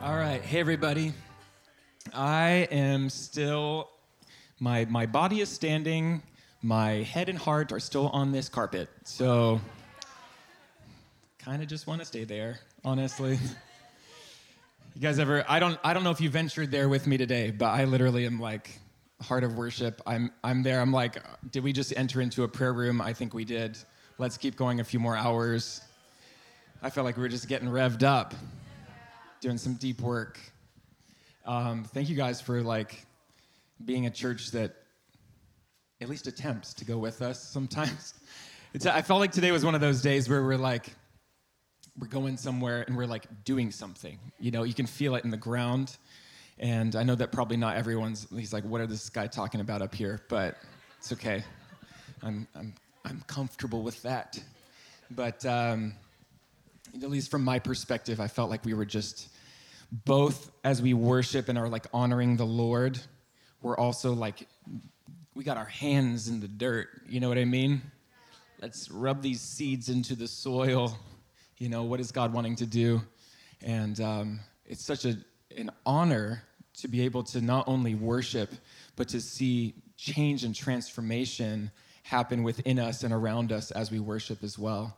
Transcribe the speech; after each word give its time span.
All 0.00 0.14
right, 0.14 0.40
hey 0.40 0.60
everybody. 0.60 1.12
I 2.14 2.68
am 2.70 3.10
still 3.10 3.90
my 4.60 4.84
my 4.84 5.06
body 5.06 5.40
is 5.40 5.48
standing, 5.48 6.22
my 6.62 7.02
head 7.02 7.28
and 7.28 7.36
heart 7.36 7.72
are 7.72 7.80
still 7.80 8.06
on 8.10 8.30
this 8.30 8.48
carpet. 8.48 8.88
So 9.02 9.60
kind 11.40 11.62
of 11.62 11.68
just 11.68 11.88
want 11.88 12.00
to 12.00 12.04
stay 12.04 12.22
there, 12.22 12.60
honestly. 12.84 13.40
You 14.94 15.00
guys 15.00 15.18
ever 15.18 15.44
I 15.48 15.58
don't 15.58 15.80
I 15.82 15.94
don't 15.94 16.04
know 16.04 16.12
if 16.12 16.20
you 16.20 16.30
ventured 16.30 16.70
there 16.70 16.88
with 16.88 17.08
me 17.08 17.16
today, 17.16 17.50
but 17.50 17.66
I 17.66 17.84
literally 17.84 18.24
am 18.24 18.38
like 18.38 18.78
heart 19.20 19.42
of 19.42 19.56
worship. 19.56 20.00
I'm 20.06 20.30
I'm 20.44 20.62
there. 20.62 20.80
I'm 20.80 20.92
like 20.92 21.16
did 21.50 21.64
we 21.64 21.72
just 21.72 21.92
enter 21.96 22.20
into 22.20 22.44
a 22.44 22.48
prayer 22.48 22.72
room? 22.72 23.00
I 23.00 23.12
think 23.12 23.34
we 23.34 23.44
did. 23.44 23.76
Let's 24.16 24.36
keep 24.36 24.54
going 24.54 24.78
a 24.78 24.84
few 24.84 25.00
more 25.00 25.16
hours. 25.16 25.80
I 26.84 26.90
felt 26.90 27.04
like 27.04 27.16
we 27.16 27.22
were 27.22 27.28
just 27.28 27.48
getting 27.48 27.68
revved 27.68 28.04
up 28.04 28.32
doing 29.40 29.58
some 29.58 29.74
deep 29.74 30.00
work. 30.00 30.38
Um, 31.44 31.84
thank 31.84 32.08
you 32.08 32.16
guys 32.16 32.40
for 32.40 32.62
like 32.62 33.06
being 33.84 34.06
a 34.06 34.10
church 34.10 34.50
that 34.50 34.74
at 36.00 36.08
least 36.08 36.26
attempts 36.26 36.74
to 36.74 36.84
go 36.84 36.98
with 36.98 37.22
us 37.22 37.42
sometimes. 37.42 38.14
It's, 38.74 38.84
I 38.84 39.00
felt 39.00 39.20
like 39.20 39.32
today 39.32 39.50
was 39.50 39.64
one 39.64 39.74
of 39.74 39.80
those 39.80 40.02
days 40.02 40.28
where 40.28 40.44
we're 40.44 40.58
like, 40.58 40.92
we're 41.98 42.06
going 42.06 42.36
somewhere 42.36 42.84
and 42.86 42.98
we're 42.98 43.06
like 43.06 43.24
doing 43.44 43.70
something. 43.70 44.18
You 44.38 44.50
know, 44.50 44.62
you 44.62 44.74
can 44.74 44.84
feel 44.84 45.14
it 45.14 45.24
in 45.24 45.30
the 45.30 45.38
ground. 45.38 45.96
And 46.58 46.94
I 46.94 47.02
know 47.02 47.14
that 47.14 47.32
probably 47.32 47.56
not 47.56 47.78
everyone's, 47.78 48.26
he's 48.30 48.52
like, 48.52 48.64
what 48.64 48.82
are 48.82 48.86
this 48.86 49.08
guy 49.08 49.26
talking 49.26 49.62
about 49.62 49.80
up 49.80 49.94
here? 49.94 50.20
But 50.28 50.58
it's 50.98 51.10
okay. 51.12 51.42
I'm, 52.22 52.46
I'm, 52.54 52.74
I'm 53.06 53.22
comfortable 53.26 53.82
with 53.82 54.02
that. 54.02 54.38
But, 55.10 55.46
um, 55.46 55.94
at 56.94 57.10
least 57.10 57.30
from 57.30 57.44
my 57.44 57.58
perspective, 57.58 58.20
I 58.20 58.28
felt 58.28 58.50
like 58.50 58.64
we 58.64 58.74
were 58.74 58.84
just 58.84 59.28
both 59.90 60.50
as 60.64 60.82
we 60.82 60.94
worship 60.94 61.48
and 61.48 61.58
are 61.58 61.68
like 61.68 61.86
honoring 61.92 62.36
the 62.36 62.46
Lord, 62.46 62.98
we're 63.62 63.76
also 63.76 64.12
like, 64.12 64.46
we 65.34 65.44
got 65.44 65.56
our 65.56 65.64
hands 65.64 66.28
in 66.28 66.40
the 66.40 66.48
dirt. 66.48 66.88
You 67.08 67.20
know 67.20 67.28
what 67.28 67.38
I 67.38 67.44
mean? 67.44 67.80
Let's 68.60 68.90
rub 68.90 69.22
these 69.22 69.40
seeds 69.40 69.88
into 69.88 70.14
the 70.14 70.28
soil. 70.28 70.96
You 71.58 71.68
know, 71.68 71.84
what 71.84 72.00
is 72.00 72.12
God 72.12 72.32
wanting 72.32 72.56
to 72.56 72.66
do? 72.66 73.00
And 73.62 74.00
um, 74.00 74.40
it's 74.66 74.84
such 74.84 75.04
a, 75.04 75.16
an 75.56 75.70
honor 75.86 76.42
to 76.78 76.88
be 76.88 77.02
able 77.02 77.22
to 77.24 77.40
not 77.40 77.66
only 77.66 77.94
worship, 77.94 78.52
but 78.96 79.08
to 79.08 79.20
see 79.20 79.74
change 79.96 80.44
and 80.44 80.54
transformation 80.54 81.70
happen 82.02 82.42
within 82.42 82.78
us 82.78 83.02
and 83.02 83.12
around 83.12 83.52
us 83.52 83.70
as 83.70 83.90
we 83.90 84.00
worship 84.00 84.42
as 84.42 84.58
well. 84.58 84.97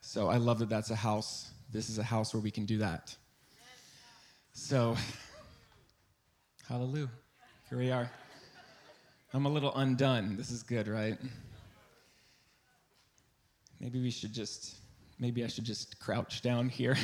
So 0.00 0.28
I 0.28 0.36
love 0.36 0.58
that 0.60 0.68
that's 0.68 0.90
a 0.90 0.96
house. 0.96 1.50
This 1.72 1.88
is 1.88 1.98
a 1.98 2.02
house 2.02 2.34
where 2.34 2.40
we 2.40 2.50
can 2.50 2.66
do 2.66 2.78
that. 2.78 3.14
So, 4.52 4.96
hallelujah. 6.68 7.08
Here 7.68 7.78
we 7.78 7.90
are. 7.90 8.10
I'm 9.32 9.46
a 9.46 9.48
little 9.48 9.72
undone. 9.76 10.36
This 10.36 10.50
is 10.50 10.62
good, 10.62 10.88
right? 10.88 11.16
Maybe 13.78 14.00
we 14.00 14.10
should 14.10 14.32
just, 14.32 14.76
maybe 15.18 15.44
I 15.44 15.46
should 15.46 15.64
just 15.64 16.00
crouch 16.00 16.42
down 16.42 16.68
here. 16.68 16.96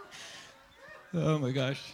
oh 1.14 1.38
my 1.38 1.52
gosh. 1.52 1.92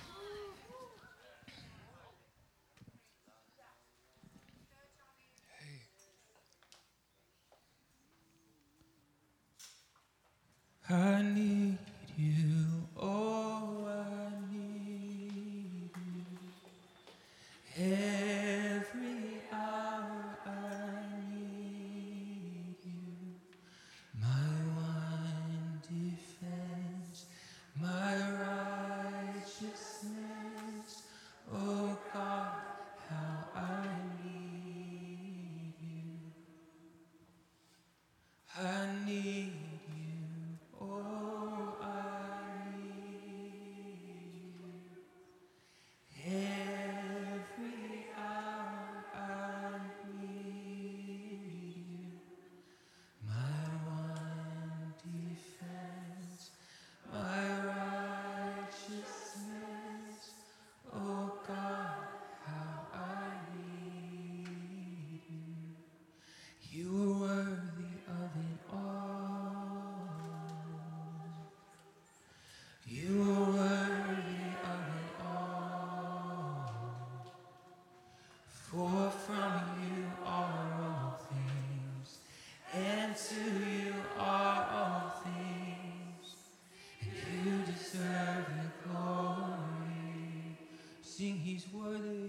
Sing, 91.16 91.36
He's 91.36 91.64
worthy. 91.72 92.28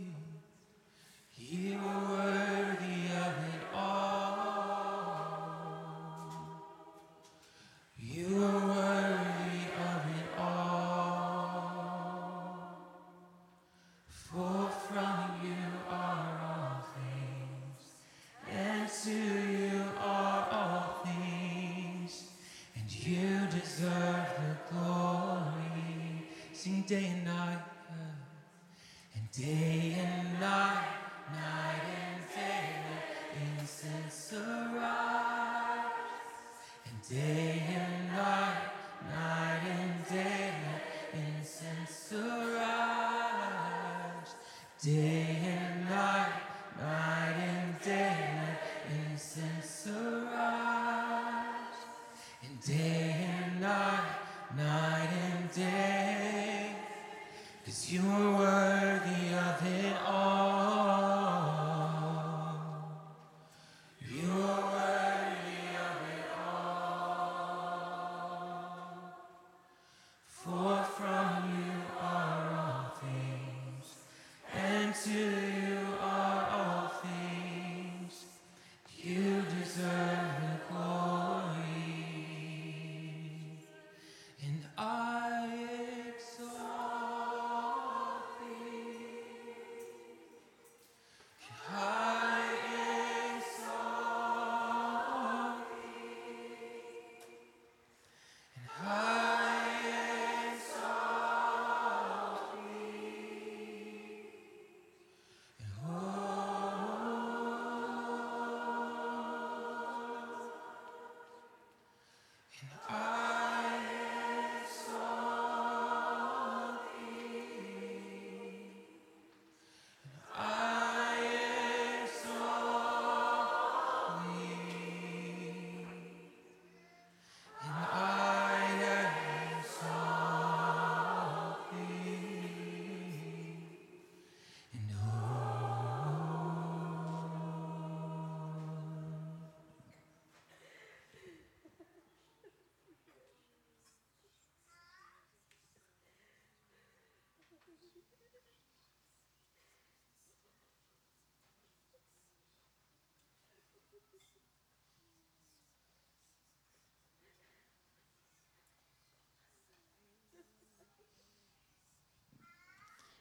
You 1.38 1.78
are 1.78 2.10
worthy 2.10 2.37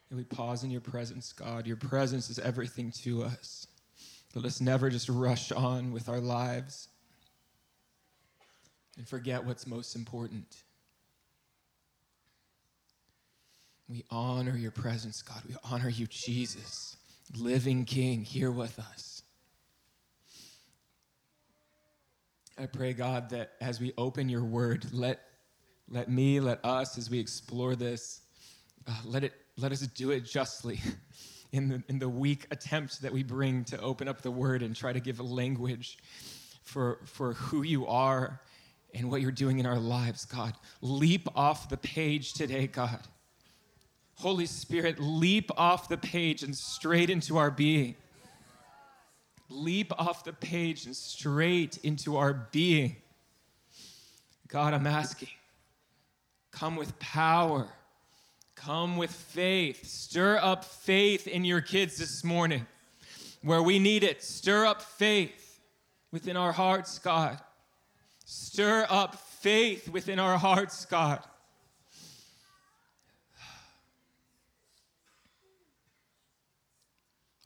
And 0.09 0.17
we 0.17 0.23
pause 0.23 0.63
in 0.63 0.71
your 0.71 0.81
presence, 0.81 1.33
God. 1.33 1.67
Your 1.67 1.75
presence 1.75 2.29
is 2.29 2.39
everything 2.39 2.91
to 3.03 3.23
us. 3.23 3.67
Let 4.35 4.45
us 4.45 4.61
never 4.61 4.89
just 4.89 5.09
rush 5.09 5.51
on 5.51 5.91
with 5.91 6.07
our 6.07 6.19
lives 6.19 6.89
and 8.97 9.07
forget 9.07 9.43
what's 9.43 9.67
most 9.67 9.95
important. 9.95 10.63
We 13.89 14.03
honor 14.09 14.55
your 14.57 14.71
presence, 14.71 15.21
God. 15.21 15.41
We 15.47 15.55
honor 15.63 15.89
you, 15.89 16.07
Jesus, 16.07 16.97
living 17.37 17.85
King, 17.85 18.23
here 18.23 18.51
with 18.51 18.77
us. 18.79 19.23
I 22.59 22.65
pray, 22.65 22.93
God, 22.93 23.29
that 23.29 23.51
as 23.61 23.79
we 23.79 23.93
open 23.97 24.29
your 24.29 24.43
word, 24.43 24.87
let, 24.91 25.21
let 25.89 26.09
me, 26.09 26.39
let 26.39 26.63
us, 26.65 26.97
as 26.97 27.09
we 27.09 27.19
explore 27.19 27.75
this, 27.75 28.21
uh, 28.87 28.93
let, 29.05 29.23
it, 29.23 29.33
let 29.57 29.71
us 29.71 29.81
do 29.81 30.11
it 30.11 30.23
justly 30.23 30.79
in 31.51 31.69
the, 31.69 31.83
in 31.87 31.99
the 31.99 32.09
weak 32.09 32.45
attempt 32.51 33.01
that 33.01 33.11
we 33.11 33.23
bring 33.23 33.63
to 33.65 33.79
open 33.81 34.07
up 34.07 34.21
the 34.21 34.31
word 34.31 34.61
and 34.61 34.75
try 34.75 34.93
to 34.93 34.99
give 34.99 35.19
a 35.19 35.23
language 35.23 35.97
for, 36.63 36.99
for 37.05 37.33
who 37.33 37.63
you 37.63 37.87
are 37.87 38.39
and 38.93 39.09
what 39.09 39.21
you're 39.21 39.31
doing 39.31 39.59
in 39.59 39.65
our 39.65 39.79
lives, 39.79 40.25
God. 40.25 40.53
Leap 40.81 41.27
off 41.35 41.69
the 41.69 41.77
page 41.77 42.33
today, 42.33 42.67
God. 42.67 42.99
Holy 44.15 44.45
Spirit, 44.45 44.99
leap 44.99 45.51
off 45.57 45.89
the 45.89 45.97
page 45.97 46.43
and 46.43 46.55
straight 46.55 47.09
into 47.09 47.37
our 47.37 47.51
being. 47.51 47.95
Leap 49.49 49.93
off 49.97 50.23
the 50.23 50.33
page 50.33 50.85
and 50.85 50.95
straight 50.95 51.77
into 51.83 52.17
our 52.17 52.33
being. 52.51 52.95
God, 54.47 54.73
I'm 54.73 54.87
asking, 54.87 55.29
come 56.51 56.75
with 56.75 56.97
power, 56.99 57.67
come 58.57 58.97
with 58.97 59.11
faith. 59.11 59.85
Stir 59.85 60.37
up 60.41 60.65
faith 60.65 61.27
in 61.27 61.45
your 61.45 61.61
kids 61.61 61.97
this 61.97 62.23
morning 62.23 62.65
where 63.41 63.61
we 63.61 63.79
need 63.79 64.03
it. 64.03 64.23
Stir 64.23 64.65
up 64.65 64.81
faith 64.81 65.59
within 66.11 66.35
our 66.35 66.51
hearts, 66.51 66.99
God. 66.99 67.39
Stir 68.25 68.85
up 68.89 69.15
faith 69.15 69.87
within 69.89 70.19
our 70.19 70.37
hearts, 70.37 70.85
God. 70.85 71.19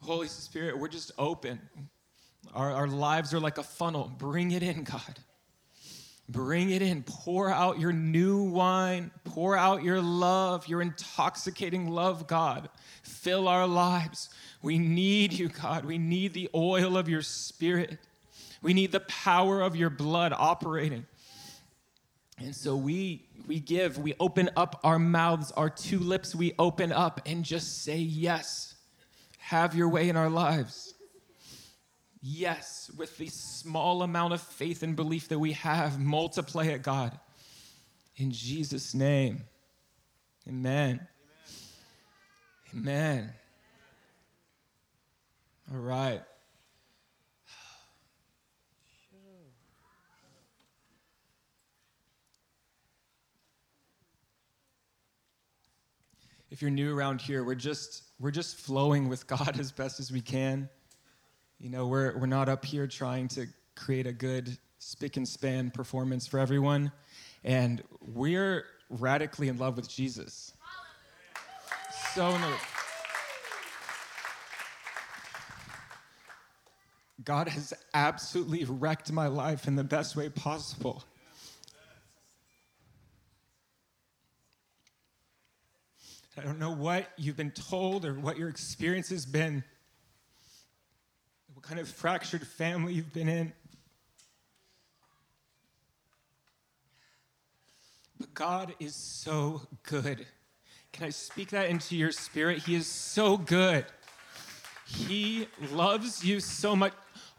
Holy 0.01 0.27
Spirit, 0.27 0.79
we're 0.79 0.87
just 0.87 1.11
open. 1.19 1.59
Our, 2.55 2.71
our 2.71 2.87
lives 2.87 3.33
are 3.33 3.39
like 3.39 3.59
a 3.59 3.63
funnel. 3.63 4.11
Bring 4.17 4.51
it 4.51 4.63
in, 4.63 4.83
God. 4.83 5.19
Bring 6.31 6.69
it 6.69 6.81
in. 6.81 7.04
Pour 7.04 7.50
out 7.50 7.80
your 7.80 7.92
new 7.92 8.44
wine. 8.44 9.12
Pour 9.25 9.57
out 9.57 9.83
your 9.83 10.01
love, 10.01 10.68
your 10.68 10.81
intoxicating 10.81 11.89
love, 11.89 12.25
God. 12.25 12.69
Fill 13.04 13.48
our 13.48 13.68
lives. 13.68 14.30
We 14.62 14.78
need 14.80 15.33
you, 15.33 15.50
God. 15.50 15.83
We 15.83 15.98
need 15.98 16.33
the 16.33 16.50
oil 16.56 16.95
of 16.95 17.10
your 17.10 17.22
spirit. 17.22 17.98
We 18.62 18.74
need 18.74 18.92
the 18.92 19.01
power 19.01 19.62
of 19.62 19.75
your 19.75 19.89
blood 19.89 20.33
operating. 20.36 21.06
And 22.38 22.56
so 22.56 22.75
we 22.75 23.25
we 23.48 23.60
give, 23.60 23.98
we 23.98 24.13
open 24.19 24.50
up 24.56 24.80
our 24.83 25.00
mouths, 25.00 25.51
our 25.51 25.69
two 25.69 26.00
lips 26.00 26.36
we 26.36 26.54
open 26.57 26.92
up 26.92 27.22
and 27.25 27.44
just 27.44 27.83
say 27.83 27.98
yes. 27.98 28.75
Have 29.39 29.75
your 29.75 29.89
way 29.89 30.07
in 30.07 30.16
our 30.16 30.30
lives. 30.30 30.90
Yes, 32.21 32.91
with 32.95 33.18
the 33.18 33.27
small 33.27 34.03
amount 34.03 34.33
of 34.33 34.41
faith 34.41 34.83
and 34.83 34.95
belief 34.95 35.27
that 35.29 35.39
we 35.39 35.53
have, 35.53 36.00
multiply 36.00 36.65
it, 36.65 36.83
God. 36.83 37.18
In 38.15 38.31
Jesus' 38.31 38.94
name. 38.94 39.44
Amen. 40.47 41.07
Amen. 42.73 43.33
All 45.71 45.79
right. 45.79 46.21
if 56.51 56.62
you're 56.62 56.69
new 56.69 56.95
around 56.95 57.21
here, 57.21 57.44
we're 57.44 57.56
just 57.56 58.03
we're 58.19 58.29
just 58.29 58.57
flowing 58.57 59.07
with 59.09 59.25
God 59.25 59.59
as 59.59 59.71
best 59.71 60.00
as 60.00 60.12
we 60.12 60.21
can. 60.21 60.69
You 61.61 61.69
know, 61.69 61.85
we're 61.85 62.17
we're 62.17 62.25
not 62.25 62.49
up 62.49 62.65
here 62.65 62.87
trying 62.87 63.27
to 63.29 63.45
create 63.75 64.07
a 64.07 64.11
good 64.11 64.57
spick 64.79 65.15
and 65.15 65.27
span 65.27 65.69
performance 65.69 66.25
for 66.25 66.39
everyone, 66.39 66.91
and 67.44 67.83
we're 68.01 68.65
radically 68.89 69.47
in 69.47 69.59
love 69.59 69.75
with 69.75 69.87
Jesus. 69.87 70.56
So 72.15 72.35
God 77.23 77.47
has 77.47 77.75
absolutely 77.94 78.65
wrecked 78.65 79.11
my 79.11 79.27
life 79.27 79.68
in 79.68 79.75
the 79.75 79.83
best 79.83 80.15
way 80.15 80.30
possible. 80.30 81.03
I 86.35 86.41
don't 86.41 86.57
know 86.57 86.71
what 86.71 87.11
you've 87.18 87.37
been 87.37 87.51
told 87.51 88.03
or 88.03 88.15
what 88.15 88.39
your 88.39 88.49
experience 88.49 89.09
has 89.09 89.27
been, 89.27 89.63
what 91.61 91.68
kind 91.68 91.80
of 91.80 91.87
fractured 91.87 92.45
family 92.47 92.94
you've 92.94 93.13
been 93.13 93.30
in. 93.30 93.53
But 98.19 98.33
God 98.33 98.73
is 98.80 98.95
so 98.95 99.61
good. 99.83 100.25
Can 100.91 101.06
I 101.06 101.09
speak 101.09 101.49
that 101.49 101.69
into 101.69 101.95
your 101.95 102.11
spirit? 102.11 102.63
He 102.63 102.73
is 102.73 102.87
so 102.87 103.37
good. 103.37 103.85
He 104.87 105.47
loves 105.71 106.25
you 106.25 106.39
so 106.39 106.75
much. 106.75 106.94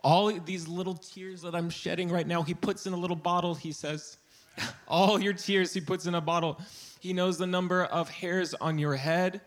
All 0.05 0.31
these 0.33 0.69
little 0.69 0.95
tears 0.95 1.43
that 1.43 1.57
I'm 1.57 1.69
shedding 1.69 2.09
right 2.09 2.26
now, 2.26 2.43
He 2.43 2.55
puts 2.55 2.87
in 2.87 2.93
a 2.93 2.97
little 2.97 3.17
bottle, 3.17 3.57
He 3.57 3.73
says. 3.73 4.19
All 4.87 5.21
your 5.21 5.33
tears, 5.33 5.75
He 5.75 5.81
puts 5.81 6.07
in 6.07 6.14
a 6.14 6.21
bottle. 6.21 6.61
He 7.00 7.12
knows 7.12 7.38
the 7.38 7.47
number 7.49 7.85
of 7.87 8.09
hairs 8.09 8.55
on 8.55 8.79
your 8.79 8.95
head. 8.95 9.41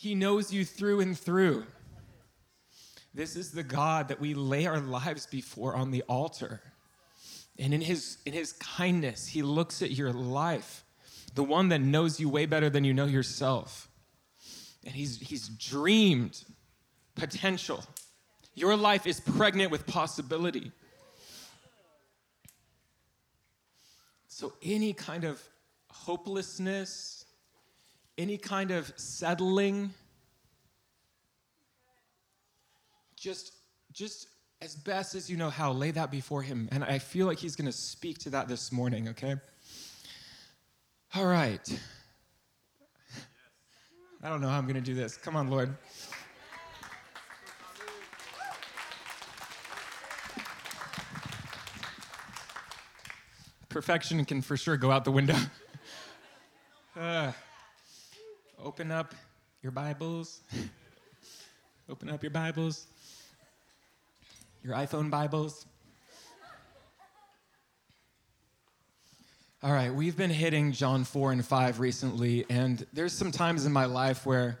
He 0.00 0.14
knows 0.14 0.52
you 0.52 0.64
through 0.64 1.00
and 1.00 1.18
through. 1.18 1.64
This 3.12 3.34
is 3.34 3.50
the 3.50 3.64
God 3.64 4.06
that 4.06 4.20
we 4.20 4.32
lay 4.32 4.64
our 4.64 4.78
lives 4.78 5.26
before 5.26 5.74
on 5.74 5.90
the 5.90 6.02
altar. 6.02 6.60
And 7.58 7.74
in 7.74 7.80
his, 7.80 8.18
in 8.24 8.32
his 8.32 8.52
kindness, 8.52 9.26
he 9.26 9.42
looks 9.42 9.82
at 9.82 9.90
your 9.90 10.12
life, 10.12 10.84
the 11.34 11.42
one 11.42 11.70
that 11.70 11.80
knows 11.80 12.20
you 12.20 12.28
way 12.28 12.46
better 12.46 12.70
than 12.70 12.84
you 12.84 12.94
know 12.94 13.06
yourself. 13.06 13.88
And 14.86 14.94
he's, 14.94 15.18
he's 15.18 15.48
dreamed 15.48 16.44
potential. 17.16 17.82
Your 18.54 18.76
life 18.76 19.04
is 19.04 19.18
pregnant 19.18 19.72
with 19.72 19.84
possibility. 19.84 20.70
So, 24.28 24.52
any 24.62 24.92
kind 24.92 25.24
of 25.24 25.42
hopelessness, 25.90 27.17
any 28.18 28.36
kind 28.36 28.72
of 28.72 28.92
settling, 28.96 29.90
just, 33.16 33.52
just 33.92 34.26
as 34.60 34.74
best 34.74 35.14
as 35.14 35.30
you 35.30 35.36
know 35.36 35.48
how, 35.48 35.72
lay 35.72 35.92
that 35.92 36.10
before 36.10 36.42
Him. 36.42 36.68
And 36.72 36.84
I 36.84 36.98
feel 36.98 37.26
like 37.26 37.38
He's 37.38 37.56
going 37.56 37.66
to 37.66 37.72
speak 37.72 38.18
to 38.18 38.30
that 38.30 38.48
this 38.48 38.72
morning, 38.72 39.08
okay? 39.08 39.36
All 41.14 41.26
right. 41.26 41.80
I 44.22 44.28
don't 44.28 44.40
know 44.40 44.48
how 44.48 44.58
I'm 44.58 44.64
going 44.64 44.74
to 44.74 44.80
do 44.80 44.94
this. 44.94 45.16
Come 45.16 45.36
on, 45.36 45.48
Lord. 45.48 45.74
perfection 53.68 54.24
can 54.24 54.42
for 54.42 54.56
sure 54.56 54.76
go 54.76 54.90
out 54.90 55.04
the 55.04 55.12
window. 55.12 55.36
uh, 56.98 57.30
open 58.68 58.90
up 58.90 59.14
your 59.62 59.72
Bibles. 59.72 60.42
open 61.88 62.10
up 62.10 62.22
your 62.22 62.28
Bibles. 62.28 62.86
Your 64.62 64.74
iPhone 64.74 65.10
Bibles. 65.10 65.64
All 69.62 69.72
right, 69.72 69.90
we've 69.90 70.18
been 70.18 70.28
hitting 70.28 70.72
John 70.72 71.04
4 71.04 71.32
and 71.32 71.42
5 71.42 71.80
recently, 71.80 72.44
and 72.50 72.86
there's 72.92 73.14
some 73.14 73.32
times 73.32 73.64
in 73.64 73.72
my 73.72 73.86
life 73.86 74.26
where 74.26 74.58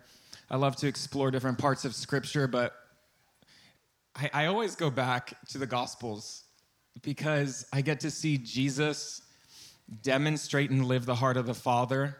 I 0.48 0.56
love 0.56 0.76
to 0.76 0.86
explore 0.86 1.30
different 1.30 1.58
parts 1.58 1.84
of 1.84 1.94
Scripture, 1.94 2.48
but 2.48 2.72
I, 4.16 4.30
I 4.32 4.46
always 4.46 4.74
go 4.74 4.88
back 4.88 5.34
to 5.50 5.58
the 5.58 5.66
Gospels 5.66 6.44
because 7.02 7.66
I 7.74 7.82
get 7.82 8.00
to 8.00 8.10
see 8.10 8.38
Jesus 8.38 9.20
demonstrate 10.00 10.70
and 10.70 10.86
live 10.86 11.04
the 11.04 11.14
heart 11.14 11.36
of 11.36 11.44
the 11.44 11.52
Father 11.52 12.16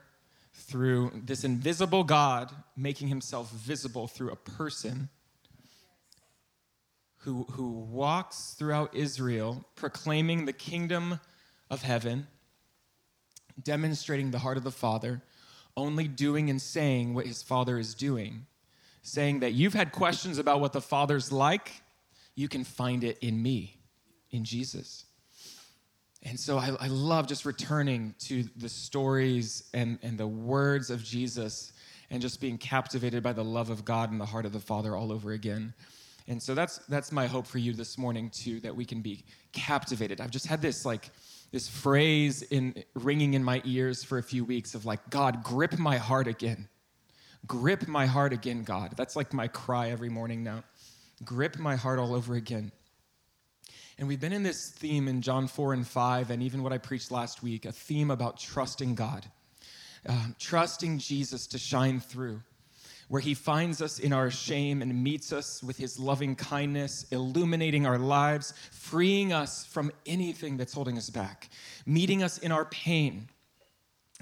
through 0.59 1.13
this 1.25 1.45
invisible 1.45 2.05
God 2.05 2.53
making 2.77 3.09
himself 3.09 3.51
visible 3.51 4.09
through 4.09 4.31
a 4.31 4.37
person 4.37 5.09
who, 7.19 7.45
who 7.53 7.71
walks 7.71 8.55
throughout 8.59 8.95
Israel 8.95 9.65
proclaiming 9.75 10.45
the 10.45 10.53
kingdom 10.53 11.21
of 11.71 11.83
heaven, 11.83 12.27
demonstrating 13.63 14.31
the 14.31 14.39
heart 14.39 14.57
of 14.57 14.65
the 14.65 14.71
Father, 14.71 15.23
only 15.77 16.09
doing 16.09 16.51
and 16.51 16.61
saying 16.61 17.15
what 17.15 17.27
his 17.27 17.43
Father 17.43 17.79
is 17.79 17.95
doing, 17.95 18.47
saying 19.03 19.41
that 19.41 19.53
you've 19.53 19.75
had 19.75 19.93
questions 19.93 20.39
about 20.39 20.61
what 20.61 20.73
the 20.73 20.81
Father's 20.81 21.31
like, 21.31 21.83
you 22.35 22.49
can 22.49 22.65
find 22.65 23.05
it 23.05 23.19
in 23.21 23.43
me, 23.43 23.79
in 24.31 24.45
Jesus. 24.45 25.05
And 26.29 26.39
so 26.39 26.59
I, 26.59 26.77
I, 26.79 26.89
love 26.89 27.27
just 27.27 27.47
returning 27.47 28.15
to 28.21 28.45
the 28.57 28.69
stories 28.69 29.65
and, 29.73 29.99
and 30.03 30.19
the 30.19 30.27
words 30.27 30.91
of 30.91 31.03
Jesus 31.03 31.73
and 32.11 32.21
just 32.21 32.39
being 32.39 32.59
captivated 32.59 33.23
by 33.23 33.33
the 33.33 33.45
love 33.45 33.71
of 33.71 33.83
God 33.87 34.11
and 34.11 34.21
the 34.21 34.27
heart 34.27 34.45
of 34.45 34.53
the 34.53 34.61
Father 34.61 34.95
all 34.95 35.11
over 35.11 35.33
again. 35.33 35.73
And 36.27 36.43
so 36.43 36.55
that's 36.55 36.79
that's 36.89 37.11
my 37.13 37.27
hope 37.27 37.47
for 37.47 37.57
you 37.57 37.73
this 37.73 37.97
morning 37.97 38.29
too, 38.29 38.61
that 38.61 38.77
we 38.77 38.85
can 38.85 39.01
be 39.01 39.25
captivated. 39.53 40.21
I've 40.21 40.31
just 40.31 40.47
had 40.47 40.61
this 40.61 40.85
like 40.85 41.09
this 41.51 41.67
phrase 41.67 42.43
in 42.43 42.85
ringing 42.95 43.33
in 43.33 43.43
my 43.43 43.63
ears 43.65 44.05
for 44.05 44.19
a 44.19 44.23
few 44.23 44.45
weeks 44.45 44.75
of 44.75 44.85
like, 44.85 45.09
God, 45.09 45.43
grip 45.43 45.79
my 45.79 45.97
heart 45.97 46.27
again. 46.27 46.69
Grip 47.47 47.89
my 47.89 48.05
heart 48.05 48.35
again, 48.35 48.65
God. 48.65 48.93
That's 48.99 49.17
like 49.17 49.33
my 49.33 49.49
cry 49.49 49.89
every 49.89 50.11
morning 50.11 50.45
now. 50.45 50.65
Grip 51.25 51.59
my 51.59 51.77
heart 51.77 51.99
all 51.99 52.15
over 52.15 52.35
again. 52.35 52.71
And 53.99 54.07
we've 54.07 54.21
been 54.21 54.33
in 54.33 54.45
this 54.45 54.71
theme 54.71 55.09
in 55.09 55.23
John 55.23 55.49
4 55.49 55.73
and 55.73 55.85
5, 55.87 56.31
and 56.31 56.41
even 56.41 56.63
what 56.63 56.73
I 56.73 56.79
preached 56.79 57.11
last 57.11 57.43
week 57.43 57.65
a 57.65 57.73
theme 57.73 58.13
about 58.13 58.39
trusting 58.39 58.95
God, 58.95 59.27
um, 60.07 60.37
trusting 60.39 61.01
Jesus 61.01 61.49
to 61.49 61.59
shine 61.59 61.99
through, 61.99 62.41
where 63.09 63.21
he 63.21 63.35
finds 63.35 63.83
us 63.83 63.99
in 63.99 64.13
our 64.13 64.31
shame 64.31 64.83
and 64.83 65.03
meets 65.03 65.33
us 65.33 65.65
with 65.65 65.77
his 65.77 65.99
loving 65.99 66.37
kindness, 66.37 67.07
illuminating 67.11 67.87
our 67.87 67.99
lives, 67.99 68.55
freeing 68.71 69.33
us 69.33 69.65
from 69.65 69.91
anything 70.07 70.57
that's 70.57 70.75
holding 70.75 70.97
us 70.97 71.11
back, 71.11 71.49
meeting 71.85 72.23
us 72.23 72.39
in 72.39 72.53
our 72.53 72.67
pain, 72.67 73.29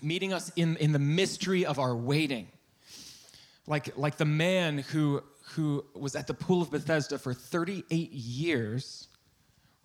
meeting 0.01 0.33
us 0.33 0.51
in, 0.57 0.79
in 0.79 0.93
the 0.93 0.99
mystery 0.99 1.67
of 1.67 1.79
our 1.79 1.95
waiting. 1.95 2.49
Like, 3.67 3.95
like 3.99 4.17
the 4.17 4.25
man 4.25 4.79
who, 4.79 5.23
who 5.49 5.85
was 5.95 6.17
at 6.17 6.29
the 6.29 6.35
pool 6.35 6.63
of 6.63 6.71
Bethesda 6.71 7.19
for 7.19 7.35
38 7.35 8.11
years 8.11 9.09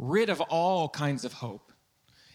rid 0.01 0.29
of 0.29 0.41
all 0.41 0.89
kinds 0.89 1.23
of 1.23 1.31
hope, 1.31 1.71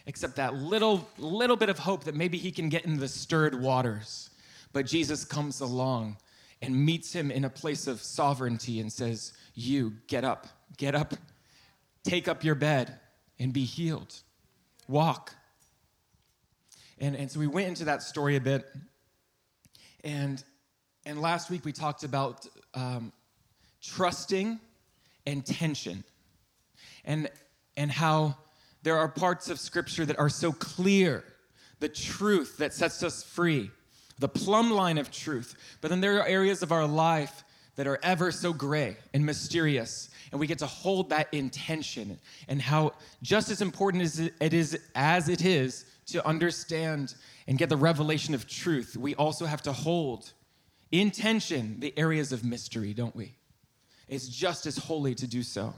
except 0.06 0.36
that 0.36 0.54
little, 0.54 1.06
little 1.18 1.56
bit 1.56 1.68
of 1.68 1.80
hope 1.80 2.04
that 2.04 2.14
maybe 2.14 2.38
he 2.38 2.52
can 2.52 2.68
get 2.68 2.86
in 2.86 2.96
the 2.96 3.08
stirred 3.08 3.60
waters. 3.60 4.30
But 4.72 4.86
Jesus 4.86 5.24
comes 5.24 5.60
along 5.60 6.16
and 6.62 6.74
meets 6.74 7.12
him 7.12 7.30
in 7.30 7.44
a 7.44 7.50
place 7.50 7.88
of 7.88 8.00
sovereignty 8.00 8.80
and 8.80 8.90
says, 8.90 9.32
You 9.54 9.94
get 10.06 10.24
up, 10.24 10.46
get 10.76 10.94
up, 10.94 11.14
take 12.04 12.28
up 12.28 12.44
your 12.44 12.54
bed, 12.54 12.98
and 13.38 13.52
be 13.52 13.64
healed. 13.64 14.14
Walk. 14.88 15.34
And, 16.98 17.16
and 17.16 17.30
so 17.30 17.40
we 17.40 17.48
went 17.48 17.66
into 17.66 17.86
that 17.86 18.02
story 18.02 18.36
a 18.36 18.40
bit. 18.40 18.64
And, 20.04 20.42
and 21.04 21.20
last 21.20 21.50
week 21.50 21.64
we 21.64 21.72
talked 21.72 22.04
about 22.04 22.46
um, 22.74 23.12
trusting 23.82 24.60
and 25.26 25.44
tension. 25.44 26.04
And, 27.04 27.28
and 27.76 27.90
how 27.90 28.36
there 28.82 28.98
are 28.98 29.08
parts 29.08 29.50
of 29.50 29.58
Scripture 29.58 30.06
that 30.06 30.18
are 30.18 30.28
so 30.28 30.52
clear, 30.52 31.24
the 31.80 31.88
truth 31.88 32.56
that 32.58 32.72
sets 32.72 33.02
us 33.02 33.22
free, 33.22 33.70
the 34.18 34.28
plumb 34.28 34.70
line 34.70 34.98
of 34.98 35.10
truth. 35.10 35.54
But 35.80 35.90
then 35.90 36.00
there 36.00 36.20
are 36.20 36.26
areas 36.26 36.62
of 36.62 36.72
our 36.72 36.86
life 36.86 37.44
that 37.76 37.86
are 37.86 37.98
ever 38.02 38.30
so 38.30 38.52
gray 38.52 38.96
and 39.14 39.24
mysterious. 39.24 40.10
And 40.30 40.40
we 40.40 40.46
get 40.46 40.58
to 40.58 40.66
hold 40.66 41.10
that 41.10 41.32
intention 41.32 42.18
and 42.48 42.60
how 42.60 42.92
just 43.22 43.50
as 43.50 43.60
important 43.60 44.02
as 44.02 44.18
it 44.18 44.54
is 44.54 44.78
as 44.94 45.28
it 45.28 45.44
is 45.44 45.84
to 46.06 46.26
understand 46.26 47.14
and 47.46 47.58
get 47.58 47.68
the 47.68 47.76
revelation 47.76 48.34
of 48.34 48.48
truth, 48.48 48.96
we 48.96 49.14
also 49.14 49.46
have 49.46 49.62
to 49.62 49.72
hold 49.72 50.32
intention 50.90 51.80
the 51.80 51.96
areas 51.98 52.32
of 52.32 52.44
mystery, 52.44 52.94
don't 52.94 53.14
we? 53.14 53.34
It's 54.08 54.28
just 54.28 54.66
as 54.66 54.78
holy 54.78 55.14
to 55.16 55.26
do 55.26 55.42
so. 55.42 55.74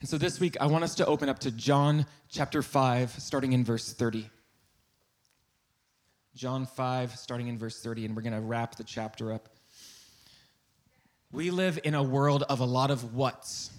And 0.00 0.08
so 0.08 0.16
this 0.16 0.40
week, 0.40 0.56
I 0.62 0.66
want 0.66 0.82
us 0.82 0.94
to 0.94 1.06
open 1.06 1.28
up 1.28 1.40
to 1.40 1.50
John 1.50 2.06
chapter 2.30 2.62
5, 2.62 3.10
starting 3.18 3.52
in 3.52 3.64
verse 3.64 3.92
30. 3.92 4.30
John 6.34 6.64
5, 6.64 7.16
starting 7.16 7.48
in 7.48 7.58
verse 7.58 7.82
30, 7.82 8.06
and 8.06 8.16
we're 8.16 8.22
going 8.22 8.32
to 8.32 8.40
wrap 8.40 8.76
the 8.76 8.84
chapter 8.84 9.30
up. 9.30 9.50
We 11.30 11.50
live 11.50 11.78
in 11.84 11.94
a 11.94 12.02
world 12.02 12.44
of 12.48 12.60
a 12.60 12.64
lot 12.64 12.90
of 12.90 13.14
what's. 13.14 13.70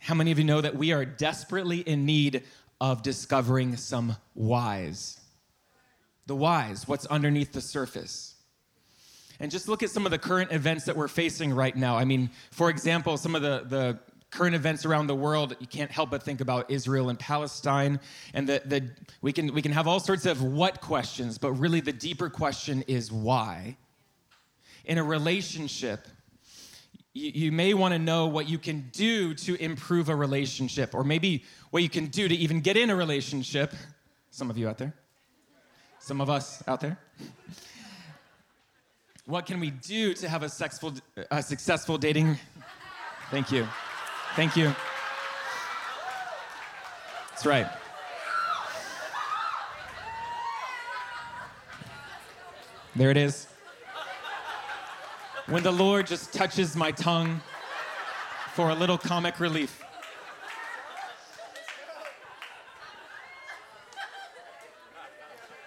How 0.00 0.14
many 0.14 0.32
of 0.32 0.38
you 0.38 0.44
know 0.44 0.62
that 0.62 0.76
we 0.76 0.92
are 0.92 1.04
desperately 1.04 1.80
in 1.80 2.06
need 2.06 2.44
of 2.80 3.02
discovering 3.02 3.76
some 3.76 4.16
whys? 4.32 5.20
The 6.26 6.36
whys, 6.36 6.88
what's 6.88 7.04
underneath 7.04 7.52
the 7.52 7.60
surface. 7.60 8.34
And 9.40 9.50
just 9.50 9.68
look 9.68 9.82
at 9.82 9.90
some 9.90 10.06
of 10.06 10.10
the 10.10 10.18
current 10.18 10.52
events 10.52 10.86
that 10.86 10.96
we're 10.96 11.06
facing 11.06 11.52
right 11.52 11.76
now. 11.76 11.98
I 11.98 12.06
mean, 12.06 12.30
for 12.50 12.70
example, 12.70 13.18
some 13.18 13.34
of 13.34 13.42
the, 13.42 13.64
the 13.68 13.98
current 14.30 14.54
events 14.54 14.84
around 14.84 15.06
the 15.06 15.14
world, 15.14 15.56
you 15.58 15.66
can't 15.66 15.90
help 15.90 16.10
but 16.10 16.22
think 16.22 16.40
about 16.40 16.70
Israel 16.70 17.08
and 17.08 17.18
Palestine. 17.18 17.98
And 18.34 18.48
the, 18.48 18.62
the, 18.64 18.90
we, 19.22 19.32
can, 19.32 19.54
we 19.54 19.62
can 19.62 19.72
have 19.72 19.86
all 19.86 20.00
sorts 20.00 20.26
of 20.26 20.42
what 20.42 20.80
questions, 20.80 21.38
but 21.38 21.52
really 21.52 21.80
the 21.80 21.92
deeper 21.92 22.28
question 22.28 22.82
is 22.86 23.10
why. 23.10 23.76
In 24.84 24.98
a 24.98 25.04
relationship, 25.04 26.06
you, 27.14 27.30
you 27.46 27.52
may 27.52 27.74
want 27.74 27.92
to 27.94 27.98
know 27.98 28.26
what 28.26 28.48
you 28.48 28.58
can 28.58 28.90
do 28.92 29.34
to 29.34 29.62
improve 29.62 30.08
a 30.08 30.14
relationship, 30.14 30.94
or 30.94 31.04
maybe 31.04 31.44
what 31.70 31.82
you 31.82 31.88
can 31.88 32.06
do 32.06 32.28
to 32.28 32.34
even 32.34 32.60
get 32.60 32.76
in 32.76 32.90
a 32.90 32.96
relationship. 32.96 33.72
Some 34.30 34.50
of 34.50 34.58
you 34.58 34.68
out 34.68 34.78
there, 34.78 34.94
some 36.00 36.20
of 36.20 36.28
us 36.28 36.62
out 36.68 36.80
there. 36.80 36.98
What 39.24 39.44
can 39.44 39.60
we 39.60 39.70
do 39.70 40.14
to 40.14 40.28
have 40.28 40.42
a, 40.42 40.48
sexful, 40.48 40.94
a 41.30 41.42
successful 41.42 41.98
dating? 41.98 42.38
Thank 43.30 43.52
you. 43.52 43.68
Thank 44.36 44.56
you. 44.56 44.74
That's 47.30 47.46
right. 47.46 47.66
There 52.96 53.10
it 53.10 53.16
is. 53.16 53.46
When 55.46 55.62
the 55.62 55.72
Lord 55.72 56.06
just 56.06 56.32
touches 56.32 56.74
my 56.74 56.90
tongue 56.90 57.40
for 58.54 58.70
a 58.70 58.74
little 58.74 58.98
comic 58.98 59.38
relief. 59.38 59.82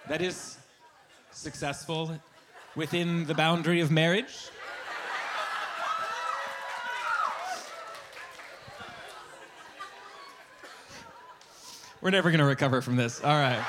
That 0.08 0.20
is 0.20 0.58
successful 1.30 2.20
within 2.76 3.24
the 3.24 3.34
boundary 3.34 3.80
of 3.80 3.90
marriage. 3.90 4.50
We're 12.02 12.10
never 12.10 12.30
going 12.30 12.40
to 12.40 12.44
recover 12.44 12.82
from 12.82 12.96
this. 12.96 13.22
All 13.22 13.30
right. 13.30 13.64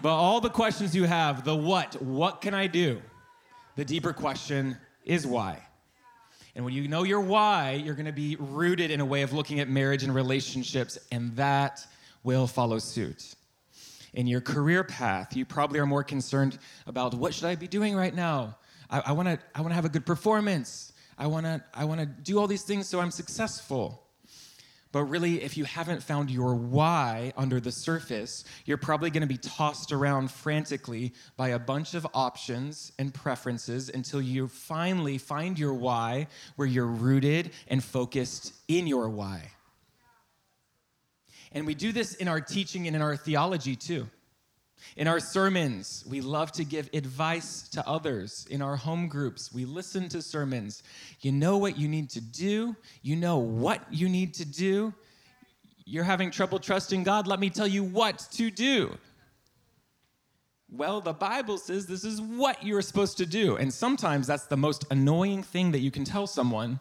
But 0.00 0.14
all 0.14 0.40
the 0.40 0.48
questions 0.48 0.94
you 0.94 1.02
have, 1.02 1.44
the 1.44 1.56
what, 1.56 2.00
what 2.00 2.40
can 2.40 2.54
I 2.54 2.68
do? 2.68 3.02
The 3.74 3.84
deeper 3.84 4.12
question 4.12 4.76
is 5.04 5.26
why. 5.26 5.60
And 6.54 6.64
when 6.64 6.74
you 6.74 6.86
know 6.86 7.02
your 7.02 7.20
why, 7.20 7.72
you're 7.84 7.96
going 7.96 8.06
to 8.06 8.12
be 8.12 8.36
rooted 8.38 8.92
in 8.92 9.00
a 9.00 9.04
way 9.04 9.22
of 9.22 9.32
looking 9.32 9.58
at 9.58 9.68
marriage 9.68 10.04
and 10.04 10.14
relationships, 10.14 10.96
and 11.10 11.34
that 11.34 11.84
will 12.22 12.46
follow 12.46 12.78
suit. 12.78 13.34
In 14.14 14.28
your 14.28 14.40
career 14.40 14.84
path, 14.84 15.34
you 15.34 15.44
probably 15.44 15.80
are 15.80 15.86
more 15.86 16.04
concerned 16.04 16.56
about 16.86 17.14
what 17.14 17.34
should 17.34 17.46
I 17.46 17.56
be 17.56 17.66
doing 17.66 17.96
right 17.96 18.14
now? 18.14 18.58
I, 18.88 19.10
want 19.10 19.26
to 19.26 19.40
I 19.54 19.62
wanna 19.62 19.74
have 19.74 19.86
a 19.86 19.88
good 19.88 20.06
performance. 20.06 20.92
I 21.18 21.26
want 21.26 21.46
to 21.46 21.64
I 21.74 21.84
wanna 21.84 22.06
do 22.06 22.38
all 22.38 22.46
these 22.46 22.62
things 22.62 22.88
so 22.88 23.00
I'm 23.00 23.10
successful. 23.10 24.02
But 24.92 25.04
really, 25.04 25.42
if 25.42 25.56
you 25.56 25.64
haven't 25.64 26.02
found 26.02 26.30
your 26.30 26.54
why 26.54 27.32
under 27.34 27.58
the 27.60 27.72
surface, 27.72 28.44
you're 28.66 28.76
probably 28.76 29.08
going 29.08 29.22
to 29.22 29.26
be 29.26 29.38
tossed 29.38 29.90
around 29.90 30.30
frantically 30.30 31.14
by 31.38 31.48
a 31.48 31.58
bunch 31.58 31.94
of 31.94 32.06
options 32.12 32.92
and 32.98 33.12
preferences 33.12 33.88
until 33.88 34.20
you 34.20 34.48
finally 34.48 35.16
find 35.16 35.58
your 35.58 35.72
why 35.72 36.26
where 36.56 36.68
you're 36.68 36.86
rooted 36.86 37.52
and 37.68 37.82
focused 37.82 38.52
in 38.68 38.86
your 38.86 39.08
why. 39.08 39.50
And 41.52 41.66
we 41.66 41.74
do 41.74 41.92
this 41.92 42.14
in 42.14 42.28
our 42.28 42.40
teaching 42.40 42.86
and 42.86 42.94
in 42.94 43.00
our 43.00 43.16
theology 43.16 43.76
too. 43.76 44.06
In 44.96 45.08
our 45.08 45.20
sermons, 45.20 46.04
we 46.08 46.20
love 46.20 46.52
to 46.52 46.64
give 46.64 46.90
advice 46.92 47.68
to 47.70 47.86
others. 47.88 48.46
In 48.50 48.60
our 48.60 48.76
home 48.76 49.08
groups, 49.08 49.52
we 49.52 49.64
listen 49.64 50.08
to 50.10 50.20
sermons. 50.20 50.82
You 51.20 51.32
know 51.32 51.56
what 51.56 51.78
you 51.78 51.88
need 51.88 52.10
to 52.10 52.20
do, 52.20 52.76
you 53.02 53.16
know 53.16 53.38
what 53.38 53.82
you 53.90 54.08
need 54.08 54.34
to 54.34 54.44
do. 54.44 54.92
You're 55.84 56.04
having 56.04 56.30
trouble 56.30 56.58
trusting 56.58 57.02
God, 57.02 57.26
let 57.26 57.40
me 57.40 57.50
tell 57.50 57.66
you 57.66 57.82
what 57.82 58.26
to 58.32 58.50
do. 58.50 58.96
Well, 60.70 61.02
the 61.02 61.12
Bible 61.12 61.58
says 61.58 61.86
this 61.86 62.04
is 62.04 62.20
what 62.20 62.62
you're 62.64 62.80
supposed 62.80 63.18
to 63.18 63.26
do. 63.26 63.56
And 63.56 63.72
sometimes 63.72 64.26
that's 64.26 64.46
the 64.46 64.56
most 64.56 64.86
annoying 64.90 65.42
thing 65.42 65.72
that 65.72 65.80
you 65.80 65.90
can 65.90 66.04
tell 66.04 66.26
someone 66.26 66.80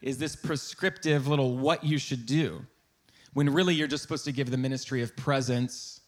is 0.00 0.16
this 0.18 0.36
prescriptive 0.36 1.26
little 1.26 1.56
what 1.56 1.82
you 1.82 1.98
should 1.98 2.24
do. 2.24 2.64
When 3.32 3.52
really 3.52 3.74
you're 3.74 3.88
just 3.88 4.02
supposed 4.02 4.24
to 4.26 4.32
give 4.32 4.50
the 4.50 4.56
ministry 4.56 5.02
of 5.02 5.16
presence 5.16 5.99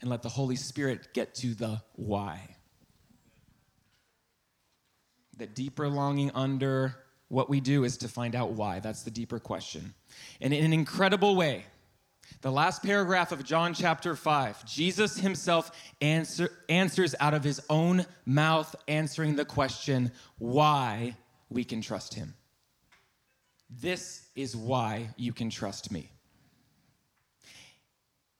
and 0.00 0.10
let 0.10 0.22
the 0.22 0.28
Holy 0.28 0.56
Spirit 0.56 1.08
get 1.12 1.34
to 1.36 1.54
the 1.54 1.82
why. 1.94 2.56
The 5.36 5.46
deeper 5.46 5.88
longing 5.88 6.30
under 6.34 6.96
what 7.28 7.48
we 7.48 7.60
do 7.60 7.84
is 7.84 7.98
to 7.98 8.08
find 8.08 8.34
out 8.34 8.52
why. 8.52 8.80
That's 8.80 9.02
the 9.02 9.10
deeper 9.10 9.38
question. 9.38 9.94
And 10.40 10.52
in 10.52 10.64
an 10.64 10.72
incredible 10.72 11.36
way, 11.36 11.64
the 12.40 12.52
last 12.52 12.82
paragraph 12.82 13.32
of 13.32 13.44
John 13.44 13.74
chapter 13.74 14.14
5, 14.14 14.64
Jesus 14.64 15.18
himself 15.18 15.70
answer, 16.00 16.50
answers 16.68 17.14
out 17.20 17.34
of 17.34 17.42
his 17.42 17.60
own 17.68 18.06
mouth, 18.26 18.74
answering 18.86 19.36
the 19.36 19.44
question 19.44 20.12
why 20.38 21.16
we 21.48 21.64
can 21.64 21.80
trust 21.80 22.14
him. 22.14 22.34
This 23.70 24.28
is 24.34 24.56
why 24.56 25.10
you 25.16 25.32
can 25.32 25.50
trust 25.50 25.90
me. 25.90 26.10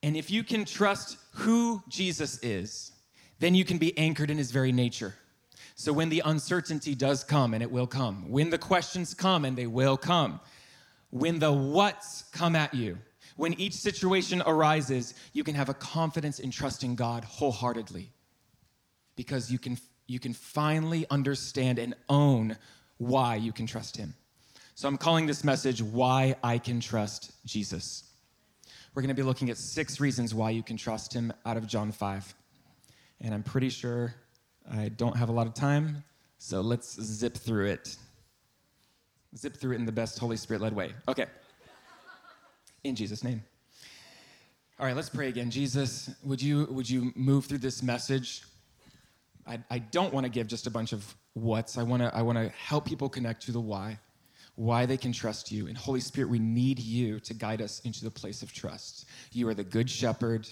And 0.02 0.16
if 0.16 0.30
you 0.30 0.44
can 0.44 0.64
trust 0.64 1.18
who 1.32 1.82
Jesus 1.88 2.38
is, 2.42 2.92
then 3.40 3.54
you 3.54 3.64
can 3.64 3.78
be 3.78 3.96
anchored 3.98 4.30
in 4.30 4.38
his 4.38 4.50
very 4.50 4.72
nature. 4.72 5.14
So 5.74 5.92
when 5.92 6.08
the 6.08 6.22
uncertainty 6.24 6.94
does 6.94 7.22
come, 7.22 7.54
and 7.54 7.62
it 7.62 7.70
will 7.70 7.86
come, 7.86 8.28
when 8.30 8.50
the 8.50 8.58
questions 8.58 9.14
come, 9.14 9.44
and 9.44 9.56
they 9.56 9.66
will 9.66 9.96
come, 9.96 10.40
when 11.10 11.38
the 11.38 11.52
what's 11.52 12.22
come 12.32 12.56
at 12.56 12.74
you, 12.74 12.98
when 13.36 13.54
each 13.54 13.74
situation 13.74 14.42
arises, 14.44 15.14
you 15.32 15.44
can 15.44 15.54
have 15.54 15.68
a 15.68 15.74
confidence 15.74 16.40
in 16.40 16.50
trusting 16.50 16.96
God 16.96 17.22
wholeheartedly 17.24 18.10
because 19.14 19.52
you 19.52 19.58
can, 19.58 19.78
you 20.08 20.18
can 20.18 20.32
finally 20.32 21.06
understand 21.10 21.78
and 21.78 21.94
own 22.08 22.56
why 22.96 23.36
you 23.36 23.52
can 23.52 23.66
trust 23.66 23.96
Him. 23.96 24.14
So 24.74 24.88
I'm 24.88 24.96
calling 24.98 25.26
this 25.26 25.44
message 25.44 25.80
Why 25.80 26.34
I 26.42 26.58
Can 26.58 26.80
Trust 26.80 27.32
Jesus. 27.46 28.07
We're 28.94 29.02
going 29.02 29.14
to 29.14 29.20
be 29.20 29.22
looking 29.22 29.50
at 29.50 29.56
six 29.56 30.00
reasons 30.00 30.34
why 30.34 30.50
you 30.50 30.62
can 30.62 30.76
trust 30.76 31.12
Him 31.12 31.32
out 31.46 31.56
of 31.56 31.66
John 31.66 31.92
5. 31.92 32.34
And 33.20 33.34
I'm 33.34 33.42
pretty 33.42 33.68
sure 33.68 34.14
I 34.70 34.88
don't 34.88 35.16
have 35.16 35.28
a 35.28 35.32
lot 35.32 35.46
of 35.46 35.54
time, 35.54 36.04
so 36.38 36.60
let's 36.60 37.00
zip 37.00 37.36
through 37.36 37.66
it. 37.66 37.96
Zip 39.36 39.56
through 39.56 39.72
it 39.72 39.76
in 39.76 39.86
the 39.86 39.92
best 39.92 40.18
Holy 40.18 40.36
Spirit 40.36 40.62
led 40.62 40.74
way. 40.74 40.92
Okay. 41.06 41.26
In 42.84 42.94
Jesus' 42.94 43.24
name. 43.24 43.42
All 44.78 44.86
right, 44.86 44.94
let's 44.94 45.08
pray 45.08 45.28
again. 45.28 45.50
Jesus, 45.50 46.10
would 46.22 46.40
you, 46.40 46.66
would 46.70 46.88
you 46.88 47.12
move 47.16 47.46
through 47.46 47.58
this 47.58 47.82
message? 47.82 48.42
I, 49.46 49.58
I 49.70 49.78
don't 49.78 50.12
want 50.12 50.24
to 50.24 50.30
give 50.30 50.46
just 50.46 50.66
a 50.66 50.70
bunch 50.70 50.92
of 50.92 51.14
what's. 51.32 51.78
I 51.78 51.82
want 51.82 52.02
to 52.02 52.14
I 52.14 52.22
want 52.22 52.38
to 52.38 52.48
help 52.50 52.84
people 52.84 53.08
connect 53.08 53.42
to 53.46 53.52
the 53.52 53.60
why, 53.60 53.98
why 54.58 54.86
they 54.86 54.96
can 54.96 55.12
trust 55.12 55.52
you. 55.52 55.68
And 55.68 55.78
Holy 55.78 56.00
Spirit, 56.00 56.28
we 56.28 56.40
need 56.40 56.80
you 56.80 57.20
to 57.20 57.32
guide 57.32 57.62
us 57.62 57.78
into 57.84 58.02
the 58.02 58.10
place 58.10 58.42
of 58.42 58.52
trust. 58.52 59.06
You 59.30 59.48
are 59.48 59.54
the 59.54 59.62
good 59.62 59.88
shepherd. 59.88 60.48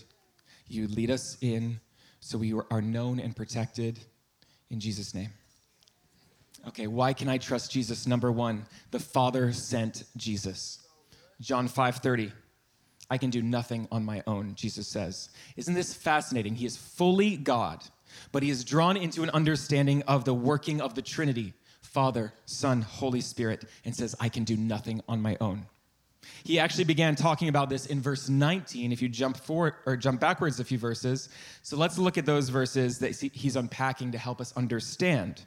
You 0.69 0.87
lead 0.87 1.11
us 1.11 1.37
in 1.41 1.81
so 2.21 2.39
we 2.39 2.55
are 2.71 2.81
known 2.81 3.19
and 3.19 3.35
protected 3.35 3.99
in 4.71 4.79
Jesus' 4.79 5.13
name. 5.13 5.31
Okay, 6.69 6.87
why 6.87 7.15
can 7.15 7.29
I 7.29 7.39
trust 7.39 7.73
Jesus? 7.73 8.07
Number 8.07 8.31
one, 8.31 8.67
the 8.93 9.01
Father 9.01 9.53
sent 9.53 10.05
Jesus. 10.17 10.79
John 11.41 11.69
5:30. 11.69 12.31
I 13.11 13.19
can 13.19 13.31
do 13.31 13.43
nothing 13.43 13.89
on 13.91 14.05
my 14.05 14.23
own, 14.29 14.55
Jesus 14.55 14.87
says. 14.87 15.31
Isn't 15.57 15.75
this 15.75 15.95
fascinating? 15.95 16.55
He 16.55 16.67
is 16.67 16.77
fully 16.77 17.37
God, 17.37 17.83
but 18.31 18.45
he 18.45 18.51
is 18.51 18.65
drawn 18.65 18.97
into 18.97 19.25
an 19.25 19.31
understanding 19.31 20.03
of 20.03 20.25
the 20.25 20.35
working 20.35 20.81
of 20.81 20.95
the 20.95 21.03
Trinity, 21.03 21.55
Father, 21.97 22.35
Son, 22.45 22.83
Holy 22.83 23.23
Spirit, 23.23 23.65
and 23.87 23.97
says, 23.97 24.15
I 24.21 24.29
can 24.29 24.45
do 24.45 24.55
nothing 24.55 25.01
on 25.09 25.23
my 25.23 25.39
own. 25.41 25.65
He 26.45 26.59
actually 26.59 26.85
began 26.85 27.17
talking 27.17 27.49
about 27.49 27.71
this 27.71 27.87
in 27.87 28.03
verse 28.03 28.29
19 28.29 28.93
if 28.93 29.01
you 29.01 29.09
jump 29.09 29.39
forward 29.39 29.77
or 29.87 29.97
jump 29.97 30.21
backwards 30.21 30.61
a 30.61 30.65
few 30.65 30.77
verses. 30.77 31.31
So 31.63 31.79
let's 31.79 31.97
look 31.97 32.19
at 32.19 32.27
those 32.27 32.51
verses 32.51 32.99
that 32.99 33.19
he's 33.19 33.57
unpacking 33.57 34.13
to 34.13 34.19
help 34.19 34.43
us 34.43 34.53
understand. 34.59 35.47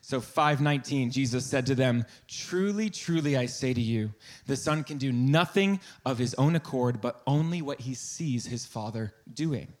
So 0.00 0.20
519 0.20 1.12
Jesus 1.12 1.46
said 1.46 1.66
to 1.66 1.76
them, 1.76 2.04
"Truly, 2.26 2.90
truly 2.90 3.36
I 3.36 3.46
say 3.46 3.72
to 3.72 3.80
you, 3.80 4.12
the 4.46 4.56
son 4.56 4.82
can 4.82 4.98
do 4.98 5.12
nothing 5.12 5.78
of 6.04 6.18
his 6.18 6.34
own 6.34 6.56
accord, 6.56 7.00
but 7.00 7.22
only 7.28 7.62
what 7.62 7.82
he 7.82 7.94
sees 7.94 8.46
his 8.46 8.66
father 8.66 9.14
doing." 9.32 9.72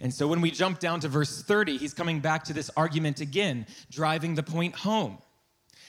And 0.00 0.12
so 0.12 0.26
when 0.26 0.40
we 0.40 0.50
jump 0.50 0.78
down 0.78 1.00
to 1.00 1.08
verse 1.08 1.42
30, 1.42 1.76
he's 1.76 1.94
coming 1.94 2.20
back 2.20 2.44
to 2.44 2.52
this 2.52 2.70
argument 2.76 3.20
again, 3.20 3.66
driving 3.90 4.34
the 4.34 4.42
point 4.42 4.74
home. 4.74 5.18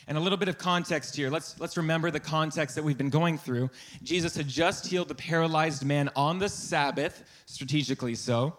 And 0.08 0.18
a 0.18 0.22
little 0.22 0.38
bit 0.38 0.50
of 0.50 0.60
context 0.60 1.16
here. 1.16 1.32
Let's, 1.32 1.60
let's 1.60 1.78
remember 1.78 2.12
the 2.12 2.20
context 2.20 2.76
that 2.76 2.84
we've 2.84 2.98
been 2.98 3.10
going 3.10 3.40
through. 3.40 3.72
Jesus 4.04 4.36
had 4.36 4.48
just 4.48 4.86
healed 4.86 5.08
the 5.08 5.16
paralyzed 5.16 5.84
man 5.84 6.12
on 6.16 6.38
the 6.38 6.48
Sabbath, 6.48 7.24
strategically 7.46 8.14
so. 8.14 8.56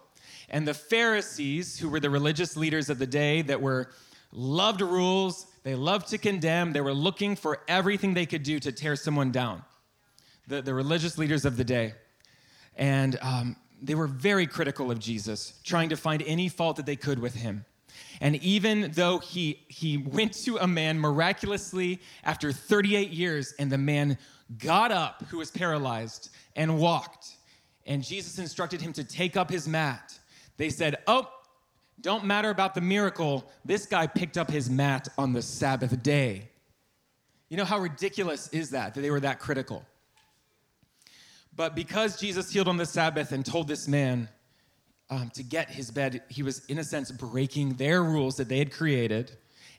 And 0.49 0.67
the 0.67 0.75
Pharisees, 0.75 1.79
who 1.79 1.89
were 1.89 2.01
the 2.01 2.11
religious 2.11 2.57
leaders 2.57 2.91
of 2.91 2.99
the 2.99 3.07
day 3.07 3.43
that 3.43 3.61
were 3.61 3.91
loved 4.33 4.81
rules, 4.81 5.47
they 5.63 5.75
loved 5.75 6.09
to 6.09 6.19
condemn, 6.19 6.73
they 6.73 6.81
were 6.81 6.95
looking 6.95 7.37
for 7.37 7.61
everything 7.69 8.15
they 8.15 8.27
could 8.27 8.43
do 8.43 8.59
to 8.61 8.73
tear 8.73 8.97
someone 8.97 9.31
down. 9.31 9.63
The, 10.49 10.63
the 10.63 10.75
religious 10.75 11.17
leaders 11.17 11.45
of 11.45 11.57
the 11.57 11.65
day. 11.65 11.95
And 12.77 13.19
um, 13.23 13.57
they 13.83 13.95
were 13.95 14.07
very 14.07 14.47
critical 14.47 14.91
of 14.91 14.99
Jesus, 14.99 15.55
trying 15.65 15.89
to 15.91 15.97
find 15.97 16.23
any 16.23 16.49
fault 16.49 16.77
that 16.77 16.87
they 16.87 16.97
could 16.97 17.19
with 17.19 17.35
him. 17.35 17.65
And 18.21 18.37
even 18.37 18.93
though 18.93 19.19
he, 19.19 19.61
he 19.69 19.99
went 19.99 20.33
to 20.45 20.57
a 20.57 20.67
man 20.67 20.99
miraculously 20.99 22.01
after 22.25 22.53
38 22.53 23.11
years, 23.11 23.55
and 23.59 23.71
the 23.71 23.79
man 23.79 24.19
got 24.59 24.91
up 24.91 25.25
who 25.29 25.39
was 25.39 25.51
paralyzed 25.51 26.31
and 26.55 26.79
walked, 26.79 27.37
and 27.87 28.03
Jesus 28.03 28.39
instructed 28.39 28.81
him 28.81 28.93
to 28.95 29.05
take 29.05 29.37
up 29.37 29.51
his 29.51 29.69
mat, 29.69 30.19
they 30.57 30.71
said, 30.71 30.97
Oh, 31.07 31.29
don't 32.01 32.25
matter 32.25 32.51
about 32.51 32.75
the 32.75 32.81
miracle. 32.81 33.51
This 33.65 33.87
guy 33.87 34.07
picked 34.07 34.37
up 34.37 34.51
his 34.51 34.69
mat 34.69 35.09
on 35.17 35.33
the 35.33 35.43
Sabbath 35.43 36.03
day. 36.03 36.51
You 37.49 37.57
know 37.57 37.65
how 37.65 37.79
ridiculous 37.79 38.49
is 38.49 38.71
that, 38.71 38.95
that 38.95 39.01
they 39.01 39.11
were 39.11 39.21
that 39.21 39.39
critical? 39.39 39.85
But 41.57 41.75
because 41.75 42.21
Jesus 42.21 42.51
healed 42.51 42.69
on 42.69 42.77
the 42.77 42.87
Sabbath 42.87 43.33
and 43.33 43.45
told 43.45 43.67
this 43.67 43.89
man 43.89 44.29
um, 45.09 45.31
to 45.35 45.43
get 45.43 45.71
his 45.71 45.91
bed, 45.91 46.23
he 46.29 46.43
was, 46.43 46.65
in 46.67 46.79
a 46.79 46.85
sense, 46.85 47.11
breaking 47.11 47.75
their 47.75 48.03
rules 48.03 48.37
that 48.37 48.49
they 48.49 48.59
had 48.59 48.71
created. 48.71 49.33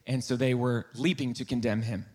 And 0.08 0.24
so 0.24 0.36
they 0.36 0.54
were 0.54 0.88
leaping 0.96 1.34
to 1.36 1.46
condemn 1.46 1.84
him. 1.84 2.06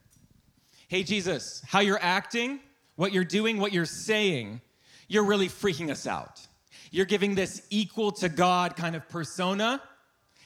Hey, 0.88 1.04
Jesus, 1.04 1.62
how 1.66 1.80
you're 1.80 2.02
acting, 2.02 2.60
what 2.96 3.12
you're 3.12 3.24
doing, 3.24 3.58
what 3.58 3.72
you're 3.72 3.86
saying, 3.86 4.60
you're 5.08 5.24
really 5.24 5.48
freaking 5.48 5.90
us 5.90 6.06
out. 6.06 6.46
You're 6.90 7.06
giving 7.06 7.34
this 7.34 7.66
equal 7.70 8.12
to 8.12 8.28
God 8.28 8.76
kind 8.76 8.96
of 8.96 9.08
persona 9.08 9.80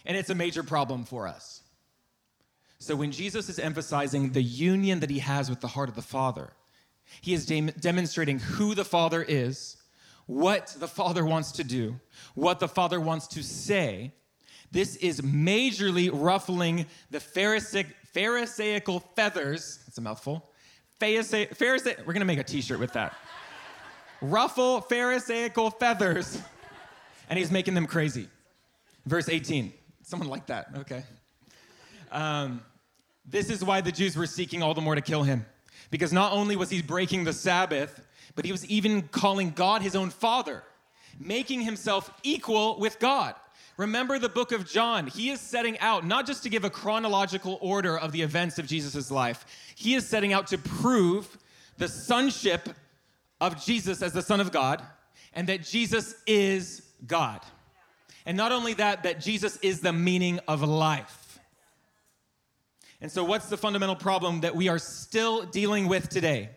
and 0.07 0.17
it's 0.17 0.31
a 0.31 0.35
major 0.35 0.63
problem 0.63 1.05
for 1.05 1.27
us. 1.27 1.63
So 2.79 2.95
when 2.95 3.11
Jesus 3.11 3.49
is 3.49 3.59
emphasizing 3.59 4.33
the 4.33 4.43
union 4.43 5.01
that 5.01 5.11
he 5.11 5.19
has 5.19 5.51
with 5.51 5.61
the 5.61 5.69
heart 5.69 5.89
of 5.89 5.97
the 5.97 6.03
Father, 6.03 6.53
he 7.21 7.35
is 7.35 7.47
de- 7.47 7.73
demonstrating 7.73 8.39
who 8.39 8.75
the 8.75 8.85
Father 8.85 9.25
is, 9.27 9.77
what 10.27 10.75
the 10.79 10.89
Father 10.89 11.25
wants 11.25 11.53
to 11.53 11.65
do, 11.65 12.01
what 12.35 12.61
the 12.61 12.69
Father 12.69 13.01
wants 13.01 13.27
to 13.29 13.43
say. 13.43 14.13
This 14.73 14.97
is 14.97 15.21
majorly 15.21 16.11
ruffling 16.13 16.87
the 17.11 17.21
Pharisaic, 17.21 17.87
Pharisaical 18.13 19.01
feathers. 19.15 19.81
That's 19.87 19.99
a 19.99 20.01
mouthful. 20.01 20.51
Pharisee, 21.01 22.07
we're 22.07 22.15
to 22.15 22.25
make 22.25 22.39
a 22.39 22.45
t 22.45 22.61
shirt 22.61 22.81
with 22.81 22.93
that. 22.95 23.15
Ruffle 24.21 24.81
Pharisaical 24.81 25.71
feathers. 25.71 26.41
And 27.29 27.39
he's 27.39 27.51
making 27.51 27.75
them 27.75 27.87
crazy. 27.87 28.29
Verse 29.05 29.29
18. 29.29 29.73
Someone 30.03 30.29
like 30.29 30.47
that, 30.47 30.69
okay. 30.79 31.03
Um, 32.13 32.63
this 33.25 33.51
is 33.51 33.65
why 33.65 33.81
the 33.81 33.91
Jews 33.91 34.17
were 34.17 34.27
seeking 34.27 34.63
all 34.63 34.73
the 34.73 34.81
more 34.81 34.95
to 34.95 35.01
kill 35.01 35.25
him. 35.25 35.45
Because 35.91 36.13
not 36.13 36.33
only 36.33 36.57
was 36.57 36.71
he 36.71 36.83
breaking 36.83 37.25
the 37.25 37.33
Sabbath, 37.33 38.05
but 38.35 38.45
he 38.45 38.53
was 38.53 38.67
even 38.67 39.03
calling 39.03 39.51
God 39.51 39.83
his 39.83 39.97
own 39.97 40.11
father, 40.11 40.63
making 41.19 41.63
himself 41.63 42.11
equal 42.23 42.79
with 42.79 42.99
God. 42.99 43.35
Remember 43.77 44.19
the 44.19 44.29
book 44.29 44.53
of 44.53 44.67
John. 44.67 45.07
He 45.07 45.31
is 45.31 45.41
setting 45.41 45.79
out 45.81 46.07
not 46.07 46.27
just 46.27 46.43
to 46.45 46.49
give 46.49 46.65
a 46.65 46.71
chronological 46.71 47.59
order 47.61 47.99
of 47.99 48.13
the 48.13 48.23
events 48.23 48.59
of 48.59 48.67
Jesus' 48.67 49.11
life, 49.11 49.45
he 49.75 49.95
is 49.95 50.09
setting 50.09 50.33
out 50.33 50.47
to 50.49 50.59
prove 50.59 51.37
the 51.77 51.89
sonship 51.89 52.71
of 53.41 53.63
Jesus 53.63 54.01
as 54.01 54.13
the 54.13 54.23
Son 54.23 54.41
of 54.41 54.51
God 54.51 54.83
and 55.35 55.47
that 55.49 55.63
Jesus 55.63 56.15
is 56.27 56.83
God. 57.07 57.41
And 58.25 58.37
not 58.37 58.51
only 58.51 58.73
that, 58.75 59.03
that 59.03 59.21
Jesus 59.21 59.59
is 59.59 59.81
the 59.81 59.93
meaning 59.93 60.41
of 60.49 60.63
life. 60.63 61.26
And 63.01 63.11
so, 63.11 63.25
what's 63.25 63.49
the 63.49 63.57
fundamental 63.57 63.97
problem 63.97 64.41
that 64.41 64.57
we 64.57 64.69
are 64.69 64.79
still 64.79 65.45
dealing 65.45 65.89
with 65.89 66.09
today? 66.09 66.51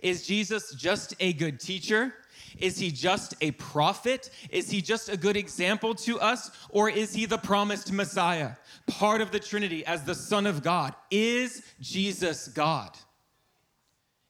Is 0.00 0.26
Jesus 0.26 0.74
just 0.74 1.14
a 1.20 1.32
good 1.32 1.58
teacher? 1.58 2.14
Is 2.58 2.78
he 2.78 2.90
just 2.90 3.34
a 3.40 3.50
prophet? 3.52 4.30
Is 4.50 4.70
he 4.70 4.80
just 4.80 5.08
a 5.08 5.16
good 5.16 5.36
example 5.36 5.94
to 5.96 6.20
us? 6.20 6.50
Or 6.70 6.88
is 6.88 7.12
he 7.12 7.26
the 7.26 7.38
promised 7.38 7.92
Messiah, 7.92 8.52
part 8.86 9.20
of 9.20 9.30
the 9.30 9.40
Trinity 9.40 9.84
as 9.84 10.04
the 10.04 10.14
Son 10.14 10.46
of 10.46 10.62
God? 10.62 10.94
Is 11.10 11.62
Jesus 11.80 12.48
God? 12.48 12.96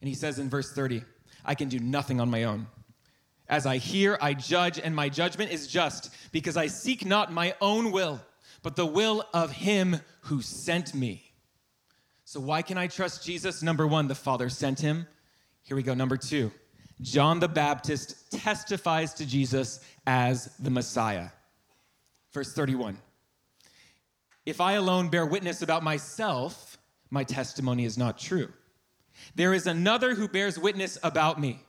And 0.00 0.08
he 0.08 0.14
says 0.14 0.38
in 0.38 0.50
verse 0.50 0.72
30, 0.72 1.02
I 1.44 1.54
can 1.54 1.68
do 1.68 1.78
nothing 1.78 2.20
on 2.20 2.30
my 2.30 2.44
own. 2.44 2.66
As 3.48 3.64
I 3.64 3.76
hear, 3.76 4.18
I 4.20 4.34
judge, 4.34 4.78
and 4.80 4.94
my 4.94 5.08
judgment 5.08 5.52
is 5.52 5.68
just, 5.68 6.12
because 6.32 6.56
I 6.56 6.66
seek 6.66 7.04
not 7.04 7.32
my 7.32 7.54
own 7.60 7.92
will, 7.92 8.20
but 8.62 8.74
the 8.74 8.86
will 8.86 9.24
of 9.32 9.52
him 9.52 10.00
who 10.22 10.42
sent 10.42 10.94
me. 10.94 11.25
So, 12.26 12.38
why 12.40 12.60
can 12.60 12.76
I 12.76 12.86
trust 12.86 13.24
Jesus? 13.24 13.62
Number 13.62 13.86
one, 13.86 14.06
the 14.06 14.14
Father 14.14 14.50
sent 14.50 14.80
him. 14.80 15.06
Here 15.62 15.76
we 15.76 15.82
go. 15.82 15.94
Number 15.94 16.18
two, 16.18 16.52
John 17.00 17.40
the 17.40 17.48
Baptist 17.48 18.30
testifies 18.30 19.14
to 19.14 19.24
Jesus 19.24 19.80
as 20.06 20.54
the 20.58 20.70
Messiah. 20.70 21.28
Verse 22.32 22.52
31 22.52 22.98
If 24.44 24.60
I 24.60 24.72
alone 24.72 25.08
bear 25.08 25.24
witness 25.24 25.62
about 25.62 25.82
myself, 25.82 26.76
my 27.08 27.24
testimony 27.24 27.86
is 27.86 27.96
not 27.96 28.18
true. 28.18 28.52
There 29.34 29.54
is 29.54 29.66
another 29.66 30.14
who 30.14 30.28
bears 30.28 30.58
witness 30.58 30.98
about 31.02 31.40
me 31.40 31.62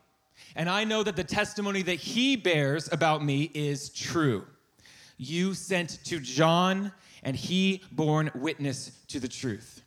and 0.55 0.69
I 0.69 0.83
know 0.83 1.03
that 1.03 1.15
the 1.15 1.23
testimony 1.23 1.81
that 1.83 1.95
he 1.95 2.35
bears 2.35 2.91
about 2.91 3.23
me 3.23 3.51
is 3.53 3.89
true. 3.89 4.45
You 5.17 5.53
sent 5.53 6.03
to 6.05 6.19
John, 6.19 6.91
and 7.23 7.35
he 7.35 7.83
borne 7.91 8.31
witness 8.35 8.91
to 9.07 9.19
the 9.19 9.27
truth. 9.27 9.81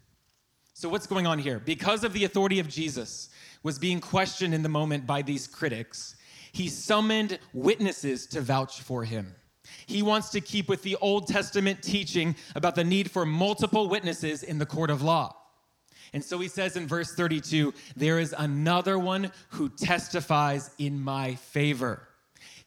So, 0.81 0.89
what's 0.89 1.07
going 1.07 1.27
on 1.27 1.39
here? 1.39 1.59
Because 1.59 2.05
of 2.05 2.15
the 2.15 2.25
authority 2.25 2.59
of 2.59 2.67
Jesus 2.67 3.29
was 3.63 3.79
being 3.79 4.01
questioned 4.01 4.55
in 4.55 4.63
the 4.63 4.71
moment 4.71 5.07
by 5.07 5.21
these 5.21 5.47
critics, 5.47 6.17
he 6.53 6.69
summoned 6.69 7.39
witnesses 7.53 8.27
to 8.29 8.41
vouch 8.41 8.81
for 8.81 9.05
him. 9.05 9.35
He 9.85 10.01
wants 10.01 10.31
to 10.31 10.41
keep 10.41 10.71
with 10.71 10.83
the 10.83 10.97
Old 11.03 11.27
Testament 11.27 11.83
teaching 11.83 12.35
about 12.55 12.77
the 12.77 12.83
need 12.83 13.11
for 13.11 13.27
multiple 13.27 13.91
witnesses 13.91 14.43
in 14.43 14.57
the 14.57 14.65
court 14.65 14.89
of 14.89 15.03
law. 15.03 15.37
And 16.15 16.25
so 16.25 16.39
he 16.39 16.49
says 16.49 16.77
in 16.77 16.87
verse 16.87 17.13
32 17.13 17.75
there 17.95 18.19
is 18.19 18.35
another 18.39 18.99
one 18.99 19.33
who 19.51 19.69
testifies 19.69 20.71
in 20.79 20.99
my 20.99 21.35
favor. 21.35 22.09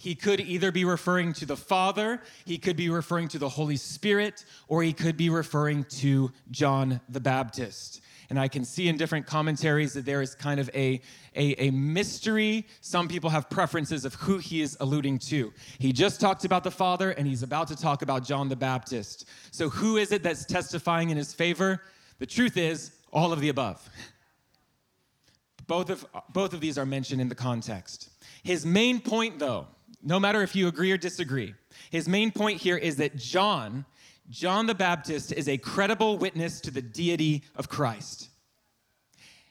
He 0.04 0.16
could 0.16 0.42
either 0.42 0.70
be 0.70 0.84
referring 0.84 1.32
to 1.36 1.46
the 1.46 1.56
Father, 1.56 2.22
he 2.44 2.58
could 2.58 2.76
be 2.76 2.90
referring 2.90 3.30
to 3.30 3.40
the 3.40 3.48
Holy 3.48 3.78
Spirit, 3.78 4.44
or 4.68 4.84
he 4.84 4.92
could 4.92 5.16
be 5.16 5.30
referring 5.30 5.86
to 6.02 6.30
John 6.52 7.00
the 7.08 7.22
Baptist. 7.22 8.02
And 8.30 8.38
I 8.38 8.50
can 8.50 8.66
see 8.66 8.90
in 8.90 8.98
different 8.98 9.26
commentaries 9.26 9.94
that 9.94 10.04
there 10.04 10.22
is 10.22 10.36
kind 10.36 10.60
of 10.60 10.70
a, 10.74 11.00
a, 11.38 11.68
a, 11.68 11.72
mystery. 11.72 12.68
Some 12.82 13.08
people 13.08 13.30
have 13.30 13.50
preferences 13.50 14.04
of 14.04 14.16
who 14.16 14.40
he 14.40 14.62
is 14.62 14.76
alluding 14.82 15.20
to. 15.20 15.54
He 15.80 15.94
just 15.94 16.20
talked 16.20 16.44
about 16.44 16.66
the 16.66 16.72
Father, 16.72 17.12
and 17.12 17.26
he's 17.26 17.42
about 17.42 17.70
to 17.70 17.76
talk 17.78 18.02
about 18.02 18.26
John 18.26 18.50
the 18.50 18.58
Baptist. 18.58 19.30
So, 19.52 19.70
who 19.70 19.96
is 19.96 20.12
it 20.12 20.22
that's 20.22 20.44
testifying 20.44 21.12
in 21.12 21.16
his 21.16 21.34
favor? 21.34 21.82
The 22.20 22.26
truth 22.26 22.58
is, 22.58 22.92
all 23.14 23.32
of 23.32 23.40
the 23.40 23.48
above. 23.48 23.90
Both 25.66 25.90
of, 25.90 26.06
both 26.34 26.52
of 26.52 26.60
these 26.60 26.78
are 26.78 26.86
mentioned 26.86 27.22
in 27.22 27.30
the 27.30 27.36
context. 27.36 28.10
His 28.44 28.66
main 28.66 29.00
point, 29.00 29.40
though, 29.40 29.68
no 30.04 30.20
matter 30.20 30.42
if 30.42 30.56
you 30.56 30.68
agree 30.68 30.92
or 30.92 30.98
disagree, 30.98 31.56
his 31.90 32.08
main 32.08 32.32
point 32.32 32.62
here 32.62 32.78
is 32.78 32.98
that 32.98 33.16
John, 33.16 33.86
John 34.30 34.68
the 34.68 34.76
Baptist, 34.76 35.32
is 35.32 35.48
a 35.48 35.58
credible 35.58 36.18
witness 36.18 36.60
to 36.62 36.72
the 36.72 36.82
deity 36.82 37.44
of 37.56 37.70
Christ. 37.70 38.30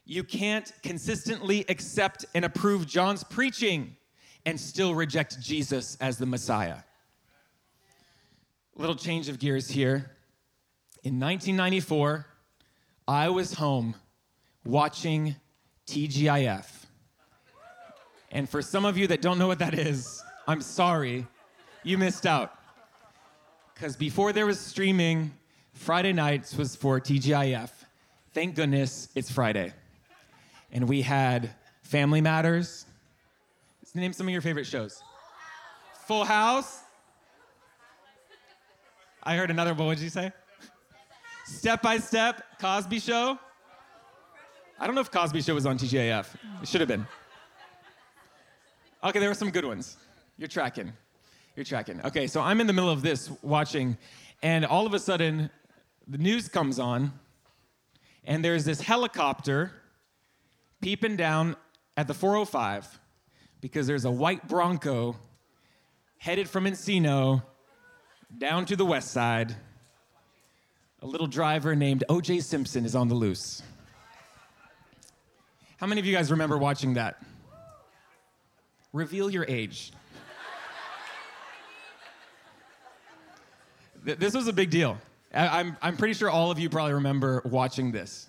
You 0.05 0.25
can't 0.25 0.71
consistently 0.83 1.65
accept 1.69 2.27
and 2.35 2.45
approve 2.45 2.87
John's 2.87 3.25
preaching 3.25 3.97
and 4.45 4.61
still 4.61 4.95
reject 4.95 5.41
Jesus 5.41 5.97
as 6.01 6.19
the 6.19 6.27
Messiah. 6.27 6.79
Little 8.77 8.97
change 8.97 9.29
of 9.29 9.39
gears 9.39 9.69
here. 9.69 10.11
In 11.05 11.19
1994, 11.19 12.27
I 13.09 13.29
was 13.29 13.55
home 13.55 13.95
watching 14.65 15.37
TGIF. 15.87 16.67
And 18.31 18.49
for 18.49 18.63
some 18.63 18.85
of 18.85 18.97
you 18.97 19.07
that 19.09 19.21
don't 19.21 19.39
know 19.39 19.47
what 19.47 19.59
that 19.59 19.75
is, 19.75 20.22
I'm 20.47 20.61
sorry, 20.61 21.27
you 21.85 21.99
missed 21.99 22.27
out. 22.27 22.53
Because 23.75 23.97
before 23.97 24.33
there 24.33 24.47
was 24.47 24.59
streaming, 24.59 25.33
Friday 25.73 26.13
nights 26.13 26.57
was 26.57 26.77
for 26.77 27.01
TGIF. 27.01 27.71
Thank 28.33 28.55
goodness 28.55 29.09
it's 29.15 29.31
Friday. 29.31 29.73
And 30.73 30.89
we 30.89 31.03
had 31.03 31.51
Family 31.83 32.21
Matters. 32.21 32.87
Let's 33.81 33.95
name 33.95 34.13
some 34.13 34.27
of 34.27 34.33
your 34.33 34.43
favorite 34.43 34.67
shows. 34.67 35.03
Full 36.07 36.25
House. 36.25 36.81
I 39.23 39.37
heard 39.37 39.51
another, 39.51 39.75
one. 39.75 39.87
what 39.87 39.99
did 39.99 40.05
you 40.05 40.11
say? 40.11 40.33
Step 41.45 41.83
by 41.83 41.99
Step, 41.99 42.43
Cosby 42.61 42.99
Show. 42.99 43.39
I 44.81 44.87
don't 44.87 44.95
know 44.95 45.01
if 45.01 45.11
Cosby 45.11 45.43
Show 45.43 45.55
was 45.55 45.67
on 45.67 45.79
TGIF. 45.79 46.27
It 46.63 46.69
should 46.69 46.81
have 46.81 46.89
been. 46.89 47.07
Okay, 49.05 49.21
there 49.21 49.29
were 49.29 49.35
some 49.35 49.51
good 49.51 49.65
ones. 49.65 49.97
You're 50.43 50.49
tracking. 50.49 50.93
You're 51.55 51.65
tracking. 51.65 52.01
Okay, 52.05 52.27
so 52.27 52.41
I'm 52.41 52.61
in 52.61 52.67
the 52.67 52.73
middle 52.73 52.91
of 52.91 53.01
this 53.01 53.31
watching, 53.43 53.97
and 54.43 54.67
all 54.67 54.89
of 54.89 54.93
a 54.93 54.99
sudden, 54.99 55.51
the 56.09 56.19
news 56.19 56.49
comes 56.49 56.81
on, 56.81 57.13
and 58.25 58.45
there's 58.45 58.65
this 58.65 58.81
helicopter 58.81 59.71
peeping 60.81 61.15
down 61.15 61.55
at 61.97 62.09
the 62.09 62.15
405 62.15 62.99
because 63.61 63.87
there's 63.87 64.05
a 64.05 64.11
white 64.11 64.49
Bronco 64.49 65.15
headed 66.19 66.51
from 66.51 66.65
Encino 66.65 67.45
down 68.37 68.67
to 68.67 68.75
the 68.75 68.85
west 68.85 69.13
side 69.13 69.55
a 71.03 71.07
little 71.07 71.29
driver 71.29 71.77
named 71.77 72.03
O.J. 72.09 72.41
Simpson 72.41 72.85
is 72.85 72.97
on 72.97 73.07
the 73.07 73.15
loose. 73.15 73.63
How 75.77 75.87
many 75.87 76.01
of 76.01 76.05
you 76.05 76.13
guys 76.13 76.33
remember 76.33 76.59
watching 76.59 76.95
that? 76.95 77.23
Reveal 78.93 79.31
your 79.31 79.47
age. 79.49 79.93
This 84.05 84.35
was 84.35 84.49
a 84.49 84.53
big 84.53 84.71
deal. 84.71 84.99
I'm, 85.35 85.77
I'm 85.81 85.97
pretty 85.97 86.15
sure 86.15 86.29
all 86.29 86.51
of 86.51 86.59
you 86.59 86.69
probably 86.69 86.95
remember 86.95 87.43
watching 87.45 87.93
this. 87.93 88.29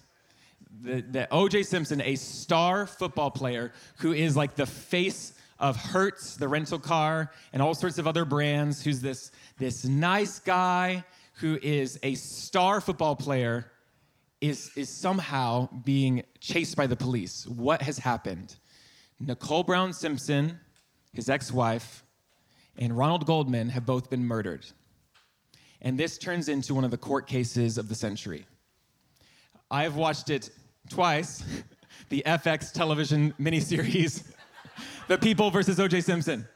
The 0.82 1.28
O.J. 1.32 1.64
Simpson, 1.64 2.02
a 2.02 2.16
star 2.16 2.88
football 2.88 3.32
player 3.32 3.72
who 3.98 4.14
is 4.14 4.36
like 4.36 4.56
the 4.56 4.66
face 4.66 5.34
of 5.60 5.78
Hertz, 5.78 6.36
the 6.36 6.48
rental 6.48 6.80
car, 6.80 7.32
and 7.54 7.62
all 7.62 7.74
sorts 7.74 7.98
of 7.98 8.08
other 8.08 8.26
brands, 8.26 8.84
who's 8.84 9.00
this, 9.00 9.32
this 9.58 9.86
nice 9.86 10.40
guy 10.40 11.04
who 11.36 11.60
is 11.62 12.00
a 12.04 12.16
star 12.16 12.82
football 12.82 13.16
player, 13.16 13.72
is, 14.42 14.72
is 14.76 14.90
somehow 14.90 15.70
being 15.86 16.24
chased 16.42 16.76
by 16.76 16.86
the 16.86 16.98
police. 16.98 17.48
What 17.48 17.82
has 17.82 17.98
happened? 17.98 18.56
Nicole 19.20 19.64
Brown 19.64 19.94
Simpson, 19.94 20.60
his 21.14 21.30
ex 21.30 21.52
wife, 21.52 22.04
and 22.78 22.98
Ronald 22.98 23.26
Goldman 23.26 23.70
have 23.70 23.86
both 23.86 24.10
been 24.10 24.26
murdered. 24.26 24.66
And 25.84 26.00
this 26.00 26.18
turns 26.18 26.48
into 26.48 26.74
one 26.74 26.86
of 26.86 26.92
the 26.92 26.98
court 26.98 27.28
cases 27.28 27.78
of 27.78 27.90
the 27.90 27.96
century. 27.96 28.46
I 29.70 29.84
have 29.84 29.98
watched 29.98 30.30
it 30.30 30.50
twice 30.90 31.44
the 32.10 32.24
FX 32.26 32.72
television 32.72 33.34
miniseries, 33.40 34.24
The 35.08 35.18
People 35.18 35.52
versus 35.52 35.80
O.J. 35.80 36.02
Simpson. 36.02 36.48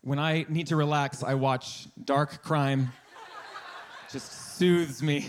When 0.00 0.18
I 0.18 0.46
need 0.48 0.68
to 0.68 0.76
relax, 0.76 1.22
I 1.22 1.34
watch 1.34 1.88
dark 2.04 2.42
crime 2.42 2.92
just 4.12 4.56
soothes 4.56 5.02
me. 5.02 5.28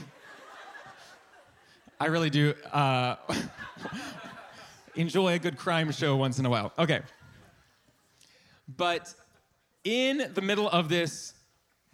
I 1.99 2.05
really 2.05 2.29
do 2.29 2.53
uh, 2.71 3.15
enjoy 4.95 5.33
a 5.33 5.39
good 5.39 5.57
crime 5.57 5.91
show 5.91 6.15
once 6.15 6.39
in 6.39 6.45
a 6.45 6.49
while. 6.49 6.71
Okay. 6.79 7.01
But 8.77 9.13
in 9.83 10.31
the 10.33 10.41
middle 10.41 10.69
of 10.69 10.89
this, 10.89 11.33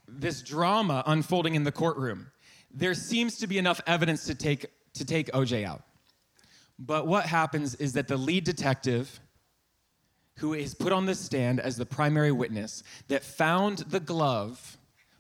this 0.07 0.41
drama 0.41 1.03
unfolding 1.05 1.55
in 1.55 1.63
the 1.63 1.71
courtroom, 1.71 2.31
there 2.73 2.93
seems 2.93 3.37
to 3.37 3.47
be 3.47 3.57
enough 3.57 3.81
evidence 3.87 4.25
to 4.25 4.35
take, 4.35 4.65
to 4.93 5.05
take 5.05 5.31
OJ 5.31 5.65
out. 5.65 5.83
But 6.79 7.07
what 7.07 7.25
happens 7.25 7.75
is 7.75 7.93
that 7.93 8.07
the 8.07 8.17
lead 8.17 8.43
detective, 8.43 9.19
who 10.37 10.53
is 10.53 10.73
put 10.73 10.91
on 10.91 11.05
the 11.05 11.15
stand 11.15 11.59
as 11.59 11.77
the 11.77 11.85
primary 11.85 12.31
witness, 12.31 12.83
that 13.07 13.23
found 13.23 13.79
the 13.79 13.99
glove 13.99 14.77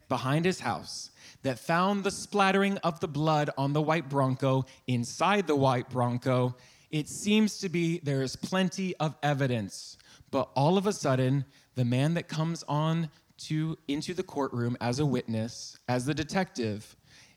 behind 0.09 0.45
his 0.45 0.59
house, 0.59 1.11
that 1.43 1.59
found 1.59 2.03
the 2.03 2.11
splattering 2.11 2.77
of 2.79 2.99
the 2.99 3.07
blood 3.07 3.49
on 3.57 3.73
the 3.73 3.81
white 3.81 4.09
Bronco 4.09 4.65
inside 4.87 5.45
the 5.45 5.55
white 5.55 5.89
Bronco, 5.89 6.55
it 6.89 7.07
seems 7.07 7.59
to 7.59 7.69
be 7.69 7.99
there 7.99 8.21
is 8.21 8.35
plenty 8.35 8.95
of 8.97 9.15
evidence. 9.23 9.97
But 10.31 10.49
all 10.55 10.77
of 10.77 10.87
a 10.87 10.93
sudden, 10.93 11.45
the 11.75 11.85
man 11.85 12.13
that 12.15 12.27
comes 12.27 12.63
on 12.67 13.09
to 13.47 13.77
into 13.87 14.13
the 14.13 14.23
courtroom 14.23 14.77
as 14.81 14.99
a 14.99 15.05
witness, 15.05 15.77
as 15.87 16.05
the 16.05 16.13
detective, 16.13 16.95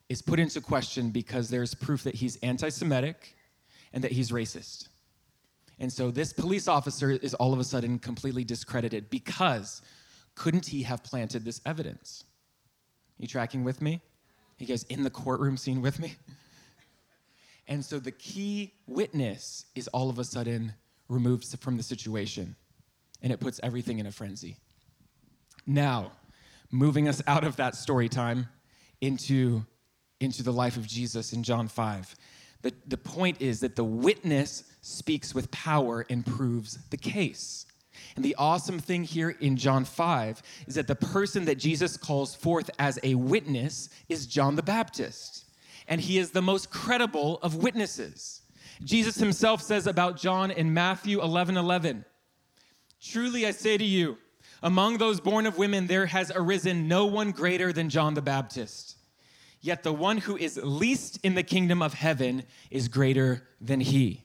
is 0.08 0.22
put 0.22 0.38
into 0.38 0.60
question 0.60 1.10
because 1.10 1.48
there's 1.50 1.74
proof 1.74 2.04
that 2.04 2.14
he's 2.14 2.36
anti-Semitic 2.36 3.34
and 3.92 4.04
that 4.04 4.12
he's 4.12 4.30
racist. 4.30 4.88
And 5.78 5.92
so 5.92 6.10
this 6.10 6.32
police 6.32 6.68
officer 6.68 7.10
is 7.10 7.34
all 7.34 7.52
of 7.52 7.58
a 7.58 7.64
sudden 7.64 7.98
completely 7.98 8.44
discredited 8.44 9.10
because 9.10 9.82
couldn't 10.34 10.66
he 10.66 10.82
have 10.82 11.02
planted 11.02 11.44
this 11.44 11.60
evidence? 11.66 12.24
You 13.18 13.26
tracking 13.26 13.64
with 13.64 13.82
me? 13.82 14.00
You 14.58 14.66
guys 14.66 14.84
in 14.84 15.02
the 15.02 15.10
courtroom 15.10 15.56
scene 15.56 15.82
with 15.82 15.98
me? 15.98 16.14
And 17.68 17.84
so 17.84 17.98
the 17.98 18.12
key 18.12 18.74
witness 18.86 19.66
is 19.74 19.88
all 19.88 20.08
of 20.08 20.20
a 20.20 20.24
sudden 20.24 20.72
removed 21.08 21.44
from 21.58 21.76
the 21.76 21.82
situation. 21.82 22.54
and 23.22 23.32
it 23.32 23.40
puts 23.40 23.58
everything 23.62 23.98
in 23.98 24.06
a 24.06 24.12
frenzy. 24.12 24.56
Now, 25.66 26.12
moving 26.70 27.08
us 27.08 27.22
out 27.26 27.44
of 27.44 27.56
that 27.56 27.74
story 27.74 28.08
time 28.08 28.48
into, 29.00 29.64
into 30.20 30.42
the 30.42 30.52
life 30.52 30.76
of 30.76 30.86
Jesus 30.86 31.32
in 31.32 31.42
John 31.42 31.68
5. 31.68 32.14
The, 32.62 32.72
the 32.86 32.96
point 32.96 33.40
is 33.40 33.60
that 33.60 33.76
the 33.76 33.84
witness 33.84 34.64
speaks 34.80 35.34
with 35.34 35.50
power 35.50 36.06
and 36.08 36.24
proves 36.24 36.78
the 36.90 36.96
case. 36.96 37.66
And 38.14 38.24
the 38.24 38.34
awesome 38.36 38.78
thing 38.78 39.04
here 39.04 39.30
in 39.40 39.56
John 39.56 39.84
5 39.84 40.42
is 40.66 40.74
that 40.74 40.86
the 40.86 40.94
person 40.94 41.44
that 41.46 41.56
Jesus 41.58 41.96
calls 41.96 42.34
forth 42.34 42.70
as 42.78 42.98
a 43.02 43.14
witness 43.14 43.88
is 44.08 44.26
John 44.26 44.56
the 44.56 44.62
Baptist. 44.62 45.44
And 45.88 46.00
he 46.00 46.18
is 46.18 46.30
the 46.30 46.42
most 46.42 46.70
credible 46.70 47.38
of 47.42 47.56
witnesses. 47.56 48.42
Jesus 48.84 49.16
himself 49.16 49.62
says 49.62 49.86
about 49.86 50.16
John 50.16 50.50
in 50.50 50.74
Matthew 50.74 51.22
11 51.22 51.56
11, 51.56 52.04
Truly 53.00 53.46
I 53.46 53.50
say 53.52 53.78
to 53.78 53.84
you, 53.84 54.18
among 54.62 54.98
those 54.98 55.20
born 55.20 55.46
of 55.46 55.58
women, 55.58 55.86
there 55.86 56.06
has 56.06 56.32
arisen 56.34 56.88
no 56.88 57.06
one 57.06 57.30
greater 57.30 57.72
than 57.72 57.88
John 57.88 58.14
the 58.14 58.22
Baptist. 58.22 58.96
Yet 59.60 59.82
the 59.82 59.92
one 59.92 60.18
who 60.18 60.36
is 60.36 60.60
least 60.62 61.18
in 61.22 61.34
the 61.34 61.42
kingdom 61.42 61.82
of 61.82 61.94
heaven 61.94 62.44
is 62.70 62.88
greater 62.88 63.46
than 63.60 63.80
he. 63.80 64.24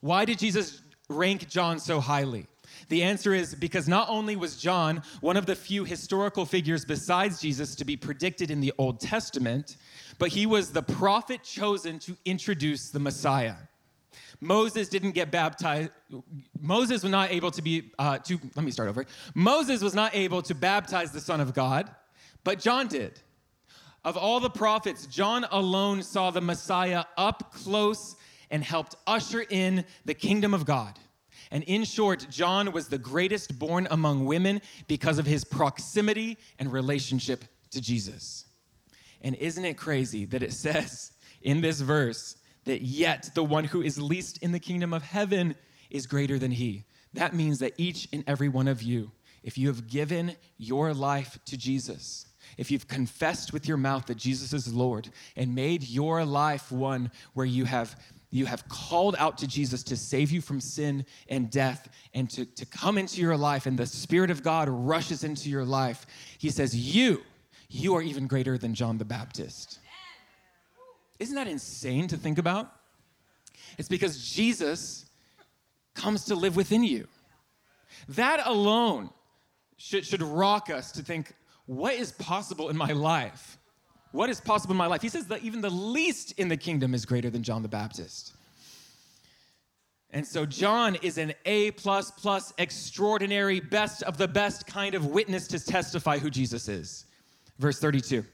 Why 0.00 0.24
did 0.24 0.38
Jesus 0.38 0.82
rank 1.08 1.48
John 1.48 1.78
so 1.78 2.00
highly? 2.00 2.46
The 2.88 3.02
answer 3.02 3.32
is 3.32 3.54
because 3.54 3.88
not 3.88 4.08
only 4.08 4.36
was 4.36 4.56
John 4.56 5.02
one 5.20 5.36
of 5.36 5.46
the 5.46 5.54
few 5.54 5.84
historical 5.84 6.44
figures 6.44 6.84
besides 6.84 7.40
Jesus 7.40 7.74
to 7.76 7.84
be 7.84 7.96
predicted 7.96 8.50
in 8.50 8.60
the 8.60 8.72
Old 8.78 9.00
Testament, 9.00 9.76
but 10.18 10.30
he 10.30 10.46
was 10.46 10.72
the 10.72 10.82
prophet 10.82 11.42
chosen 11.42 11.98
to 12.00 12.16
introduce 12.24 12.90
the 12.90 13.00
Messiah. 13.00 13.54
Moses 14.42 14.88
didn't 14.88 15.12
get 15.12 15.30
baptized. 15.30 15.90
Moses 16.60 17.04
was 17.04 17.12
not 17.12 17.30
able 17.30 17.52
to 17.52 17.62
be, 17.62 17.92
uh, 17.96 18.18
to, 18.18 18.40
let 18.56 18.64
me 18.64 18.72
start 18.72 18.88
over. 18.88 19.06
Moses 19.36 19.80
was 19.80 19.94
not 19.94 20.16
able 20.16 20.42
to 20.42 20.54
baptize 20.54 21.12
the 21.12 21.20
Son 21.20 21.40
of 21.40 21.54
God, 21.54 21.88
but 22.42 22.58
John 22.58 22.88
did. 22.88 23.20
Of 24.04 24.16
all 24.16 24.40
the 24.40 24.50
prophets, 24.50 25.06
John 25.06 25.46
alone 25.52 26.02
saw 26.02 26.32
the 26.32 26.40
Messiah 26.40 27.04
up 27.16 27.54
close 27.54 28.16
and 28.50 28.64
helped 28.64 28.96
usher 29.06 29.44
in 29.48 29.84
the 30.06 30.14
kingdom 30.14 30.54
of 30.54 30.66
God. 30.66 30.98
And 31.52 31.62
in 31.64 31.84
short, 31.84 32.26
John 32.28 32.72
was 32.72 32.88
the 32.88 32.98
greatest 32.98 33.60
born 33.60 33.86
among 33.92 34.26
women 34.26 34.60
because 34.88 35.20
of 35.20 35.26
his 35.26 35.44
proximity 35.44 36.36
and 36.58 36.72
relationship 36.72 37.44
to 37.70 37.80
Jesus. 37.80 38.46
And 39.20 39.36
isn't 39.36 39.64
it 39.64 39.76
crazy 39.76 40.24
that 40.26 40.42
it 40.42 40.52
says 40.64 41.12
in 41.42 41.60
this 41.60 41.80
verse 41.80 42.38
that 42.64 42.82
yet 42.82 43.30
the 43.34 43.44
one 43.44 43.64
who 43.64 43.82
is 43.82 44.00
least 44.00 44.38
in 44.38 44.52
the 44.52 44.60
kingdom 44.60 44.92
of 44.92 45.02
heaven 45.02 45.54
is 45.90 46.06
greater 46.06 46.38
than 46.38 46.50
he. 46.50 46.84
That 47.14 47.34
means 47.34 47.58
that 47.58 47.74
each 47.76 48.08
and 48.12 48.24
every 48.26 48.48
one 48.48 48.68
of 48.68 48.82
you, 48.82 49.10
if 49.42 49.58
you 49.58 49.68
have 49.68 49.86
given 49.86 50.36
your 50.56 50.94
life 50.94 51.38
to 51.46 51.56
Jesus, 51.56 52.26
if 52.56 52.70
you've 52.70 52.88
confessed 52.88 53.52
with 53.52 53.66
your 53.66 53.76
mouth 53.76 54.06
that 54.06 54.16
Jesus 54.16 54.52
is 54.52 54.72
Lord 54.72 55.10
and 55.36 55.54
made 55.54 55.82
your 55.82 56.24
life 56.24 56.70
one 56.70 57.10
where 57.34 57.46
you 57.46 57.64
have 57.64 57.96
you 58.32 58.46
have 58.46 58.66
called 58.66 59.14
out 59.18 59.36
to 59.38 59.46
Jesus 59.46 59.82
to 59.84 59.96
save 59.96 60.30
you 60.30 60.40
from 60.40 60.58
sin 60.58 61.04
and 61.28 61.50
death 61.50 61.90
and 62.14 62.30
to, 62.30 62.46
to 62.46 62.64
come 62.64 62.96
into 62.96 63.20
your 63.20 63.36
life, 63.36 63.66
and 63.66 63.78
the 63.78 63.84
Spirit 63.84 64.30
of 64.30 64.42
God 64.42 64.70
rushes 64.70 65.22
into 65.22 65.50
your 65.50 65.66
life, 65.66 66.06
He 66.38 66.48
says, 66.48 66.74
You, 66.74 67.20
you 67.68 67.94
are 67.94 68.00
even 68.00 68.26
greater 68.26 68.56
than 68.56 68.74
John 68.74 68.96
the 68.96 69.04
Baptist. 69.04 69.80
Isn't 71.22 71.36
that 71.36 71.46
insane 71.46 72.08
to 72.08 72.16
think 72.16 72.38
about? 72.38 72.68
It's 73.78 73.88
because 73.88 74.28
Jesus 74.28 75.06
comes 75.94 76.24
to 76.24 76.34
live 76.34 76.56
within 76.56 76.82
you. 76.82 77.06
That 78.08 78.44
alone 78.44 79.10
should, 79.76 80.04
should 80.04 80.20
rock 80.20 80.68
us 80.68 80.90
to 80.92 81.02
think, 81.02 81.32
what 81.66 81.94
is 81.94 82.10
possible 82.10 82.70
in 82.70 82.76
my 82.76 82.90
life? 82.90 83.56
What 84.10 84.30
is 84.30 84.40
possible 84.40 84.72
in 84.72 84.78
my 84.78 84.88
life? 84.88 85.00
He 85.00 85.08
says 85.08 85.28
that 85.28 85.44
even 85.44 85.60
the 85.60 85.70
least 85.70 86.32
in 86.40 86.48
the 86.48 86.56
kingdom 86.56 86.92
is 86.92 87.06
greater 87.06 87.30
than 87.30 87.44
John 87.44 87.62
the 87.62 87.68
Baptist. 87.68 88.34
And 90.10 90.26
so 90.26 90.44
John 90.44 90.96
is 90.96 91.18
an 91.18 91.34
A 91.46 91.70
plus 91.70 92.10
plus 92.10 92.52
extraordinary, 92.58 93.60
best 93.60 94.02
of 94.02 94.18
the 94.18 94.26
best 94.26 94.66
kind 94.66 94.96
of 94.96 95.06
witness 95.06 95.46
to 95.48 95.64
testify 95.64 96.18
who 96.18 96.30
Jesus 96.30 96.68
is. 96.68 97.06
Verse 97.60 97.78
32. 97.78 98.24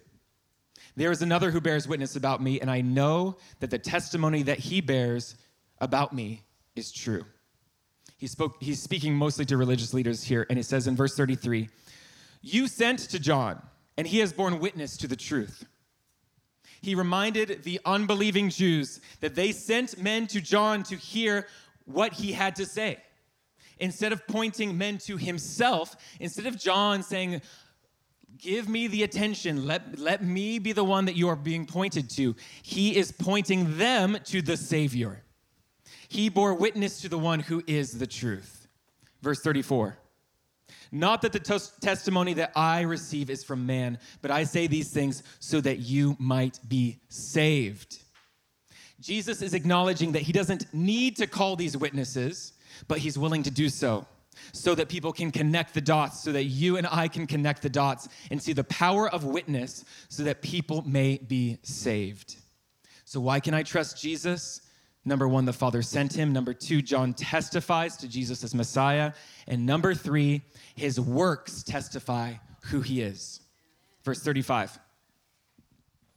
There 0.98 1.12
is 1.12 1.22
another 1.22 1.52
who 1.52 1.60
bears 1.60 1.86
witness 1.86 2.16
about 2.16 2.42
me, 2.42 2.60
and 2.60 2.68
I 2.68 2.80
know 2.80 3.36
that 3.60 3.70
the 3.70 3.78
testimony 3.78 4.42
that 4.42 4.58
he 4.58 4.80
bears 4.80 5.36
about 5.80 6.12
me 6.12 6.42
is 6.74 6.90
true. 6.90 7.24
He 8.16 8.26
spoke, 8.26 8.56
he's 8.60 8.82
speaking 8.82 9.14
mostly 9.14 9.44
to 9.44 9.56
religious 9.56 9.94
leaders 9.94 10.24
here, 10.24 10.44
and 10.50 10.58
it 10.58 10.66
says 10.66 10.88
in 10.88 10.96
verse 10.96 11.14
33 11.14 11.68
You 12.42 12.66
sent 12.66 12.98
to 13.10 13.20
John, 13.20 13.62
and 13.96 14.08
he 14.08 14.18
has 14.18 14.32
borne 14.32 14.58
witness 14.58 14.96
to 14.96 15.06
the 15.06 15.14
truth. 15.14 15.64
He 16.80 16.96
reminded 16.96 17.62
the 17.62 17.78
unbelieving 17.84 18.50
Jews 18.50 19.00
that 19.20 19.36
they 19.36 19.52
sent 19.52 20.02
men 20.02 20.26
to 20.26 20.40
John 20.40 20.82
to 20.82 20.96
hear 20.96 21.46
what 21.84 22.12
he 22.14 22.32
had 22.32 22.56
to 22.56 22.66
say. 22.66 22.98
Instead 23.78 24.12
of 24.12 24.26
pointing 24.26 24.76
men 24.76 24.98
to 24.98 25.16
himself, 25.16 25.94
instead 26.18 26.46
of 26.46 26.58
John 26.58 27.04
saying, 27.04 27.40
Give 28.38 28.68
me 28.68 28.86
the 28.86 29.02
attention. 29.02 29.66
Let, 29.66 29.98
let 29.98 30.22
me 30.22 30.58
be 30.58 30.72
the 30.72 30.84
one 30.84 31.06
that 31.06 31.16
you 31.16 31.28
are 31.28 31.36
being 31.36 31.66
pointed 31.66 32.08
to. 32.10 32.36
He 32.62 32.96
is 32.96 33.10
pointing 33.10 33.78
them 33.78 34.16
to 34.26 34.42
the 34.42 34.56
Savior. 34.56 35.22
He 36.08 36.28
bore 36.28 36.54
witness 36.54 37.00
to 37.00 37.08
the 37.08 37.18
one 37.18 37.40
who 37.40 37.62
is 37.66 37.98
the 37.98 38.06
truth. 38.06 38.68
Verse 39.22 39.40
34 39.40 39.98
Not 40.92 41.22
that 41.22 41.32
the 41.32 41.40
testimony 41.80 42.34
that 42.34 42.52
I 42.54 42.82
receive 42.82 43.28
is 43.28 43.42
from 43.42 43.66
man, 43.66 43.98
but 44.22 44.30
I 44.30 44.44
say 44.44 44.68
these 44.68 44.90
things 44.90 45.24
so 45.40 45.60
that 45.60 45.80
you 45.80 46.16
might 46.20 46.60
be 46.68 47.00
saved. 47.08 47.98
Jesus 49.00 49.42
is 49.42 49.54
acknowledging 49.54 50.12
that 50.12 50.22
he 50.22 50.32
doesn't 50.32 50.72
need 50.72 51.16
to 51.16 51.26
call 51.26 51.56
these 51.56 51.76
witnesses, 51.76 52.52
but 52.86 52.98
he's 52.98 53.18
willing 53.18 53.42
to 53.42 53.50
do 53.50 53.68
so 53.68 54.06
so 54.52 54.74
that 54.74 54.88
people 54.88 55.12
can 55.12 55.30
connect 55.30 55.74
the 55.74 55.80
dots, 55.80 56.22
so 56.22 56.32
that 56.32 56.44
you 56.44 56.76
and 56.76 56.86
I 56.90 57.08
can 57.08 57.26
connect 57.26 57.62
the 57.62 57.70
dots 57.70 58.08
and 58.30 58.42
see 58.42 58.52
the 58.52 58.64
power 58.64 59.08
of 59.08 59.24
witness 59.24 59.84
so 60.08 60.22
that 60.24 60.42
people 60.42 60.82
may 60.86 61.18
be 61.18 61.58
saved. 61.62 62.36
So, 63.04 63.20
why 63.20 63.40
can 63.40 63.54
I 63.54 63.62
trust 63.62 64.00
Jesus? 64.00 64.60
Number 65.04 65.26
one, 65.26 65.46
the 65.46 65.52
Father 65.54 65.80
sent 65.80 66.12
him. 66.12 66.34
Number 66.34 66.52
two, 66.52 66.82
John 66.82 67.14
testifies 67.14 67.96
to 67.98 68.08
Jesus 68.08 68.44
as 68.44 68.54
Messiah. 68.54 69.12
And 69.46 69.64
number 69.64 69.94
three, 69.94 70.42
his 70.74 71.00
works 71.00 71.62
testify 71.62 72.34
who 72.64 72.82
he 72.82 73.00
is. 73.00 73.40
Verse 74.04 74.20
35. 74.20 74.78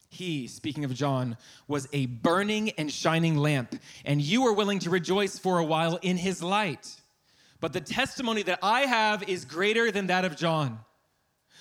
He, 0.09 0.47
speaking 0.47 0.83
of 0.83 0.93
John, 0.93 1.37
was 1.69 1.87
a 1.93 2.07
burning 2.07 2.71
and 2.71 2.91
shining 2.91 3.37
lamp, 3.37 3.79
and 4.03 4.21
you 4.21 4.43
were 4.43 4.51
willing 4.51 4.79
to 4.79 4.89
rejoice 4.89 5.39
for 5.39 5.57
a 5.57 5.63
while 5.63 5.97
in 6.01 6.17
his 6.17 6.43
light. 6.43 7.00
But 7.61 7.73
the 7.73 7.79
testimony 7.79 8.43
that 8.43 8.59
I 8.61 8.81
have 8.81 9.29
is 9.29 9.45
greater 9.45 9.91
than 9.91 10.07
that 10.07 10.25
of 10.25 10.35
John. 10.35 10.79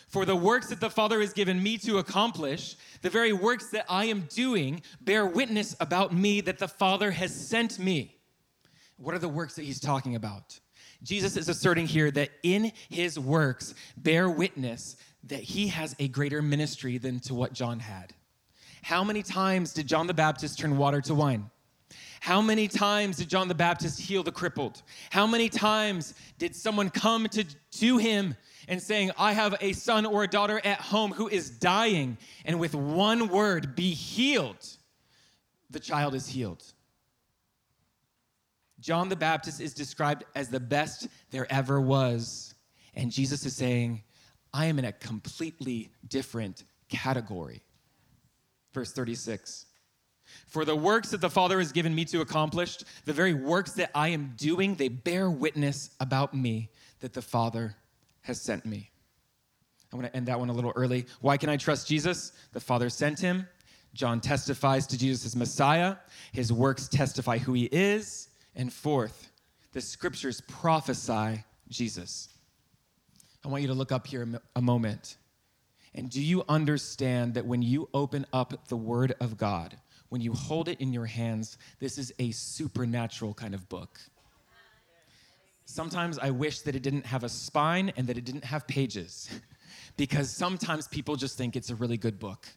For 0.08 0.24
the 0.24 0.34
works 0.34 0.70
that 0.70 0.80
the 0.80 0.90
Father 0.90 1.20
has 1.20 1.32
given 1.32 1.62
me 1.62 1.78
to 1.78 1.98
accomplish, 1.98 2.74
the 3.02 3.10
very 3.10 3.32
works 3.32 3.68
that 3.70 3.84
I 3.88 4.06
am 4.06 4.22
doing, 4.22 4.82
bear 5.00 5.24
witness 5.24 5.76
about 5.78 6.12
me 6.12 6.40
that 6.40 6.58
the 6.58 6.66
Father 6.66 7.12
has 7.12 7.32
sent 7.32 7.78
me. 7.78 8.16
What 8.96 9.14
are 9.14 9.20
the 9.20 9.28
works 9.28 9.54
that 9.54 9.62
he's 9.62 9.78
talking 9.78 10.16
about? 10.16 10.58
Jesus 11.02 11.36
is 11.36 11.48
asserting 11.48 11.86
here 11.86 12.10
that 12.10 12.30
in 12.42 12.72
his 12.88 13.18
works 13.18 13.74
bear 13.96 14.28
witness 14.28 14.96
that 15.24 15.40
he 15.40 15.68
has 15.68 15.94
a 15.98 16.08
greater 16.08 16.42
ministry 16.42 16.98
than 16.98 17.20
to 17.20 17.34
what 17.34 17.52
John 17.52 17.78
had. 17.78 18.12
How 18.82 19.04
many 19.04 19.22
times 19.22 19.72
did 19.72 19.86
John 19.86 20.06
the 20.06 20.14
Baptist 20.14 20.58
turn 20.58 20.76
water 20.76 21.00
to 21.02 21.14
wine? 21.14 21.50
How 22.20 22.42
many 22.42 22.68
times 22.68 23.16
did 23.16 23.30
John 23.30 23.48
the 23.48 23.54
Baptist 23.54 23.98
heal 23.98 24.22
the 24.22 24.30
crippled? 24.30 24.82
How 25.08 25.26
many 25.26 25.48
times 25.48 26.14
did 26.38 26.54
someone 26.54 26.90
come 26.90 27.26
to, 27.28 27.44
to 27.44 27.96
him 27.96 28.36
and 28.68 28.80
saying, 28.80 29.10
I 29.18 29.32
have 29.32 29.56
a 29.60 29.72
son 29.72 30.04
or 30.04 30.22
a 30.22 30.28
daughter 30.28 30.60
at 30.62 30.80
home 30.80 31.12
who 31.12 31.28
is 31.28 31.48
dying, 31.48 32.18
and 32.44 32.60
with 32.60 32.74
one 32.74 33.28
word, 33.28 33.74
be 33.74 33.94
healed? 33.94 34.68
The 35.70 35.80
child 35.80 36.14
is 36.14 36.28
healed. 36.28 36.62
John 38.80 39.08
the 39.08 39.16
Baptist 39.16 39.60
is 39.60 39.72
described 39.72 40.24
as 40.34 40.50
the 40.50 40.60
best 40.60 41.08
there 41.30 41.50
ever 41.50 41.80
was. 41.80 42.54
And 42.94 43.10
Jesus 43.10 43.46
is 43.46 43.56
saying, 43.56 44.02
I 44.52 44.66
am 44.66 44.78
in 44.78 44.84
a 44.84 44.92
completely 44.92 45.90
different 46.06 46.64
category. 46.90 47.62
Verse 48.74 48.92
36. 48.92 49.66
For 50.46 50.64
the 50.64 50.76
works 50.76 51.10
that 51.10 51.20
the 51.20 51.30
Father 51.30 51.58
has 51.58 51.72
given 51.72 51.94
me 51.94 52.04
to 52.06 52.20
accomplish, 52.20 52.78
the 53.04 53.12
very 53.12 53.34
works 53.34 53.72
that 53.72 53.90
I 53.94 54.08
am 54.08 54.34
doing, 54.36 54.74
they 54.74 54.88
bear 54.88 55.30
witness 55.30 55.90
about 56.00 56.34
me 56.34 56.70
that 57.00 57.12
the 57.12 57.22
Father 57.22 57.76
has 58.22 58.40
sent 58.40 58.66
me. 58.66 58.90
I 59.92 59.96
want 59.96 60.06
to 60.06 60.16
end 60.16 60.26
that 60.26 60.38
one 60.38 60.50
a 60.50 60.52
little 60.52 60.72
early. 60.76 61.06
Why 61.20 61.36
can 61.36 61.48
I 61.48 61.56
trust 61.56 61.88
Jesus? 61.88 62.32
The 62.52 62.60
Father 62.60 62.88
sent 62.88 63.18
him. 63.18 63.48
John 63.92 64.20
testifies 64.20 64.86
to 64.88 64.98
Jesus 64.98 65.26
as 65.26 65.34
Messiah. 65.34 65.96
His 66.32 66.52
works 66.52 66.86
testify 66.86 67.38
who 67.38 67.54
he 67.54 67.64
is. 67.64 68.28
And 68.54 68.72
fourth, 68.72 69.30
the 69.72 69.80
scriptures 69.80 70.40
prophesy 70.42 71.44
Jesus. 71.68 72.28
I 73.44 73.48
want 73.48 73.62
you 73.62 73.68
to 73.68 73.74
look 73.74 73.90
up 73.90 74.06
here 74.06 74.28
a 74.54 74.62
moment. 74.62 75.16
And 75.94 76.08
do 76.08 76.22
you 76.22 76.44
understand 76.48 77.34
that 77.34 77.46
when 77.46 77.62
you 77.62 77.88
open 77.92 78.26
up 78.32 78.68
the 78.68 78.76
Word 78.76 79.14
of 79.20 79.36
God, 79.36 79.76
when 80.10 80.20
you 80.20 80.32
hold 80.32 80.68
it 80.68 80.80
in 80.80 80.92
your 80.92 81.06
hands, 81.06 81.56
this 81.78 81.96
is 81.96 82.12
a 82.18 82.30
supernatural 82.32 83.32
kind 83.34 83.54
of 83.54 83.68
book? 83.68 83.98
Sometimes 85.64 86.18
I 86.18 86.30
wish 86.30 86.60
that 86.62 86.74
it 86.74 86.82
didn't 86.82 87.06
have 87.06 87.24
a 87.24 87.28
spine 87.28 87.92
and 87.96 88.06
that 88.08 88.18
it 88.18 88.24
didn't 88.24 88.44
have 88.44 88.66
pages, 88.66 89.30
because 89.96 90.28
sometimes 90.28 90.88
people 90.88 91.16
just 91.16 91.38
think 91.38 91.56
it's 91.56 91.70
a 91.70 91.76
really 91.76 91.96
good 91.96 92.18
book. 92.18 92.48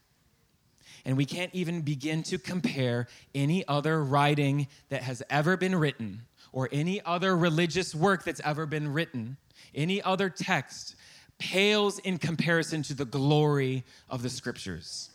And 1.05 1.15
we 1.15 1.25
can't 1.25 1.53
even 1.53 1.81
begin 1.81 2.23
to 2.23 2.37
compare 2.37 3.07
any 3.35 3.67
other 3.67 4.03
writing 4.03 4.67
that 4.89 5.03
has 5.03 5.21
ever 5.29 5.57
been 5.57 5.75
written 5.75 6.21
or 6.51 6.69
any 6.71 7.01
other 7.05 7.35
religious 7.35 7.93
work 7.93 8.23
that's 8.23 8.41
ever 8.43 8.65
been 8.65 8.91
written, 8.91 9.37
any 9.75 10.01
other 10.01 10.29
text 10.29 10.95
pales 11.37 11.99
in 11.99 12.17
comparison 12.17 12.83
to 12.83 12.93
the 12.93 13.05
glory 13.05 13.83
of 14.09 14.23
the 14.23 14.29
scriptures. 14.29 15.09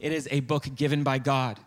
It 0.00 0.12
is 0.12 0.26
a 0.30 0.40
book 0.40 0.74
given 0.74 1.02
by 1.02 1.18
God. 1.18 1.58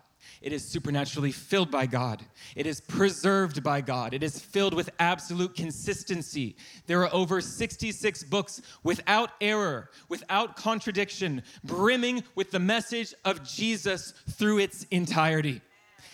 It 0.42 0.54
is 0.54 0.66
supernaturally 0.66 1.34
filled 1.34 1.70
by 1.70 1.86
God. 1.86 2.26
It 2.56 2.66
is 2.66 2.80
preserved 2.80 3.62
by 3.62 3.82
God. 3.82 4.14
It 4.14 4.24
is 4.24 4.40
filled 4.40 4.74
with 4.74 4.90
absolute 4.98 5.54
consistency. 5.54 6.56
There 6.88 7.02
are 7.04 7.14
over 7.14 7.42
66 7.42 8.24
books 8.24 8.62
without 8.84 9.32
error, 9.42 9.90
without 10.08 10.56
contradiction, 10.56 11.44
brimming 11.64 12.24
with 12.36 12.52
the 12.52 12.60
message 12.60 13.14
of 13.26 13.44
Jesus 13.44 14.14
through 14.32 14.60
its 14.60 14.86
entirety. 14.92 15.62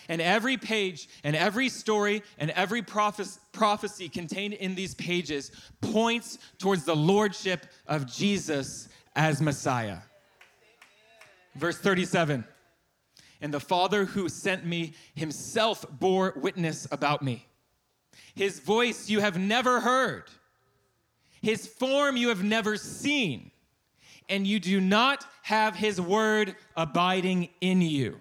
And 0.08 0.20
every 0.20 0.56
page 0.56 1.08
and 1.22 1.36
every 1.36 1.68
story 1.68 2.22
and 2.38 2.50
every 2.50 2.82
prophecy 2.82 4.08
contained 4.08 4.54
in 4.54 4.74
these 4.74 4.94
pages 4.94 5.52
points 5.80 6.38
towards 6.58 6.84
the 6.84 6.96
lordship 6.96 7.66
of 7.86 8.06
Jesus 8.06 8.88
as 9.14 9.40
Messiah. 9.40 9.98
Verse 11.54 11.78
37 11.78 12.44
and 13.40 13.52
the 13.52 13.60
Father 13.60 14.04
who 14.04 14.28
sent 14.28 14.64
me 14.64 14.94
himself 15.14 15.84
bore 15.90 16.34
witness 16.36 16.86
about 16.90 17.22
me. 17.22 17.46
His 18.34 18.60
voice 18.60 19.08
you 19.08 19.20
have 19.20 19.38
never 19.38 19.80
heard, 19.80 20.24
his 21.42 21.66
form 21.66 22.16
you 22.16 22.28
have 22.28 22.42
never 22.42 22.76
seen, 22.76 23.50
and 24.28 24.46
you 24.46 24.58
do 24.58 24.80
not 24.80 25.24
have 25.42 25.76
his 25.76 26.00
word 26.00 26.56
abiding 26.76 27.48
in 27.60 27.80
you. 27.80 28.18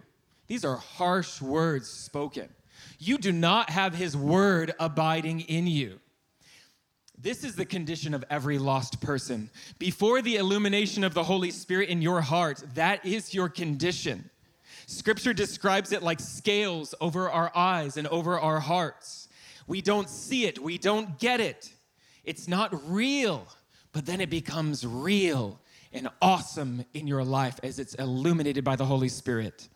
These 0.47 0.63
are 0.63 0.78
harsh 0.78 1.41
words 1.41 1.89
spoken. 1.89 2.49
You 2.99 3.17
do 3.17 3.32
not 3.32 3.69
have 3.69 3.95
his 3.95 4.15
word 4.15 4.73
abiding 4.80 5.41
in 5.41 5.67
you. 5.67 5.99
This 7.17 7.43
is 7.43 7.56
the 7.56 7.65
condition 7.65 8.13
of 8.13 8.23
every 8.30 8.60
lost 8.60 9.01
person. 9.01 9.49
Before 9.80 10.21
the 10.21 10.36
illumination 10.36 11.04
of 11.04 11.13
the 11.13 11.23
Holy 11.23 11.49
Spirit 11.49 11.89
in 11.89 12.01
your 12.01 12.21
heart, 12.21 12.62
that 12.75 13.06
is 13.06 13.34
your 13.34 13.49
condition. 13.49 14.30
Scripture 14.87 15.33
describes 15.33 15.91
it 15.91 16.03
like 16.03 16.19
scales 16.19 16.93
over 17.01 17.29
our 17.29 17.51
eyes 17.55 17.97
and 17.97 18.07
over 18.07 18.39
our 18.39 18.59
hearts. 18.59 19.27
We 19.67 19.81
don't 19.81 20.09
see 20.09 20.45
it, 20.45 20.59
we 20.59 20.77
don't 20.77 21.17
get 21.19 21.39
it. 21.39 21.73
It's 22.23 22.47
not 22.47 22.73
real, 22.89 23.47
but 23.91 24.05
then 24.05 24.21
it 24.21 24.29
becomes 24.29 24.85
real 24.85 25.59
and 25.91 26.09
awesome 26.21 26.85
in 26.93 27.07
your 27.07 27.23
life 27.23 27.59
as 27.63 27.79
it's 27.79 27.93
illuminated 27.95 28.63
by 28.63 28.75
the 28.75 28.85
Holy 28.85 29.09
Spirit. 29.09 29.69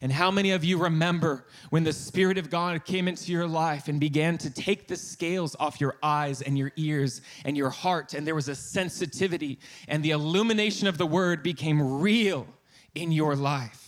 And 0.00 0.12
how 0.12 0.30
many 0.30 0.52
of 0.52 0.64
you 0.64 0.78
remember 0.78 1.46
when 1.70 1.82
the 1.82 1.92
Spirit 1.92 2.38
of 2.38 2.50
God 2.50 2.84
came 2.84 3.08
into 3.08 3.32
your 3.32 3.48
life 3.48 3.88
and 3.88 3.98
began 3.98 4.38
to 4.38 4.50
take 4.50 4.86
the 4.86 4.96
scales 4.96 5.56
off 5.58 5.80
your 5.80 5.96
eyes 6.02 6.40
and 6.40 6.56
your 6.56 6.70
ears 6.76 7.20
and 7.44 7.56
your 7.56 7.70
heart, 7.70 8.14
and 8.14 8.24
there 8.24 8.36
was 8.36 8.48
a 8.48 8.54
sensitivity, 8.54 9.58
and 9.88 10.04
the 10.04 10.12
illumination 10.12 10.86
of 10.86 10.98
the 10.98 11.06
Word 11.06 11.42
became 11.42 12.00
real 12.00 12.46
in 12.94 13.10
your 13.10 13.34
life? 13.34 13.87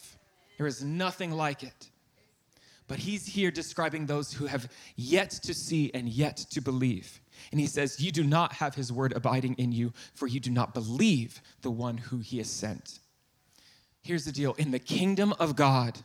There 0.61 0.67
is 0.67 0.85
nothing 0.85 1.31
like 1.31 1.63
it. 1.63 1.89
But 2.87 2.99
he's 2.99 3.25
here 3.25 3.51
describing 3.51 4.05
those 4.05 4.31
who 4.31 4.45
have 4.45 4.71
yet 4.95 5.31
to 5.45 5.55
see 5.55 5.91
and 5.95 6.07
yet 6.07 6.37
to 6.51 6.61
believe. 6.61 7.19
And 7.51 7.59
he 7.59 7.67
says, 7.67 7.99
You 7.99 8.13
do 8.13 8.23
not 8.23 8.53
have 8.53 8.75
his 8.75 8.93
word 8.93 9.15
abiding 9.17 9.55
in 9.55 9.73
you, 9.73 9.95
for 10.13 10.27
you 10.27 10.39
do 10.39 10.51
not 10.51 10.75
believe 10.75 11.41
the 11.63 11.71
one 11.71 11.97
who 11.97 12.19
he 12.19 12.37
has 12.37 12.51
sent. 12.51 12.99
Here's 14.03 14.27
the 14.27 14.33
deal 14.33 14.53
in 14.59 14.71
the 14.71 14.79
kingdom 14.79 15.33
of 15.39 15.57
God, 15.57 15.99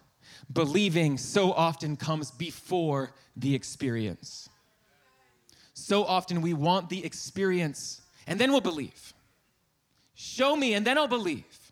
believing 0.53 1.17
so 1.17 1.51
often 1.51 1.97
comes 1.97 2.31
before 2.31 3.11
the 3.35 3.53
experience. 3.53 4.47
So 5.73 6.05
often 6.05 6.41
we 6.41 6.53
want 6.53 6.87
the 6.87 7.03
experience 7.03 8.03
and 8.25 8.39
then 8.39 8.53
we'll 8.53 8.61
believe. 8.61 9.13
Show 10.13 10.55
me 10.55 10.75
and 10.75 10.87
then 10.87 10.97
I'll 10.97 11.09
believe. 11.09 11.64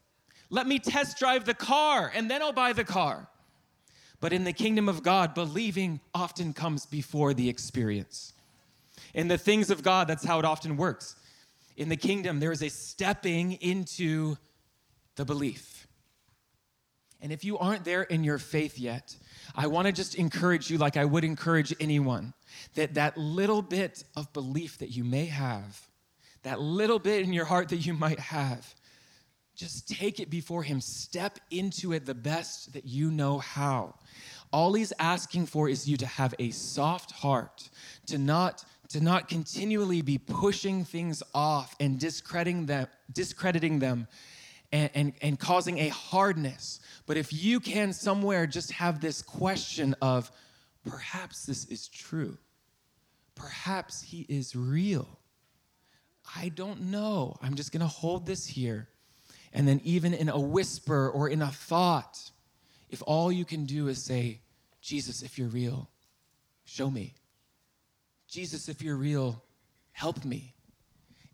Let 0.54 0.68
me 0.68 0.78
test 0.78 1.18
drive 1.18 1.46
the 1.46 1.56
car 1.56 2.12
and 2.14 2.30
then 2.30 2.44
I'll 2.44 2.54
buy 2.54 2.74
the 2.74 2.84
car. 2.84 3.28
But 4.22 4.34
in 4.34 4.44
the 4.44 4.54
kingdom 4.54 4.88
of 4.88 5.02
God, 5.02 5.34
believing 5.34 6.00
often 6.14 6.54
comes 6.54 6.86
before 6.86 7.34
the 7.34 7.50
experience. 7.50 8.34
In 9.16 9.30
the 9.30 9.38
things 9.40 9.72
of 9.72 9.82
God, 9.82 10.08
that's 10.08 10.24
how 10.24 10.38
it 10.38 10.46
often 10.46 10.78
works. 10.78 11.16
In 11.76 11.90
the 11.90 11.98
kingdom, 11.98 12.40
there 12.40 12.52
is 12.52 12.62
a 12.62 12.70
stepping 12.70 13.54
into 13.54 14.36
the 15.16 15.26
belief. 15.26 15.88
And 17.20 17.32
if 17.32 17.44
you 17.44 17.58
aren't 17.58 17.84
there 17.84 18.04
in 18.04 18.24
your 18.24 18.38
faith 18.38 18.78
yet, 18.78 19.18
I 19.56 19.66
want 19.66 19.88
to 19.88 19.92
just 19.92 20.14
encourage 20.14 20.70
you, 20.70 20.78
like 20.78 20.98
I 20.98 21.06
would 21.06 21.24
encourage 21.24 21.74
anyone, 21.80 22.36
that 22.76 22.94
that 22.94 23.18
little 23.18 23.64
bit 23.64 24.04
of 24.16 24.32
belief 24.34 24.78
that 24.78 24.90
you 24.90 25.04
may 25.04 25.26
have, 25.26 25.90
that 26.44 26.62
little 26.62 27.00
bit 27.00 27.24
in 27.24 27.34
your 27.34 27.46
heart 27.46 27.70
that 27.70 27.78
you 27.78 27.96
might 27.96 28.20
have, 28.20 28.76
just 29.56 29.88
take 29.88 30.20
it 30.20 30.30
before 30.30 30.64
Him. 30.64 30.82
Step 30.82 31.40
into 31.52 31.94
it 31.94 32.06
the 32.06 32.16
best 32.16 32.74
that 32.74 32.86
you 32.86 33.12
know 33.12 33.40
how. 33.40 33.96
All 34.52 34.74
He's 34.74 34.94
asking 35.00 35.48
for 35.48 35.70
is 35.70 35.88
you 35.88 35.98
to 35.98 36.06
have 36.06 36.34
a 36.40 36.52
soft 36.52 37.12
heart, 37.12 37.70
to 38.08 38.18
not 38.18 38.64
to 38.90 39.02
not 39.02 39.28
continually 39.28 40.04
be 40.04 40.20
pushing 40.20 40.86
things 40.86 41.24
off 41.34 41.76
and 41.80 42.00
discrediting 42.00 42.68
them, 42.68 42.88
discrediting 43.12 43.80
them 43.80 44.08
and, 44.72 44.90
and, 44.94 45.14
and 45.22 45.40
causing 45.40 45.80
a 45.80 45.88
hardness. 45.88 46.80
But 47.06 47.18
if 47.18 47.34
you 47.34 47.60
can 47.60 47.94
somewhere 47.94 48.46
just 48.46 48.72
have 48.72 49.02
this 49.02 49.22
question 49.22 49.96
of 50.02 50.32
perhaps 50.86 51.46
this 51.46 51.66
is 51.66 51.88
true, 51.88 52.38
perhaps 53.36 54.02
he 54.02 54.26
is 54.30 54.56
real. 54.56 55.08
I 56.36 56.50
don't 56.50 56.82
know. 56.82 57.38
I'm 57.42 57.56
just 57.56 57.72
going 57.72 57.82
to 57.82 57.88
hold 57.88 58.26
this 58.26 58.46
here. 58.46 58.90
And 59.54 59.68
then, 59.68 59.80
even 59.84 60.14
in 60.14 60.30
a 60.30 60.40
whisper 60.40 61.10
or 61.10 61.30
in 61.30 61.42
a 61.42 61.48
thought, 61.48 62.32
if 62.90 63.04
all 63.06 63.32
you 63.32 63.46
can 63.46 63.66
do 63.66 63.88
is 63.88 64.04
say, 64.04 64.42
Jesus, 64.82 65.22
if 65.22 65.38
you're 65.38 65.48
real, 65.48 65.90
show 66.66 66.90
me. 66.90 67.14
Jesus, 68.28 68.68
if 68.68 68.82
you're 68.82 68.96
real, 68.96 69.44
help 69.92 70.26
me. 70.26 70.56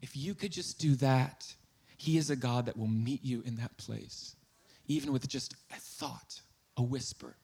If 0.02 0.18
you 0.18 0.36
could 0.36 0.52
just 0.52 0.80
do 0.80 0.96
that, 0.96 1.54
He 1.98 2.18
is 2.18 2.30
a 2.30 2.36
God 2.36 2.66
that 2.66 2.78
will 2.78 2.88
meet 2.88 3.24
you 3.24 3.42
in 3.46 3.56
that 3.56 3.76
place, 3.78 4.36
even 4.88 5.14
with 5.14 5.28
just 5.28 5.56
a 5.72 5.80
thought, 5.80 6.42
a 6.76 6.84
whisper, 6.84 7.38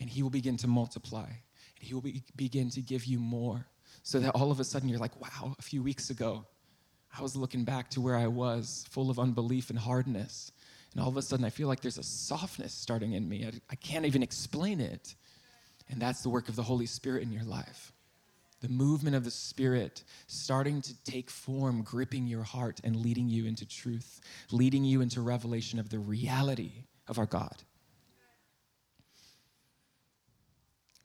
and 0.00 0.10
He 0.10 0.22
will 0.22 0.30
begin 0.30 0.58
to 0.58 0.68
multiply, 0.68 1.26
and 1.26 1.80
He 1.80 1.94
will 1.94 2.02
be, 2.02 2.22
begin 2.36 2.68
to 2.70 2.82
give 2.82 3.06
you 3.06 3.18
more, 3.18 3.66
so 4.02 4.18
that 4.20 4.34
all 4.34 4.50
of 4.50 4.60
a 4.60 4.64
sudden 4.64 4.88
you're 4.90 4.98
like, 4.98 5.18
wow, 5.20 5.56
a 5.58 5.62
few 5.62 5.82
weeks 5.82 6.10
ago, 6.10 6.44
I 7.16 7.22
was 7.22 7.36
looking 7.36 7.64
back 7.64 7.90
to 7.90 8.00
where 8.00 8.16
I 8.16 8.26
was, 8.26 8.84
full 8.90 9.10
of 9.10 9.18
unbelief 9.18 9.70
and 9.70 9.78
hardness. 9.78 10.50
And 10.92 11.02
all 11.02 11.08
of 11.08 11.16
a 11.16 11.22
sudden, 11.22 11.44
I 11.44 11.50
feel 11.50 11.68
like 11.68 11.80
there's 11.80 11.98
a 11.98 12.02
softness 12.02 12.72
starting 12.72 13.12
in 13.12 13.28
me. 13.28 13.46
I, 13.46 13.52
I 13.70 13.74
can't 13.76 14.04
even 14.04 14.22
explain 14.22 14.80
it. 14.80 15.14
And 15.88 16.00
that's 16.00 16.22
the 16.22 16.28
work 16.28 16.48
of 16.48 16.56
the 16.56 16.62
Holy 16.62 16.86
Spirit 16.86 17.22
in 17.22 17.32
your 17.32 17.44
life. 17.44 17.92
The 18.60 18.68
movement 18.68 19.14
of 19.14 19.24
the 19.24 19.30
Spirit 19.30 20.02
starting 20.26 20.80
to 20.82 21.04
take 21.04 21.30
form, 21.30 21.82
gripping 21.82 22.26
your 22.26 22.42
heart 22.42 22.80
and 22.82 22.96
leading 22.96 23.28
you 23.28 23.46
into 23.46 23.66
truth, 23.66 24.20
leading 24.50 24.84
you 24.84 25.00
into 25.00 25.20
revelation 25.20 25.78
of 25.78 25.90
the 25.90 25.98
reality 25.98 26.84
of 27.06 27.18
our 27.18 27.26
God. 27.26 27.62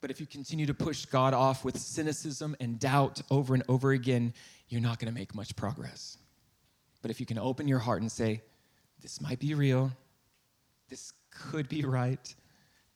But 0.01 0.11
if 0.11 0.21
you 0.21 0.25
continue 0.25 0.65
to 0.65 0.73
push 0.73 1.05
God 1.05 1.33
off 1.33 1.65
with 1.65 1.77
cynicism 1.77 2.55
and 2.61 2.79
doubt 2.79 3.21
over 3.29 3.53
and 3.53 3.63
over 3.67 3.91
again, 3.91 4.33
you're 4.69 4.81
not 4.81 4.99
going 4.99 5.11
to 5.11 5.17
make 5.17 5.35
much 5.35 5.55
progress. 5.55 6.17
But 7.01 7.11
if 7.11 7.19
you 7.19 7.25
can 7.25 7.37
open 7.37 7.67
your 7.67 7.79
heart 7.79 8.01
and 8.01 8.11
say, 8.11 8.41
This 9.01 9.19
might 9.19 9.39
be 9.39 9.53
real, 9.53 9.91
this 10.89 11.13
could 11.31 11.67
be 11.67 11.83
right, 11.83 12.35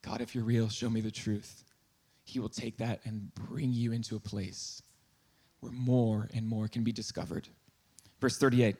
God, 0.01 0.21
if 0.21 0.35
you're 0.35 0.43
real, 0.43 0.69
show 0.69 0.89
me 0.89 1.01
the 1.01 1.11
truth. 1.11 1.63
He 2.25 2.39
will 2.39 2.49
take 2.49 2.77
that 2.77 3.01
and 3.05 3.33
bring 3.35 3.71
you 3.71 3.91
into 3.91 4.15
a 4.15 4.19
place 4.19 4.81
where 5.59 5.71
more 5.71 6.29
and 6.33 6.47
more 6.47 6.67
can 6.67 6.83
be 6.83 6.91
discovered. 6.91 7.47
Verse 8.19 8.37
38 8.37 8.75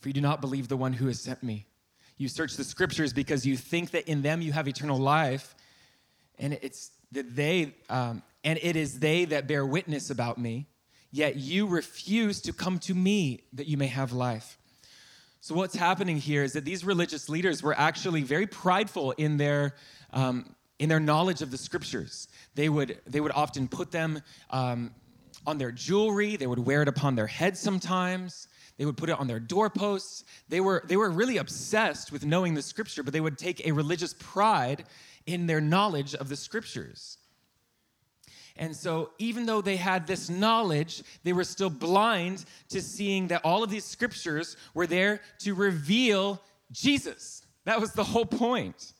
For 0.00 0.08
you 0.08 0.12
do 0.12 0.20
not 0.20 0.40
believe 0.40 0.68
the 0.68 0.76
one 0.76 0.92
who 0.92 1.06
has 1.06 1.20
sent 1.20 1.42
me. 1.42 1.66
You 2.18 2.28
search 2.28 2.56
the 2.56 2.64
scriptures 2.64 3.12
because 3.12 3.44
you 3.44 3.56
think 3.56 3.90
that 3.90 4.08
in 4.08 4.22
them 4.22 4.40
you 4.40 4.52
have 4.52 4.66
eternal 4.68 4.98
life, 4.98 5.54
and 6.38 6.54
it's 6.62 6.90
that 7.12 7.36
they, 7.36 7.74
um, 7.88 8.22
and 8.42 8.58
it 8.62 8.74
is 8.74 8.98
they 8.98 9.26
that 9.26 9.46
bear 9.46 9.66
witness 9.66 10.10
about 10.10 10.38
me 10.38 10.66
yet 11.10 11.36
you 11.36 11.66
refuse 11.66 12.40
to 12.42 12.52
come 12.52 12.78
to 12.80 12.94
me 12.94 13.42
that 13.52 13.66
you 13.66 13.76
may 13.76 13.86
have 13.86 14.12
life. 14.12 14.58
So, 15.40 15.54
what's 15.54 15.76
happening 15.76 16.16
here 16.16 16.42
is 16.42 16.54
that 16.54 16.64
these 16.64 16.84
religious 16.84 17.28
leaders 17.28 17.62
were 17.62 17.74
actually 17.78 18.22
very 18.22 18.46
prideful 18.46 19.12
in 19.12 19.36
their, 19.36 19.74
um, 20.12 20.54
in 20.78 20.88
their 20.88 21.00
knowledge 21.00 21.40
of 21.40 21.50
the 21.50 21.58
scriptures. 21.58 22.28
They 22.54 22.68
would, 22.68 22.98
they 23.06 23.20
would 23.20 23.32
often 23.32 23.68
put 23.68 23.92
them 23.92 24.22
um, 24.50 24.92
on 25.46 25.58
their 25.58 25.70
jewelry, 25.70 26.36
they 26.36 26.46
would 26.46 26.58
wear 26.58 26.82
it 26.82 26.88
upon 26.88 27.14
their 27.14 27.28
head 27.28 27.56
sometimes. 27.56 28.48
They 28.78 28.84
would 28.84 28.96
put 28.96 29.08
it 29.08 29.18
on 29.18 29.26
their 29.26 29.40
doorposts. 29.40 30.24
They 30.48 30.60
were, 30.60 30.82
they 30.86 30.96
were 30.96 31.10
really 31.10 31.38
obsessed 31.38 32.12
with 32.12 32.26
knowing 32.26 32.54
the 32.54 32.62
scripture, 32.62 33.02
but 33.02 33.12
they 33.12 33.20
would 33.20 33.38
take 33.38 33.66
a 33.66 33.72
religious 33.72 34.14
pride 34.18 34.84
in 35.26 35.46
their 35.46 35.60
knowledge 35.60 36.14
of 36.14 36.28
the 36.28 36.36
scriptures. 36.36 37.15
And 38.58 38.74
so, 38.74 39.10
even 39.18 39.46
though 39.46 39.60
they 39.60 39.76
had 39.76 40.06
this 40.06 40.30
knowledge, 40.30 41.02
they 41.24 41.32
were 41.32 41.44
still 41.44 41.70
blind 41.70 42.44
to 42.70 42.80
seeing 42.80 43.28
that 43.28 43.44
all 43.44 43.62
of 43.62 43.70
these 43.70 43.84
scriptures 43.84 44.56
were 44.74 44.86
there 44.86 45.20
to 45.40 45.54
reveal 45.54 46.40
Jesus. 46.72 47.42
That 47.64 47.80
was 47.80 47.92
the 47.92 48.04
whole 48.04 48.26
point. 48.26 48.92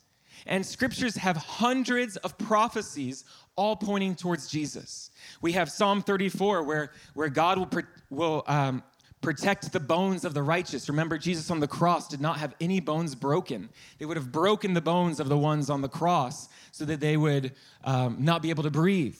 And 0.46 0.64
scriptures 0.64 1.16
have 1.16 1.36
hundreds 1.36 2.16
of 2.18 2.36
prophecies 2.38 3.24
all 3.56 3.76
pointing 3.76 4.14
towards 4.14 4.48
Jesus. 4.48 5.10
We 5.40 5.52
have 5.52 5.70
Psalm 5.70 6.02
34, 6.02 6.62
where, 6.62 6.92
where 7.14 7.28
God 7.28 7.58
will, 7.58 7.82
will 8.10 8.44
um, 8.46 8.82
protect 9.22 9.72
the 9.72 9.80
bones 9.80 10.24
of 10.24 10.34
the 10.34 10.42
righteous. 10.42 10.88
Remember, 10.88 11.16
Jesus 11.16 11.50
on 11.50 11.58
the 11.58 11.66
cross 11.66 12.06
did 12.06 12.20
not 12.20 12.36
have 12.36 12.54
any 12.60 12.80
bones 12.80 13.14
broken. 13.14 13.70
They 13.98 14.04
would 14.04 14.16
have 14.16 14.30
broken 14.30 14.74
the 14.74 14.80
bones 14.82 15.18
of 15.18 15.28
the 15.28 15.38
ones 15.38 15.70
on 15.70 15.80
the 15.80 15.88
cross 15.88 16.48
so 16.70 16.84
that 16.84 17.00
they 17.00 17.16
would 17.16 17.52
um, 17.84 18.18
not 18.20 18.42
be 18.42 18.50
able 18.50 18.62
to 18.62 18.70
breathe. 18.70 19.18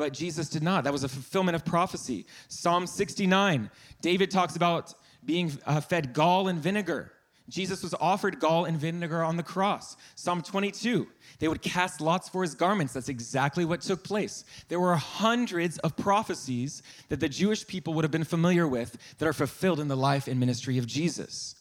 But 0.00 0.14
Jesus 0.14 0.48
did 0.48 0.62
not. 0.62 0.84
That 0.84 0.94
was 0.94 1.04
a 1.04 1.10
fulfillment 1.10 1.56
of 1.56 1.62
prophecy. 1.62 2.24
Psalm 2.48 2.86
69, 2.86 3.70
David 4.00 4.30
talks 4.30 4.56
about 4.56 4.94
being 5.26 5.52
uh, 5.66 5.82
fed 5.82 6.14
gall 6.14 6.48
and 6.48 6.58
vinegar. 6.58 7.12
Jesus 7.50 7.82
was 7.82 7.92
offered 8.00 8.40
gall 8.40 8.64
and 8.64 8.78
vinegar 8.78 9.22
on 9.22 9.36
the 9.36 9.42
cross. 9.42 9.98
Psalm 10.14 10.40
22, 10.40 11.06
they 11.38 11.48
would 11.48 11.60
cast 11.60 12.00
lots 12.00 12.30
for 12.30 12.40
his 12.40 12.54
garments. 12.54 12.94
That's 12.94 13.10
exactly 13.10 13.66
what 13.66 13.82
took 13.82 14.02
place. 14.02 14.46
There 14.68 14.80
were 14.80 14.96
hundreds 14.96 15.76
of 15.80 15.94
prophecies 15.98 16.82
that 17.10 17.20
the 17.20 17.28
Jewish 17.28 17.66
people 17.66 17.92
would 17.92 18.04
have 18.04 18.10
been 18.10 18.24
familiar 18.24 18.66
with 18.66 18.96
that 19.18 19.28
are 19.28 19.34
fulfilled 19.34 19.80
in 19.80 19.88
the 19.88 19.98
life 19.98 20.28
and 20.28 20.40
ministry 20.40 20.78
of 20.78 20.86
Jesus. 20.86 21.56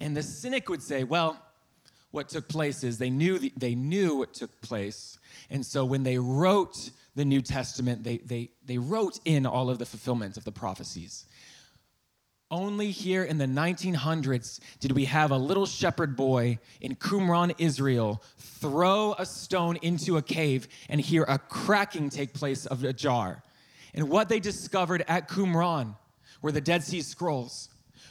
And 0.00 0.16
the 0.16 0.22
cynic 0.22 0.70
would 0.70 0.82
say, 0.82 1.04
well, 1.04 1.44
what 2.10 2.28
took 2.28 2.48
place 2.48 2.82
is 2.82 2.98
they 2.98 3.10
knew, 3.10 3.38
the, 3.38 3.52
they 3.56 3.74
knew 3.74 4.16
what 4.16 4.34
took 4.34 4.60
place. 4.60 5.18
And 5.48 5.64
so 5.64 5.84
when 5.84 6.02
they 6.02 6.18
wrote 6.18 6.90
the 7.14 7.24
New 7.24 7.40
Testament, 7.40 8.02
they, 8.02 8.18
they, 8.18 8.50
they 8.64 8.78
wrote 8.78 9.20
in 9.24 9.46
all 9.46 9.70
of 9.70 9.78
the 9.78 9.86
fulfillment 9.86 10.36
of 10.36 10.44
the 10.44 10.52
prophecies. 10.52 11.26
Only 12.52 12.90
here 12.90 13.22
in 13.22 13.38
the 13.38 13.46
1900s 13.46 14.58
did 14.80 14.90
we 14.90 15.04
have 15.04 15.30
a 15.30 15.36
little 15.36 15.66
shepherd 15.66 16.16
boy 16.16 16.58
in 16.80 16.96
Qumran, 16.96 17.54
Israel, 17.58 18.22
throw 18.38 19.14
a 19.18 19.24
stone 19.24 19.76
into 19.82 20.16
a 20.16 20.22
cave 20.22 20.66
and 20.88 21.00
hear 21.00 21.22
a 21.28 21.38
cracking 21.38 22.10
take 22.10 22.34
place 22.34 22.66
of 22.66 22.82
a 22.82 22.92
jar. 22.92 23.44
And 23.94 24.08
what 24.08 24.28
they 24.28 24.40
discovered 24.40 25.04
at 25.06 25.28
Qumran 25.28 25.94
were 26.42 26.50
the 26.50 26.60
Dead 26.60 26.82
Sea 26.82 27.02
Scrolls, 27.02 27.68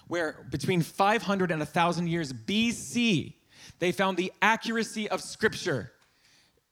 where 0.08 0.46
between 0.50 0.84
500 0.84 1.52
and 1.52 1.60
1,000 1.60 2.08
years 2.08 2.32
BC, 2.32 3.34
they 3.78 3.92
found 3.92 4.18
the 4.18 4.34
accuracy 4.42 5.08
of 5.10 5.22
Scripture, 5.22 5.92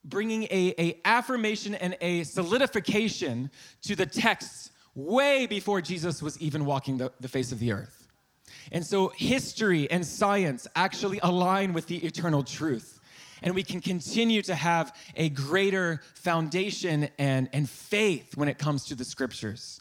bringing 0.04 0.43
a, 0.43 0.74
a 0.80 1.00
affirmation 1.06 1.76
and 1.76 1.95
a 2.02 2.24
solidification 2.24 3.52
to 3.84 3.95
the 3.95 4.06
texts 4.06 4.72
way 4.95 5.45
before 5.45 5.80
Jesus 5.82 6.24
was 6.24 6.39
even 6.39 6.66
walking 6.66 6.98
the, 6.98 7.12
the 7.20 7.28
face 7.28 7.52
of 7.52 7.60
the 7.60 7.72
earth. 7.72 8.08
And 8.72 8.86
so 8.86 9.10
history 9.10 9.89
and 9.89 10.06
science 10.06 10.68
actually 10.76 11.20
align 11.22 11.74
with 11.74 11.88
the 11.88 11.98
eternal 11.98 12.43
truth. 12.43 13.00
And 13.43 13.54
we 13.54 13.64
can 13.64 13.82
continue 13.82 14.41
to 14.43 14.56
have 14.56 14.95
a 15.16 15.30
greater 15.30 16.02
foundation 16.16 17.10
and, 17.20 17.50
and 17.54 17.70
faith 17.70 18.36
when 18.36 18.50
it 18.50 18.58
comes 18.58 18.86
to 18.86 18.95
the 18.95 19.06
scriptures. 19.06 19.80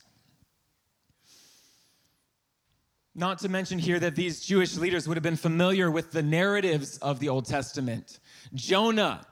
Not 3.19 3.39
to 3.39 3.49
mention 3.49 3.79
here 3.79 3.99
that 3.99 4.15
these 4.15 4.45
Jewish 4.45 4.77
leaders 4.77 5.09
would 5.09 5.17
have 5.17 5.23
been 5.25 5.37
familiar 5.37 5.91
with 5.91 6.13
the 6.13 6.23
narratives 6.23 6.99
of 6.99 7.19
the 7.19 7.31
Old 7.31 7.47
Testament. 7.47 8.19
Jonah 8.53 9.27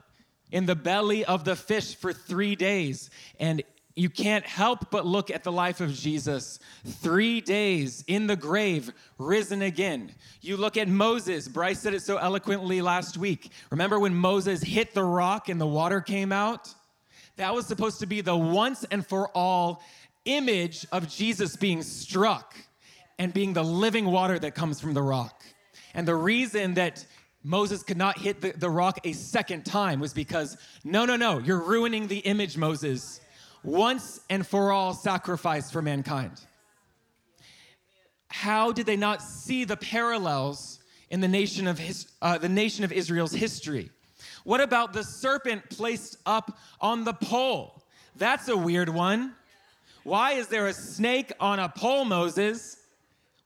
in 0.51 0.65
the 0.65 0.75
belly 0.75 1.23
of 1.23 1.45
the 1.45 1.55
fish 1.55 1.93
for 1.93 2.11
three 2.11 2.55
days, 2.55 3.11
and 3.39 3.61
you 3.95 4.09
can't 4.09 4.43
help 4.43 4.89
but 4.89 5.05
look 5.05 5.29
at 5.29 5.43
the 5.43 5.51
life 5.51 5.81
of 5.81 5.93
Jesus. 5.93 6.57
Three 6.83 7.41
days 7.41 8.03
in 8.07 8.25
the 8.25 8.35
grave, 8.35 8.91
risen 9.19 9.61
again. 9.61 10.11
You 10.41 10.57
look 10.57 10.77
at 10.77 10.87
Moses. 10.87 11.47
Bryce 11.47 11.79
said 11.79 11.93
it 11.93 12.01
so 12.01 12.17
eloquently 12.17 12.81
last 12.81 13.17
week. 13.17 13.51
Remember 13.69 13.99
when 13.99 14.15
Moses 14.15 14.63
hit 14.63 14.95
the 14.95 15.03
rock 15.03 15.47
and 15.47 15.61
the 15.61 15.67
water 15.67 16.01
came 16.01 16.31
out? 16.31 16.73
That 17.35 17.53
was 17.53 17.67
supposed 17.67 17.99
to 17.99 18.07
be 18.07 18.21
the 18.21 18.35
once 18.35 18.83
and 18.89 19.05
for 19.05 19.29
all 19.37 19.83
image 20.25 20.87
of 20.91 21.07
Jesus 21.07 21.55
being 21.55 21.83
struck 21.83 22.55
and 23.17 23.33
being 23.33 23.53
the 23.53 23.63
living 23.63 24.05
water 24.05 24.37
that 24.39 24.55
comes 24.55 24.79
from 24.79 24.93
the 24.93 25.01
rock. 25.01 25.43
And 25.93 26.07
the 26.07 26.15
reason 26.15 26.73
that 26.75 27.05
Moses 27.43 27.83
could 27.83 27.97
not 27.97 28.17
hit 28.17 28.41
the, 28.41 28.51
the 28.51 28.69
rock 28.69 28.99
a 29.03 29.13
second 29.13 29.65
time 29.65 29.99
was 29.99 30.13
because, 30.13 30.57
no, 30.83 31.05
no, 31.05 31.15
no, 31.15 31.39
you're 31.39 31.61
ruining 31.61 32.07
the 32.07 32.19
image, 32.19 32.57
Moses 32.57 33.21
once 33.65 34.21
and 34.29 34.45
for 34.45 34.71
all 34.71 34.93
sacrifice 34.93 35.71
for 35.71 35.81
mankind. 35.81 36.39
How 38.29 38.71
did 38.71 38.85
they 38.85 38.95
not 38.95 39.21
see 39.21 39.63
the 39.63 39.77
parallels 39.77 40.79
in 41.09 41.19
the 41.19 41.27
nation 41.27 41.67
of 41.67 41.79
his, 41.79 42.07
uh, 42.21 42.37
the 42.37 42.49
nation 42.49 42.83
of 42.83 42.91
Israel's 42.91 43.33
history? 43.33 43.89
What 44.43 44.61
about 44.61 44.93
the 44.93 45.03
serpent 45.03 45.69
placed 45.69 46.17
up 46.25 46.57
on 46.79 47.03
the 47.03 47.13
pole? 47.13 47.83
That's 48.15 48.47
a 48.47 48.57
weird 48.57 48.89
one. 48.89 49.33
Why 50.03 50.33
is 50.33 50.47
there 50.47 50.67
a 50.67 50.73
snake 50.73 51.31
on 51.39 51.59
a 51.59 51.69
pole, 51.69 52.05
Moses? 52.05 52.77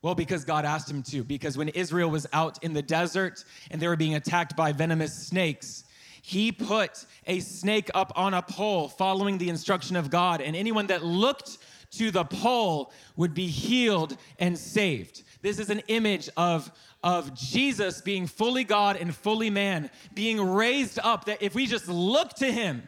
Well, 0.02 0.16
because 0.16 0.45
God 0.45 0.66
asked 0.66 0.89
him 0.89 1.04
to. 1.04 1.24
Because 1.24 1.58
when 1.58 1.70
Israel 1.70 2.10
was 2.10 2.26
out 2.32 2.64
in 2.64 2.74
the 2.74 2.82
desert 2.82 3.43
and 3.70 3.82
they 3.82 3.88
were 3.88 3.97
being 3.97 4.16
attacked 4.16 4.56
by 4.56 4.72
venomous 4.72 5.14
snakes, 5.14 5.84
he 6.22 6.52
put 6.52 7.06
a 7.28 7.39
snake 7.39 7.89
up 7.93 8.14
on 8.16 8.34
a 8.34 8.41
pole 8.41 8.88
following 8.88 9.38
the 9.38 9.50
instruction 9.50 9.95
of 9.95 10.10
God, 10.10 10.41
and 10.41 10.56
anyone 10.56 10.88
that 10.88 11.04
looked 11.04 11.58
to 11.91 12.12
the 12.12 12.24
pole 12.24 12.91
would 13.16 13.34
be 13.34 13.47
healed 13.47 14.16
and 14.38 14.58
saved. 14.58 15.24
This 15.41 15.60
is 15.60 15.70
an 15.70 15.82
image 15.88 16.30
of, 16.38 16.72
of 17.04 17.34
Jesus 17.34 18.02
being 18.02 18.28
fully 18.28 18.64
God 18.64 18.97
and 18.97 19.16
fully 19.16 19.50
man, 19.50 19.89
being 20.14 20.39
raised 20.39 21.00
up, 21.02 21.26
that 21.26 21.41
if 21.41 21.56
we 21.56 21.66
just 21.66 21.88
look 21.88 22.34
to 22.36 22.52
him, 22.52 22.88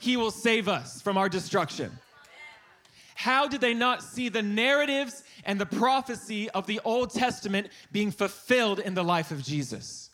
he 0.00 0.16
will 0.16 0.30
save 0.30 0.66
us 0.66 1.00
from 1.00 1.16
our 1.16 1.28
destruction. 1.28 1.92
How 3.14 3.46
did 3.46 3.60
they 3.60 3.74
not 3.74 4.02
see 4.02 4.30
the 4.30 4.42
narratives 4.42 5.22
and 5.44 5.60
the 5.60 5.66
prophecy 5.66 6.50
of 6.50 6.66
the 6.66 6.80
Old 6.84 7.10
Testament 7.10 7.68
being 7.92 8.10
fulfilled 8.10 8.78
in 8.78 8.94
the 8.94 9.04
life 9.04 9.30
of 9.30 9.42
Jesus? 9.42 10.10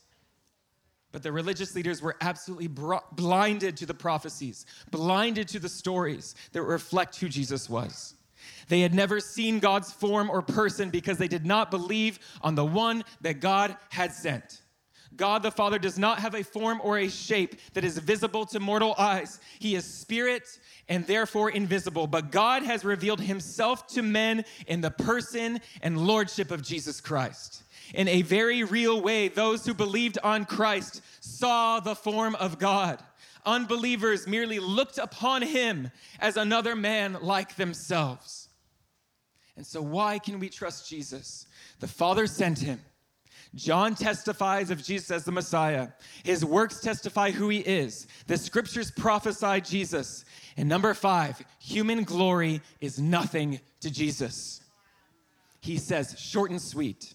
But 1.13 1.23
the 1.23 1.33
religious 1.33 1.75
leaders 1.75 2.03
were 2.03 2.17
absolutely 2.21 2.69
blinded 2.69 3.77
to 3.79 3.87
the 3.87 3.95
prophecies, 3.95 4.67
blinded 4.91 5.49
to 5.49 5.59
the 5.59 5.69
stories 5.69 6.35
that 6.53 6.63
reflect 6.63 7.19
who 7.19 7.29
Jesus 7.29 7.71
was. 7.71 8.15
They 8.69 8.81
had 8.81 8.95
never 8.95 9.21
seen 9.21 9.59
God's 9.59 9.93
form 9.93 10.29
or 10.29 10.43
person 10.43 10.91
because 10.91 11.19
they 11.19 11.29
did 11.29 11.47
not 11.47 11.71
believe 11.71 12.19
on 12.43 12.55
the 12.55 12.65
one 12.65 13.05
that 13.21 13.41
God 13.41 13.77
had 13.91 14.13
sent. 14.13 14.61
God 15.17 15.43
the 15.43 15.51
Father 15.51 15.79
does 15.79 15.99
not 15.99 16.19
have 16.21 16.35
a 16.35 16.45
form 16.45 16.81
or 16.83 16.99
a 16.99 17.09
shape 17.09 17.57
that 17.75 17.85
is 17.85 17.99
visible 17.99 18.47
to 18.47 18.61
mortal 18.61 18.95
eyes. 18.99 19.41
He 19.59 19.75
is 19.75 19.85
spirit 19.85 20.59
and 20.89 21.07
therefore 21.07 21.51
invisible. 21.51 22.07
But 22.07 22.31
God 22.31 22.63
has 22.63 22.85
revealed 22.85 23.21
himself 23.21 23.87
to 23.89 24.03
men 24.03 24.45
in 24.67 24.81
the 24.81 24.91
person 24.91 25.61
and 25.83 26.07
lordship 26.07 26.51
of 26.51 26.63
Jesus 26.63 27.01
Christ 27.01 27.63
in 27.95 28.09
a 28.09 28.23
very 28.23 28.65
real 28.65 29.01
way, 29.01 29.29
those 29.29 29.65
who 29.65 29.75
believed 29.75 30.19
on 30.23 30.45
Christ 30.45 31.03
saw 31.21 31.81
the 31.81 31.95
form 31.95 32.35
of 32.37 32.59
God. 32.59 33.03
Unbelievers 33.45 34.27
merely 34.27 34.59
looked 34.59 34.99
upon 34.99 35.43
him 35.43 35.91
as 36.19 36.37
another 36.37 36.75
man 36.75 37.17
like 37.21 37.57
themselves. 37.57 38.49
And 39.57 39.65
so, 39.67 39.81
why 39.81 40.19
can 40.19 40.39
we 40.41 40.49
trust 40.49 40.89
Jesus? 40.91 41.47
The 41.81 41.87
Father 41.87 42.27
sent 42.27 42.59
him. 42.59 42.81
John 43.57 43.95
testifies 43.95 44.71
of 44.71 44.85
Jesus 44.85 45.11
as 45.11 45.25
the 45.25 45.33
Messiah. 45.33 45.89
His 46.23 46.45
works 46.45 46.79
testify 46.81 47.31
who 47.31 47.49
he 47.49 47.61
is. 47.61 48.07
The 48.27 48.37
scriptures 48.37 48.91
prophesy 48.91 49.63
Jesus. 49.63 50.27
And 50.59 50.69
number 50.69 50.93
five, 50.93 51.43
human 51.59 52.05
glory 52.05 52.61
is 52.81 53.01
nothing 53.01 53.61
to 53.81 53.91
Jesus. 53.91 54.61
He 55.61 55.79
says, 55.79 56.15
short 56.19 56.51
and 56.51 56.61
sweet, 56.61 57.15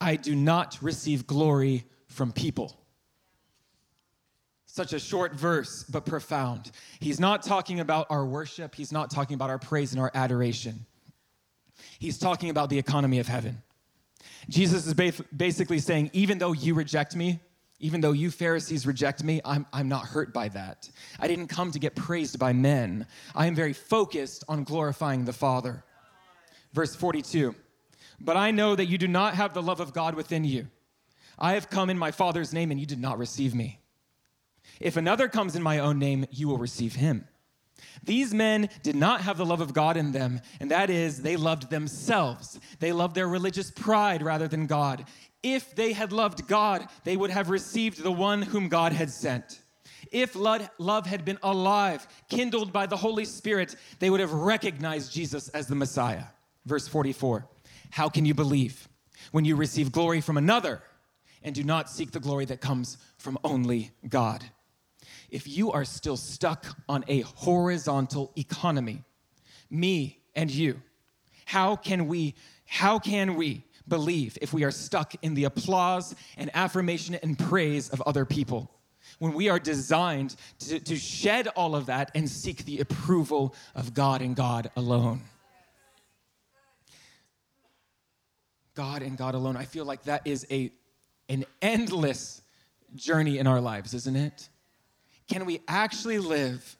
I 0.00 0.16
do 0.16 0.34
not 0.34 0.78
receive 0.80 1.26
glory 1.26 1.84
from 2.06 2.32
people. 2.32 2.74
Such 4.64 4.94
a 4.94 4.98
short 4.98 5.34
verse, 5.34 5.84
but 5.84 6.06
profound. 6.06 6.70
He's 6.98 7.20
not 7.20 7.42
talking 7.42 7.80
about 7.80 8.06
our 8.10 8.24
worship, 8.24 8.74
he's 8.74 8.92
not 8.92 9.10
talking 9.10 9.34
about 9.34 9.50
our 9.50 9.58
praise 9.58 9.92
and 9.92 10.00
our 10.00 10.10
adoration. 10.14 10.86
He's 11.98 12.18
talking 12.18 12.48
about 12.48 12.70
the 12.70 12.78
economy 12.78 13.18
of 13.18 13.28
heaven. 13.28 13.62
Jesus 14.48 14.86
is 14.86 14.94
basically 14.94 15.78
saying, 15.78 16.10
even 16.12 16.38
though 16.38 16.52
you 16.52 16.74
reject 16.74 17.14
me, 17.14 17.40
even 17.80 18.00
though 18.00 18.12
you 18.12 18.30
Pharisees 18.30 18.86
reject 18.86 19.22
me, 19.22 19.40
I'm, 19.44 19.66
I'm 19.72 19.88
not 19.88 20.06
hurt 20.06 20.32
by 20.32 20.48
that. 20.48 20.90
I 21.20 21.28
didn't 21.28 21.48
come 21.48 21.70
to 21.72 21.78
get 21.78 21.94
praised 21.94 22.38
by 22.38 22.52
men. 22.52 23.06
I 23.34 23.46
am 23.46 23.54
very 23.54 23.72
focused 23.72 24.42
on 24.48 24.64
glorifying 24.64 25.24
the 25.24 25.32
Father. 25.32 25.84
Verse 26.72 26.96
42 26.96 27.54
But 28.20 28.36
I 28.36 28.50
know 28.50 28.74
that 28.74 28.86
you 28.86 28.98
do 28.98 29.06
not 29.06 29.34
have 29.34 29.54
the 29.54 29.62
love 29.62 29.80
of 29.80 29.92
God 29.92 30.14
within 30.14 30.44
you. 30.44 30.68
I 31.38 31.54
have 31.54 31.70
come 31.70 31.88
in 31.88 31.98
my 31.98 32.10
Father's 32.10 32.52
name, 32.52 32.72
and 32.72 32.80
you 32.80 32.86
did 32.86 33.00
not 33.00 33.18
receive 33.18 33.54
me. 33.54 33.80
If 34.80 34.96
another 34.96 35.28
comes 35.28 35.54
in 35.54 35.62
my 35.62 35.78
own 35.78 35.98
name, 35.98 36.26
you 36.30 36.48
will 36.48 36.58
receive 36.58 36.96
him. 36.96 37.28
These 38.02 38.32
men 38.32 38.68
did 38.82 38.96
not 38.96 39.22
have 39.22 39.36
the 39.36 39.46
love 39.46 39.60
of 39.60 39.74
God 39.74 39.96
in 39.96 40.12
them, 40.12 40.40
and 40.60 40.70
that 40.70 40.90
is, 40.90 41.22
they 41.22 41.36
loved 41.36 41.70
themselves. 41.70 42.58
They 42.80 42.92
loved 42.92 43.14
their 43.14 43.28
religious 43.28 43.70
pride 43.70 44.22
rather 44.22 44.48
than 44.48 44.66
God. 44.66 45.04
If 45.42 45.74
they 45.74 45.92
had 45.92 46.12
loved 46.12 46.46
God, 46.46 46.88
they 47.04 47.16
would 47.16 47.30
have 47.30 47.50
received 47.50 48.02
the 48.02 48.12
one 48.12 48.42
whom 48.42 48.68
God 48.68 48.92
had 48.92 49.10
sent. 49.10 49.60
If 50.10 50.34
love 50.34 51.06
had 51.06 51.24
been 51.24 51.38
alive, 51.42 52.06
kindled 52.28 52.72
by 52.72 52.86
the 52.86 52.96
Holy 52.96 53.24
Spirit, 53.24 53.76
they 53.98 54.10
would 54.10 54.20
have 54.20 54.32
recognized 54.32 55.12
Jesus 55.12 55.48
as 55.50 55.66
the 55.66 55.74
Messiah. 55.74 56.24
Verse 56.66 56.88
44 56.88 57.46
How 57.90 58.08
can 58.08 58.24
you 58.24 58.34
believe 58.34 58.88
when 59.32 59.44
you 59.44 59.56
receive 59.56 59.92
glory 59.92 60.20
from 60.20 60.36
another 60.36 60.82
and 61.42 61.54
do 61.54 61.62
not 61.62 61.90
seek 61.90 62.10
the 62.10 62.20
glory 62.20 62.44
that 62.46 62.60
comes 62.60 62.98
from 63.18 63.38
only 63.44 63.90
God? 64.08 64.44
If 65.30 65.46
you 65.46 65.72
are 65.72 65.84
still 65.84 66.16
stuck 66.16 66.66
on 66.88 67.04
a 67.08 67.20
horizontal 67.20 68.32
economy, 68.36 69.04
me 69.70 70.20
and 70.34 70.50
you, 70.50 70.80
how 71.44 71.76
can 71.76 72.08
we, 72.08 72.34
how 72.66 72.98
can 72.98 73.34
we 73.36 73.64
believe 73.88 74.38
if 74.40 74.52
we 74.52 74.64
are 74.64 74.70
stuck 74.70 75.14
in 75.22 75.34
the 75.34 75.44
applause 75.44 76.14
and 76.36 76.50
affirmation 76.54 77.16
and 77.16 77.38
praise 77.38 77.88
of 77.88 78.02
other 78.02 78.24
people. 78.24 78.70
When 79.18 79.32
we 79.32 79.48
are 79.48 79.58
designed 79.58 80.36
to, 80.60 80.78
to 80.78 80.96
shed 80.96 81.48
all 81.48 81.74
of 81.74 81.86
that 81.86 82.10
and 82.14 82.28
seek 82.28 82.64
the 82.64 82.80
approval 82.80 83.54
of 83.74 83.94
God 83.94 84.20
and 84.20 84.36
God 84.36 84.70
alone. 84.76 85.22
God 88.74 89.02
and 89.02 89.16
God 89.16 89.34
alone. 89.34 89.56
I 89.56 89.64
feel 89.64 89.84
like 89.84 90.04
that 90.04 90.22
is 90.24 90.46
a, 90.50 90.70
an 91.28 91.44
endless 91.60 92.42
journey 92.94 93.38
in 93.38 93.46
our 93.46 93.60
lives, 93.60 93.92
isn't 93.94 94.16
it? 94.16 94.48
Can 95.28 95.44
we 95.44 95.60
actually 95.68 96.18
live 96.18 96.78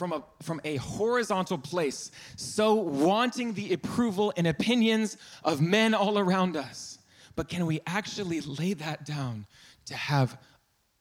from 0.00 0.14
a, 0.14 0.24
from 0.40 0.62
a 0.64 0.76
horizontal 0.76 1.58
place, 1.58 2.10
so 2.34 2.72
wanting 2.72 3.52
the 3.52 3.74
approval 3.74 4.32
and 4.34 4.46
opinions 4.46 5.18
of 5.44 5.60
men 5.60 5.92
all 5.92 6.18
around 6.18 6.56
us. 6.56 6.98
But 7.36 7.50
can 7.50 7.66
we 7.66 7.82
actually 7.86 8.40
lay 8.40 8.72
that 8.72 9.04
down 9.04 9.46
to 9.84 9.94
have 9.94 10.38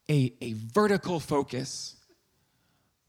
a, 0.10 0.34
a 0.42 0.52
vertical 0.52 1.22
focus? 1.22 1.96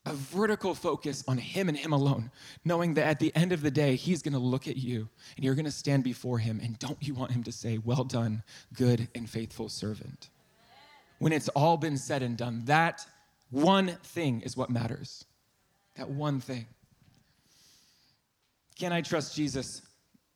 A 0.07 0.13
vertical 0.13 0.77
focus 0.77 1.25
on 1.27 1.39
Him 1.39 1.69
and 1.69 1.77
Him 1.77 1.93
alone, 1.93 2.31
knowing 2.65 2.95
that 2.95 3.09
at 3.09 3.19
the 3.19 3.35
end 3.35 3.51
of 3.51 3.61
the 3.61 3.71
day, 3.73 3.97
He's 3.97 4.23
gonna 4.23 4.39
look 4.39 4.69
at 4.69 4.77
you 4.77 5.09
and 5.35 5.45
you're 5.45 5.57
gonna 5.57 5.73
stand 5.73 6.05
before 6.05 6.39
Him. 6.39 6.61
And 6.63 6.79
don't 6.79 6.99
you 7.01 7.15
want 7.15 7.33
Him 7.33 7.43
to 7.43 7.53
say, 7.53 7.79
Well 7.79 8.05
done, 8.05 8.45
good 8.73 9.09
and 9.17 9.29
faithful 9.29 9.69
servant? 9.69 10.31
When 11.21 11.33
it's 11.33 11.49
all 11.51 11.77
been 11.77 11.97
said 11.97 12.23
and 12.23 12.37
done, 12.37 12.63
that 12.65 13.07
one 13.51 13.89
thing 14.03 14.41
is 14.41 14.57
what 14.57 14.71
matters. 14.71 15.25
That 15.97 16.09
one 16.09 16.41
thing. 16.41 16.67
Can 18.79 18.93
I 18.93 19.03
trust 19.03 19.37
Jesus? 19.37 19.83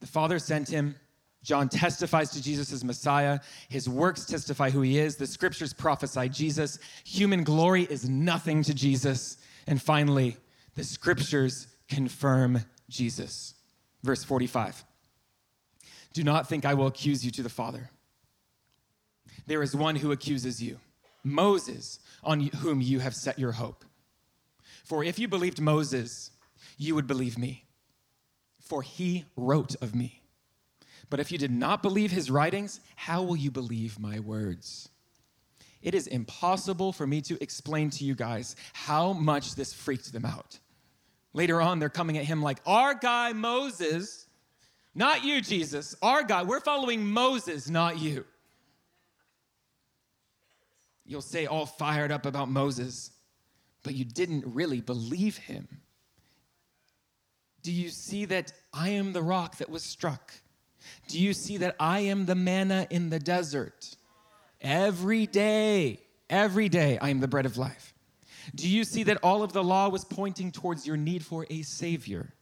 The 0.01 0.07
Father 0.07 0.39
sent 0.39 0.68
him. 0.68 0.95
John 1.43 1.68
testifies 1.68 2.30
to 2.32 2.43
Jesus 2.43 2.70
as 2.70 2.85
Messiah. 2.85 3.41
His 3.68 3.89
works 3.89 4.26
testify 4.26 4.70
who 4.70 4.82
he 4.82 4.99
is. 4.99 5.16
The 5.16 5.26
scriptures 5.26 5.72
prophesy 5.72 6.28
Jesus. 6.28 6.78
Human 7.05 7.45
glory 7.45 7.85
is 7.85 8.09
nothing 8.09 8.62
to 8.64 8.74
Jesus. 8.74 9.39
And 9.66 9.80
finally, 9.80 10.37
the 10.74 10.85
scriptures 10.85 11.66
confirm 11.89 12.61
Jesus. 12.91 13.55
Verse 14.03 14.22
45 14.22 14.85
Do 16.12 16.24
not 16.24 16.47
think 16.47 16.66
I 16.66 16.74
will 16.74 16.87
accuse 16.87 17.24
you 17.24 17.30
to 17.32 17.43
the 17.43 17.49
Father. 17.49 17.91
There 19.47 19.62
is 19.62 19.76
one 19.76 19.97
who 19.97 20.12
accuses 20.12 20.62
you, 20.62 20.78
Moses, 21.22 21.99
on 22.22 22.40
whom 22.40 22.80
you 22.80 23.01
have 23.01 23.14
set 23.14 23.38
your 23.38 23.53
hope. 23.53 23.84
For 24.84 25.05
if 25.05 25.18
you 25.18 25.28
believed 25.28 25.61
Moses, 25.61 26.30
you 26.78 26.95
would 26.95 27.07
believe 27.07 27.38
me, 27.38 27.64
for 28.61 28.82
he 28.82 29.24
wrote 29.36 29.74
of 29.82 29.95
me. 29.95 30.22
But 31.11 31.20
if 31.20 31.30
you 31.30 31.38
did 31.38 31.51
not 31.51 31.82
believe 31.82 32.11
his 32.11 32.30
writings, 32.30 32.80
how 32.97 33.22
will 33.22 33.36
you 33.36 33.51
believe 33.51 33.99
my 33.99 34.20
words? 34.20 34.88
It 35.82 35.95
is 35.95 36.07
impossible 36.07 36.92
for 36.92 37.07
me 37.07 37.20
to 37.22 37.42
explain 37.42 37.90
to 37.90 38.05
you 38.05 38.14
guys 38.14 38.57
how 38.72 39.12
much 39.12 39.55
this 39.55 39.74
freaked 39.74 40.12
them 40.12 40.24
out. 40.24 40.59
Later 41.34 41.61
on, 41.61 41.78
they're 41.78 41.90
coming 41.90 42.16
at 42.16 42.24
him 42.24 42.42
like, 42.42 42.59
Our 42.64 42.95
guy 42.95 43.32
Moses, 43.34 44.26
not 44.95 45.24
you, 45.24 45.42
Jesus, 45.42 45.95
our 46.01 46.22
guy, 46.22 46.42
we're 46.42 46.61
following 46.61 47.07
Moses, 47.07 47.68
not 47.68 47.99
you. 47.99 48.24
You'll 51.07 51.22
say, 51.22 51.46
all 51.46 51.66
fired 51.66 52.11
up 52.11 52.26
about 52.26 52.48
Moses 52.48 53.11
but 53.84 53.94
you 53.94 54.05
didn't 54.05 54.44
really 54.46 54.80
believe 54.80 55.36
him. 55.36 55.68
Do 57.62 57.70
you 57.70 57.90
see 57.90 58.24
that 58.24 58.52
I 58.72 58.88
am 58.90 59.12
the 59.12 59.22
rock 59.22 59.59
that 59.59 59.70
was 59.70 59.84
struck? 59.84 60.32
Do 61.09 61.20
you 61.20 61.32
see 61.32 61.59
that 61.59 61.76
I 61.78 62.00
am 62.00 62.26
the 62.26 62.34
manna 62.34 62.86
in 62.90 63.11
the 63.11 63.20
desert? 63.20 63.96
Every 64.61 65.26
day, 65.26 66.00
every 66.28 66.68
day, 66.68 66.98
I 66.98 67.11
am 67.11 67.20
the 67.20 67.28
bread 67.28 67.46
of 67.46 67.57
life. 67.57 67.94
Do 68.55 68.68
you 68.68 68.84
see 68.84 69.02
that 69.05 69.18
all 69.22 69.42
of 69.42 69.52
the 69.52 69.64
law 69.64 69.88
was 69.88 70.05
pointing 70.05 70.50
towards 70.52 70.86
your 70.86 70.96
need 70.96 71.24
for 71.24 71.46
a 71.48 71.62
Savior? 71.62 72.34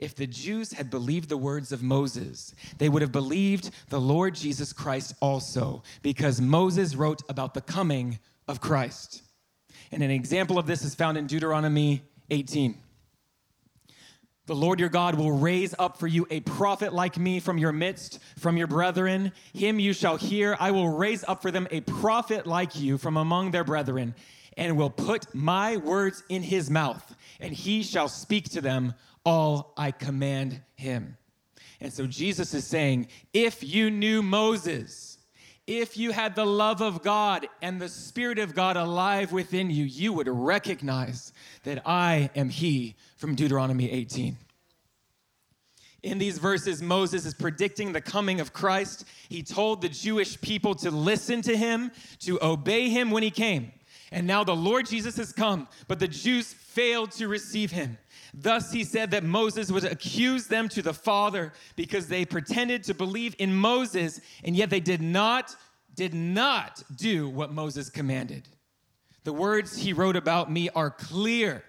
If 0.00 0.14
the 0.14 0.26
Jews 0.26 0.72
had 0.72 0.88
believed 0.88 1.28
the 1.28 1.36
words 1.36 1.72
of 1.72 1.82
Moses, 1.82 2.54
they 2.78 2.88
would 2.88 3.02
have 3.02 3.12
believed 3.12 3.70
the 3.90 4.00
Lord 4.00 4.34
Jesus 4.34 4.72
Christ 4.72 5.14
also, 5.20 5.82
because 6.00 6.40
Moses 6.40 6.96
wrote 6.96 7.22
about 7.28 7.52
the 7.52 7.60
coming 7.60 8.18
of 8.48 8.62
Christ. 8.62 9.22
And 9.92 10.02
an 10.02 10.10
example 10.10 10.58
of 10.58 10.66
this 10.66 10.86
is 10.86 10.94
found 10.94 11.18
in 11.18 11.26
Deuteronomy 11.26 12.02
18. 12.30 12.78
The 14.46 14.54
Lord 14.54 14.80
your 14.80 14.88
God 14.88 15.16
will 15.16 15.32
raise 15.32 15.74
up 15.78 15.98
for 15.98 16.06
you 16.06 16.26
a 16.30 16.40
prophet 16.40 16.94
like 16.94 17.18
me 17.18 17.38
from 17.38 17.58
your 17.58 17.70
midst, 17.70 18.20
from 18.38 18.56
your 18.56 18.66
brethren. 18.66 19.32
Him 19.52 19.78
you 19.78 19.92
shall 19.92 20.16
hear. 20.16 20.56
I 20.58 20.70
will 20.70 20.88
raise 20.88 21.24
up 21.24 21.42
for 21.42 21.50
them 21.50 21.68
a 21.70 21.82
prophet 21.82 22.46
like 22.46 22.74
you 22.74 22.96
from 22.96 23.18
among 23.18 23.50
their 23.50 23.64
brethren, 23.64 24.14
and 24.56 24.78
will 24.78 24.90
put 24.90 25.34
my 25.34 25.76
words 25.76 26.24
in 26.30 26.42
his 26.42 26.70
mouth, 26.70 27.14
and 27.38 27.52
he 27.52 27.82
shall 27.82 28.08
speak 28.08 28.48
to 28.50 28.62
them 28.62 28.94
all 29.24 29.72
I 29.76 29.90
command 29.90 30.60
him. 30.74 31.16
And 31.80 31.92
so 31.92 32.06
Jesus 32.06 32.52
is 32.54 32.66
saying, 32.66 33.08
if 33.32 33.62
you 33.62 33.90
knew 33.90 34.22
Moses, 34.22 35.18
if 35.66 35.96
you 35.96 36.10
had 36.10 36.34
the 36.34 36.44
love 36.44 36.82
of 36.82 37.02
God 37.02 37.46
and 37.62 37.80
the 37.80 37.88
Spirit 37.88 38.38
of 38.38 38.54
God 38.54 38.76
alive 38.76 39.32
within 39.32 39.70
you, 39.70 39.84
you 39.84 40.12
would 40.12 40.28
recognize 40.28 41.32
that 41.62 41.82
I 41.86 42.30
am 42.34 42.48
He 42.50 42.96
from 43.16 43.34
Deuteronomy 43.34 43.90
18. 43.90 44.36
In 46.02 46.18
these 46.18 46.38
verses, 46.38 46.82
Moses 46.82 47.26
is 47.26 47.34
predicting 47.34 47.92
the 47.92 48.00
coming 48.00 48.40
of 48.40 48.52
Christ. 48.52 49.04
He 49.28 49.42
told 49.42 49.82
the 49.82 49.88
Jewish 49.88 50.40
people 50.40 50.74
to 50.76 50.90
listen 50.90 51.42
to 51.42 51.56
him, 51.56 51.92
to 52.20 52.42
obey 52.42 52.88
him 52.88 53.10
when 53.10 53.22
he 53.22 53.30
came. 53.30 53.72
And 54.10 54.26
now 54.26 54.42
the 54.42 54.56
Lord 54.56 54.86
Jesus 54.86 55.16
has 55.18 55.32
come, 55.32 55.68
but 55.88 56.00
the 56.00 56.08
Jews 56.08 56.52
failed 56.52 57.12
to 57.12 57.28
receive 57.28 57.70
him. 57.70 57.98
Thus, 58.32 58.72
he 58.72 58.84
said 58.84 59.10
that 59.10 59.24
Moses 59.24 59.70
would 59.70 59.84
accuse 59.84 60.46
them 60.46 60.68
to 60.70 60.82
the 60.82 60.94
Father 60.94 61.52
because 61.76 62.06
they 62.06 62.24
pretended 62.24 62.84
to 62.84 62.94
believe 62.94 63.34
in 63.38 63.54
Moses, 63.54 64.20
and 64.44 64.56
yet 64.56 64.70
they 64.70 64.80
did 64.80 65.02
not, 65.02 65.56
did 65.94 66.14
not 66.14 66.82
do 66.96 67.28
what 67.28 67.52
Moses 67.52 67.90
commanded. 67.90 68.48
The 69.24 69.32
words 69.32 69.76
he 69.76 69.92
wrote 69.92 70.16
about 70.16 70.50
me 70.50 70.68
are 70.70 70.90
clear, 70.90 71.64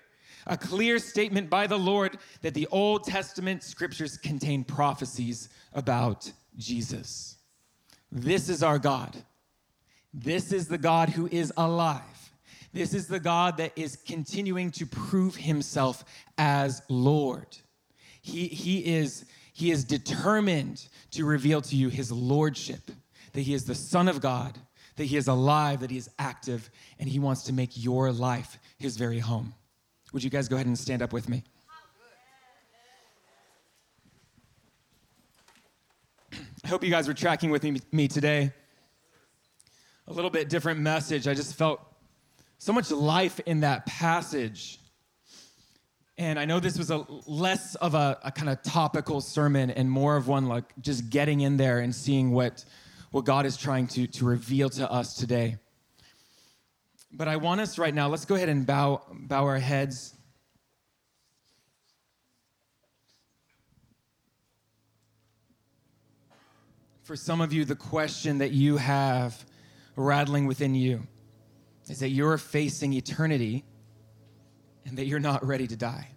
a 0.47 0.57
clear 0.57 0.99
statement 0.99 1.49
by 1.49 1.68
the 1.68 1.80
Lord 1.80 2.18
that 2.41 2.53
the 2.53 2.68
Old 2.68 3.03
Testament 3.03 3.64
scriptures 3.64 4.18
contain 4.18 4.64
prophecies 4.64 5.49
about 5.74 6.32
Jesus. 6.57 7.38
This 8.12 8.49
is 8.49 8.62
our 8.62 8.80
God. 8.80 9.18
This 10.14 10.51
is 10.51 10.68
the 10.68 10.78
God 10.78 11.09
who 11.09 11.28
is 11.32 11.53
alive. 11.57 12.20
This 12.74 12.93
is 12.93 13.07
the 13.07 13.19
God 13.19 13.57
that 13.57 13.74
is 13.76 13.97
continuing 13.97 14.72
to 14.72 14.86
prove 14.86 15.36
himself 15.36 16.05
as 16.38 16.82
Lord. 16.89 17.57
He, 18.22 18.47
he, 18.47 18.95
is, 18.95 19.26
he 19.53 19.72
is 19.72 19.84
determined 19.84 20.88
to 21.11 21.26
reveal 21.26 21.61
to 21.61 21.76
you 21.76 21.89
his 21.89 22.11
lordship, 22.11 22.91
that 23.34 23.41
he 23.41 23.53
is 23.53 23.65
the 23.65 23.76
Son 23.76 24.07
of 24.07 24.22
God, 24.22 24.57
that 24.95 25.05
He 25.05 25.17
is 25.17 25.28
alive, 25.28 25.80
that 25.80 25.89
He 25.89 25.97
is 25.97 26.09
active, 26.19 26.69
and 26.99 27.09
He 27.09 27.19
wants 27.19 27.43
to 27.43 27.53
make 27.53 27.72
your 27.74 28.11
life 28.11 28.59
His 28.78 28.97
very 28.97 29.19
home. 29.19 29.53
Would 30.13 30.24
you 30.24 30.30
guys 30.30 30.47
go 30.47 30.55
ahead 30.55 30.67
and 30.67 30.78
stand 30.78 31.01
up 31.01 31.13
with 31.13 31.30
me? 31.30 31.43
I 36.63 36.67
hope 36.67 36.84
you 36.84 36.91
guys 36.91 37.07
were 37.07 37.13
tracking 37.13 37.49
with 37.49 37.63
me, 37.63 37.82
me 37.91 38.07
today. 38.07 38.53
A 40.07 40.13
little 40.13 40.30
bit 40.30 40.49
different 40.49 40.80
message. 40.80 41.28
I 41.28 41.34
just 41.34 41.55
felt 41.55 41.82
so 42.62 42.72
much 42.72 42.91
life 42.91 43.39
in 43.47 43.62
that 43.62 43.88
passage. 43.88 44.80
And 46.20 46.38
I 46.38 46.45
know 46.45 46.59
this 46.59 46.78
was 46.78 46.91
a 46.91 47.07
less 47.26 47.74
of 47.74 47.95
a, 47.95 48.20
a 48.24 48.32
kind 48.32 48.49
of 48.49 48.62
topical 48.62 49.20
sermon 49.20 49.72
and 49.72 49.89
more 49.89 50.16
of 50.16 50.28
one 50.28 50.45
like 50.45 50.66
just 50.80 51.09
getting 51.09 51.41
in 51.41 51.57
there 51.57 51.80
and 51.80 51.93
seeing 51.93 52.30
what, 52.30 52.64
what 53.09 53.26
God 53.26 53.47
is 53.47 53.57
trying 53.57 53.88
to, 53.88 54.05
to 54.05 54.26
reveal 54.26 54.70
to 54.70 54.89
us 54.91 55.16
today. 55.16 55.57
But 57.12 57.28
I 57.28 57.38
want 57.38 57.62
us 57.62 57.80
right 57.80 57.95
now, 57.95 58.09
let's 58.09 58.26
go 58.26 58.36
ahead 58.36 58.47
and 58.47 58.64
bow, 58.64 59.07
bow 59.12 59.43
our 59.45 59.57
heads. 59.57 60.14
For 67.01 67.16
some 67.16 67.41
of 67.41 67.53
you, 67.53 67.66
the 67.66 67.76
question 67.76 68.38
that 68.38 68.51
you 68.51 68.78
have 68.78 69.43
rattling 69.95 70.45
within 70.45 70.76
you 70.76 71.07
is 71.92 72.00
that 72.00 72.10
you're 72.10 72.38
facing 72.38 72.94
eternity 72.94 73.66
and 74.86 74.98
that 74.98 75.08
you're 75.08 75.20
not 75.20 75.46
ready 75.46 75.68
to 75.68 75.76
die. 75.76 76.08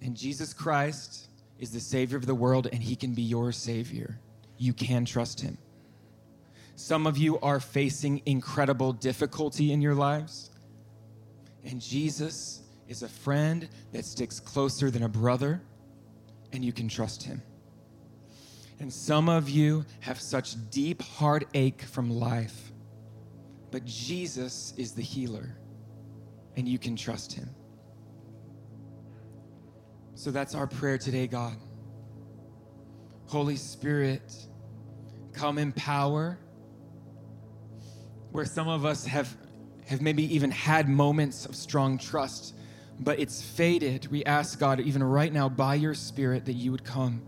And 0.00 0.16
Jesus 0.16 0.54
Christ 0.54 1.28
is 1.58 1.72
the 1.72 1.80
Savior 1.80 2.16
of 2.16 2.24
the 2.24 2.34
world, 2.34 2.68
and 2.72 2.80
He 2.80 2.94
can 2.94 3.14
be 3.14 3.22
your 3.22 3.50
Savior. 3.50 4.16
You 4.58 4.72
can 4.74 5.04
trust 5.04 5.40
Him. 5.40 5.58
Some 6.76 7.04
of 7.04 7.18
you 7.18 7.40
are 7.40 7.58
facing 7.58 8.22
incredible 8.26 8.92
difficulty 8.92 9.72
in 9.72 9.82
your 9.82 9.96
lives, 9.96 10.50
and 11.64 11.80
Jesus 11.80 12.62
is 12.86 13.02
a 13.02 13.08
friend 13.08 13.68
that 13.90 14.04
sticks 14.04 14.38
closer 14.38 14.88
than 14.88 15.02
a 15.02 15.08
brother, 15.08 15.60
and 16.52 16.64
you 16.64 16.72
can 16.72 16.86
trust 16.88 17.24
Him. 17.24 17.42
And 18.78 18.92
some 18.92 19.28
of 19.28 19.50
you 19.50 19.84
have 19.98 20.20
such 20.20 20.54
deep 20.70 21.02
heartache 21.02 21.82
from 21.82 22.08
life, 22.08 22.70
but 23.70 23.84
Jesus 23.84 24.74
is 24.76 24.92
the 24.92 25.02
healer 25.02 25.56
and 26.56 26.68
you 26.68 26.78
can 26.78 26.96
trust 26.96 27.32
Him. 27.32 27.48
So 30.14 30.30
that's 30.30 30.54
our 30.54 30.66
prayer 30.66 30.98
today, 30.98 31.26
God. 31.26 31.56
Holy 33.26 33.56
Spirit, 33.56 34.34
come 35.32 35.56
in 35.58 35.72
power. 35.72 36.38
Where 38.32 38.44
some 38.44 38.68
of 38.68 38.84
us 38.84 39.06
have, 39.06 39.34
have 39.86 40.02
maybe 40.02 40.34
even 40.34 40.50
had 40.50 40.88
moments 40.88 41.46
of 41.46 41.56
strong 41.56 41.98
trust, 41.98 42.54
but 43.00 43.18
it's 43.18 43.42
faded. 43.42 44.08
We 44.08 44.24
ask 44.24 44.58
God, 44.58 44.80
even 44.80 45.02
right 45.02 45.32
now, 45.32 45.48
by 45.48 45.76
your 45.76 45.94
Spirit, 45.94 46.44
that 46.44 46.52
you 46.52 46.70
would 46.70 46.84
come 46.84 47.22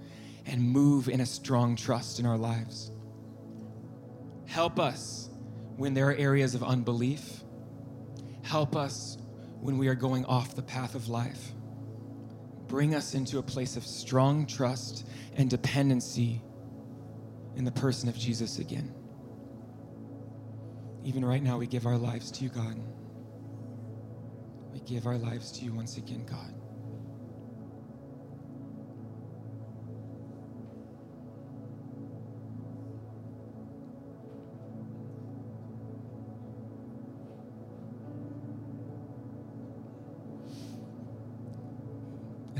and 0.46 0.60
move 0.62 1.08
in 1.08 1.20
a 1.20 1.26
strong 1.26 1.76
trust 1.76 2.20
in 2.20 2.26
our 2.26 2.36
lives. 2.36 2.90
Help 4.46 4.78
us 4.78 5.30
when 5.76 5.94
there 5.94 6.08
are 6.08 6.14
areas 6.14 6.54
of 6.54 6.62
unbelief. 6.62 7.42
Help 8.42 8.76
us 8.76 9.18
when 9.60 9.78
we 9.78 9.88
are 9.88 9.94
going 9.94 10.24
off 10.24 10.54
the 10.54 10.62
path 10.62 10.94
of 10.94 11.08
life. 11.08 11.52
Bring 12.66 12.94
us 12.94 13.14
into 13.14 13.38
a 13.38 13.42
place 13.42 13.76
of 13.76 13.84
strong 13.84 14.46
trust 14.46 15.06
and 15.36 15.48
dependency 15.48 16.42
in 17.56 17.64
the 17.64 17.70
person 17.70 18.08
of 18.08 18.16
Jesus 18.16 18.58
again. 18.58 18.92
Even 21.04 21.24
right 21.24 21.42
now, 21.42 21.58
we 21.58 21.66
give 21.66 21.86
our 21.86 21.98
lives 21.98 22.30
to 22.32 22.44
you, 22.44 22.50
God. 22.50 22.76
We 24.72 24.80
give 24.80 25.06
our 25.06 25.18
lives 25.18 25.52
to 25.52 25.64
you 25.64 25.72
once 25.72 25.96
again, 25.96 26.24
God. 26.24 26.54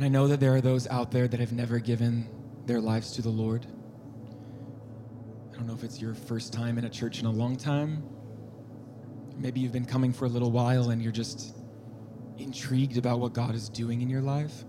And 0.02 0.16
I 0.16 0.18
know 0.18 0.26
that 0.26 0.40
there 0.40 0.52
are 0.52 0.60
those 0.60 0.88
out 0.88 1.12
there 1.12 1.28
that 1.28 1.38
have 1.38 1.52
never 1.52 1.78
given 1.78 2.28
their 2.66 2.80
lives 2.80 3.12
to 3.12 3.22
the 3.22 3.28
Lord. 3.28 3.64
I 5.52 5.56
don't 5.56 5.68
know 5.68 5.74
if 5.74 5.84
it's 5.84 6.00
your 6.00 6.12
first 6.12 6.52
time 6.52 6.76
in 6.76 6.86
a 6.86 6.90
church 6.90 7.20
in 7.20 7.26
a 7.26 7.30
long 7.30 7.54
time. 7.54 8.02
Maybe 9.36 9.60
you've 9.60 9.70
been 9.70 9.84
coming 9.84 10.12
for 10.12 10.24
a 10.24 10.28
little 10.28 10.50
while 10.50 10.90
and 10.90 11.00
you're 11.00 11.12
just 11.12 11.54
intrigued 12.36 12.96
about 12.96 13.20
what 13.20 13.32
God 13.32 13.54
is 13.54 13.68
doing 13.68 14.02
in 14.02 14.10
your 14.10 14.22
life. 14.22 14.64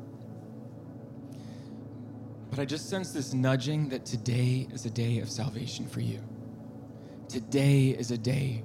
But 2.52 2.60
I 2.60 2.66
just 2.66 2.88
sense 2.88 3.12
this 3.12 3.34
nudging 3.34 3.90
that 3.90 4.06
today 4.06 4.68
is 4.72 4.86
a 4.86 4.92
day 4.92 5.18
of 5.18 5.32
salvation 5.32 5.88
for 5.88 6.02
you. 6.02 6.22
Today 7.28 7.88
is 7.88 8.12
a 8.12 8.20
day 8.20 8.64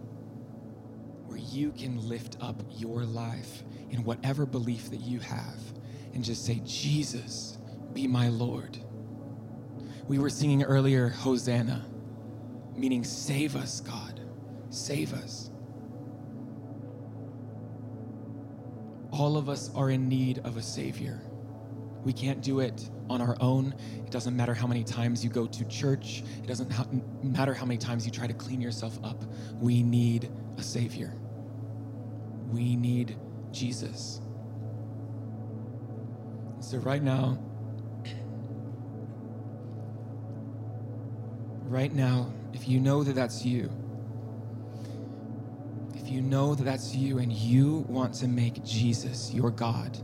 where 1.29 1.39
you 1.39 1.73
can 1.73 2.07
lift 2.07 2.37
up 2.43 2.63
your 2.77 3.05
life 3.05 3.63
in 3.89 4.05
whatever 4.05 4.45
belief 4.45 4.91
that 4.91 5.01
you 5.01 5.19
have 5.21 5.78
and 6.15 6.25
just 6.25 6.45
say, 6.45 6.61
Jesus, 6.65 7.59
be 7.93 8.07
my 8.07 8.29
Lord. 8.29 8.79
We 10.07 10.19
were 10.19 10.31
singing 10.31 10.63
earlier, 10.63 11.09
Hosanna, 11.09 11.85
meaning 12.75 13.05
save 13.05 13.57
us, 13.57 13.81
God, 13.81 14.21
save 14.71 15.13
us. 15.13 15.51
All 19.11 19.37
of 19.37 19.49
us 19.49 19.71
are 19.75 19.91
in 19.91 20.09
need 20.09 20.39
of 20.45 20.57
a 20.57 20.63
Savior. 20.63 21.21
We 22.05 22.13
can't 22.13 22.43
do 22.43 22.61
it 22.61 22.89
on 23.11 23.21
our 23.21 23.37
own. 23.41 23.75
It 24.05 24.11
doesn't 24.11 24.37
matter 24.37 24.55
how 24.55 24.67
many 24.67 24.85
times 24.85 25.25
you 25.25 25.31
go 25.31 25.47
to 25.47 25.65
church, 25.67 26.23
it 26.43 26.47
doesn't 26.47 26.71
ha- 26.73 26.87
matter 27.23 27.55
how 27.55 27.67
many 27.67 27.79
times 27.79 28.07
you 28.07 28.13
try 28.13 28.27
to 28.27 28.35
clean 28.35 28.61
yourself 28.61 28.99
up. 29.05 29.25
We 29.61 29.83
need 29.83 30.31
a 30.57 30.63
Savior. 30.63 31.15
We 32.51 32.77
need 32.77 33.17
Jesus. 33.53 34.21
So, 36.69 36.77
right 36.77 37.03
now, 37.03 37.39
right 41.63 41.91
now, 41.91 42.31
if 42.53 42.69
you 42.69 42.79
know 42.79 43.03
that 43.03 43.15
that's 43.15 43.43
you, 43.43 43.71
if 45.95 46.11
you 46.11 46.21
know 46.21 46.55
that 46.55 46.65
that's 46.65 46.95
you 46.95 47.21
and 47.21 47.33
you 47.33 47.87
want 47.89 48.13
to 48.17 48.29
make 48.29 48.63
Jesus 48.65 49.33
your 49.33 49.51
God, 49.51 49.97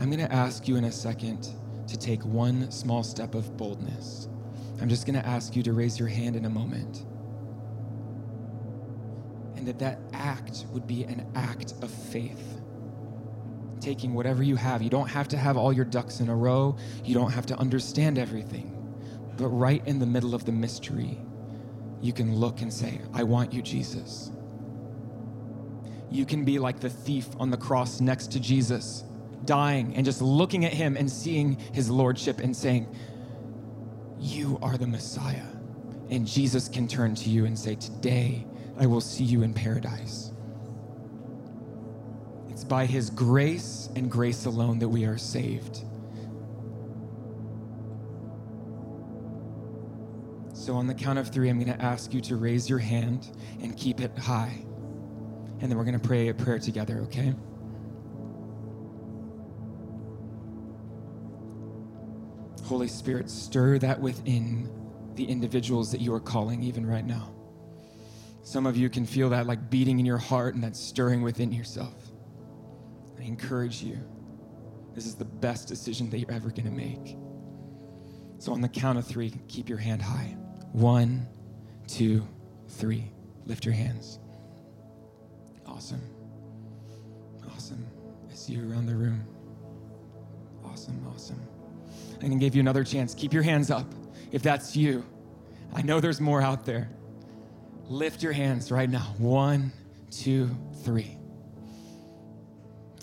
I'm 0.00 0.10
going 0.10 0.26
to 0.26 0.34
ask 0.34 0.66
you 0.66 0.74
in 0.74 0.82
a 0.82 0.90
second 0.90 1.48
to 1.86 1.96
take 1.96 2.24
one 2.24 2.72
small 2.72 3.04
step 3.04 3.36
of 3.36 3.56
boldness. 3.56 4.28
I'm 4.80 4.88
just 4.88 5.06
going 5.06 5.14
to 5.14 5.24
ask 5.24 5.54
you 5.54 5.62
to 5.62 5.72
raise 5.72 5.96
your 5.96 6.08
hand 6.08 6.34
in 6.34 6.44
a 6.44 6.50
moment. 6.50 7.04
And 9.54 9.64
that 9.68 9.78
that 9.78 10.00
act 10.12 10.66
would 10.72 10.88
be 10.88 11.04
an 11.04 11.24
act 11.36 11.74
of 11.82 11.90
faith 11.92 12.57
taking 13.88 14.12
whatever 14.12 14.42
you 14.42 14.54
have. 14.54 14.82
You 14.82 14.90
don't 14.90 15.08
have 15.08 15.28
to 15.28 15.38
have 15.38 15.56
all 15.56 15.72
your 15.72 15.86
ducks 15.86 16.20
in 16.20 16.28
a 16.28 16.36
row, 16.36 16.76
you 17.04 17.14
don't 17.14 17.30
have 17.30 17.46
to 17.46 17.56
understand 17.56 18.18
everything. 18.18 18.74
But 19.38 19.48
right 19.48 19.82
in 19.86 19.98
the 19.98 20.04
middle 20.04 20.34
of 20.34 20.44
the 20.44 20.52
mystery, 20.52 21.18
you 22.02 22.12
can 22.12 22.36
look 22.36 22.60
and 22.60 22.70
say, 22.70 23.00
I 23.14 23.22
want 23.22 23.54
you, 23.54 23.62
Jesus. 23.62 24.30
You 26.10 26.26
can 26.26 26.44
be 26.44 26.58
like 26.58 26.80
the 26.80 26.90
thief 26.90 27.28
on 27.40 27.50
the 27.50 27.56
cross 27.56 28.02
next 28.02 28.30
to 28.32 28.40
Jesus, 28.40 29.04
dying 29.46 29.94
and 29.96 30.04
just 30.04 30.20
looking 30.20 30.66
at 30.66 30.74
him 30.74 30.94
and 30.94 31.10
seeing 31.10 31.56
his 31.72 31.88
lordship 31.88 32.40
and 32.40 32.54
saying, 32.54 32.94
You 34.18 34.58
are 34.60 34.76
the 34.76 34.86
Messiah. 34.86 35.48
And 36.10 36.26
Jesus 36.26 36.68
can 36.68 36.88
turn 36.88 37.14
to 37.14 37.30
you 37.30 37.46
and 37.46 37.58
say, 37.58 37.74
Today 37.74 38.44
I 38.78 38.84
will 38.84 39.00
see 39.00 39.24
you 39.24 39.42
in 39.42 39.54
paradise. 39.54 40.32
By 42.68 42.86
His 42.86 43.10
grace 43.10 43.88
and 43.96 44.10
grace 44.10 44.44
alone 44.44 44.78
that 44.80 44.88
we 44.88 45.04
are 45.04 45.18
saved. 45.18 45.84
So, 50.52 50.74
on 50.74 50.86
the 50.86 50.94
count 50.94 51.18
of 51.18 51.28
three, 51.28 51.48
I'm 51.48 51.58
going 51.58 51.72
to 51.72 51.82
ask 51.82 52.12
you 52.12 52.20
to 52.20 52.36
raise 52.36 52.68
your 52.68 52.78
hand 52.78 53.30
and 53.62 53.74
keep 53.74 54.00
it 54.00 54.16
high. 54.18 54.64
And 55.60 55.70
then 55.70 55.78
we're 55.78 55.84
going 55.84 55.98
to 55.98 56.06
pray 56.06 56.28
a 56.28 56.34
prayer 56.34 56.58
together, 56.58 56.98
okay? 57.04 57.34
Holy 62.64 62.86
Spirit, 62.86 63.30
stir 63.30 63.78
that 63.78 63.98
within 63.98 64.68
the 65.14 65.24
individuals 65.24 65.90
that 65.90 66.02
you 66.02 66.12
are 66.12 66.20
calling 66.20 66.62
even 66.62 66.84
right 66.84 67.06
now. 67.06 67.32
Some 68.42 68.66
of 68.66 68.76
you 68.76 68.90
can 68.90 69.06
feel 69.06 69.30
that 69.30 69.46
like 69.46 69.70
beating 69.70 69.98
in 69.98 70.04
your 70.04 70.18
heart 70.18 70.54
and 70.54 70.62
that 70.62 70.76
stirring 70.76 71.22
within 71.22 71.50
yourself. 71.50 72.07
I 73.18 73.22
encourage 73.24 73.82
you. 73.82 73.98
This 74.94 75.06
is 75.06 75.14
the 75.14 75.24
best 75.24 75.68
decision 75.68 76.10
that 76.10 76.18
you're 76.18 76.32
ever 76.32 76.50
going 76.50 76.64
to 76.64 76.70
make. 76.70 77.16
So, 78.38 78.52
on 78.52 78.60
the 78.60 78.68
count 78.68 78.98
of 78.98 79.06
three, 79.06 79.32
keep 79.48 79.68
your 79.68 79.78
hand 79.78 80.02
high. 80.02 80.36
One, 80.72 81.26
two, 81.86 82.26
three. 82.68 83.10
Lift 83.46 83.64
your 83.64 83.74
hands. 83.74 84.18
Awesome. 85.66 86.02
Awesome. 87.52 87.86
I 88.30 88.34
see 88.34 88.54
you 88.54 88.70
around 88.70 88.86
the 88.86 88.94
room. 88.94 89.24
Awesome, 90.64 91.04
awesome. 91.12 91.40
I'm 92.14 92.20
going 92.20 92.32
to 92.32 92.38
give 92.38 92.54
you 92.54 92.60
another 92.60 92.84
chance. 92.84 93.14
Keep 93.14 93.32
your 93.32 93.42
hands 93.42 93.70
up 93.70 93.86
if 94.32 94.42
that's 94.42 94.76
you. 94.76 95.04
I 95.74 95.82
know 95.82 96.00
there's 96.00 96.20
more 96.20 96.42
out 96.42 96.64
there. 96.64 96.90
Lift 97.88 98.22
your 98.22 98.32
hands 98.32 98.70
right 98.70 98.88
now. 98.88 99.14
One, 99.18 99.72
two, 100.10 100.50
three. 100.82 101.18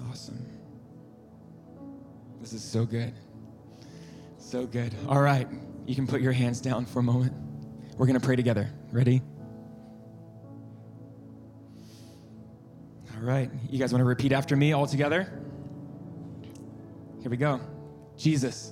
Awesome. 0.10 0.46
This 2.42 2.54
is 2.54 2.64
so 2.64 2.86
good. 2.86 3.14
So 4.38 4.66
good. 4.66 4.94
All 5.08 5.22
right. 5.22 5.48
You 5.86 5.96
can 5.96 6.08
put 6.08 6.22
your 6.22 6.32
hands 6.32 6.62
down 6.62 6.86
for 6.86 7.00
a 7.00 7.04
moment. 7.04 7.34
We're 7.98 8.06
going 8.06 8.20
to 8.20 8.26
pray 8.26 8.36
together. 8.36 8.70
Ready? 8.92 9.22
All 13.16 13.22
right. 13.22 13.50
You 13.70 13.80
guys 13.80 13.92
want 13.92 14.02
to 14.02 14.06
repeat 14.06 14.32
after 14.32 14.56
me 14.56 14.74
all 14.74 14.86
together? 14.86 15.42
Here 17.22 17.32
we 17.32 17.38
go. 17.38 17.60
Jesus, 18.18 18.72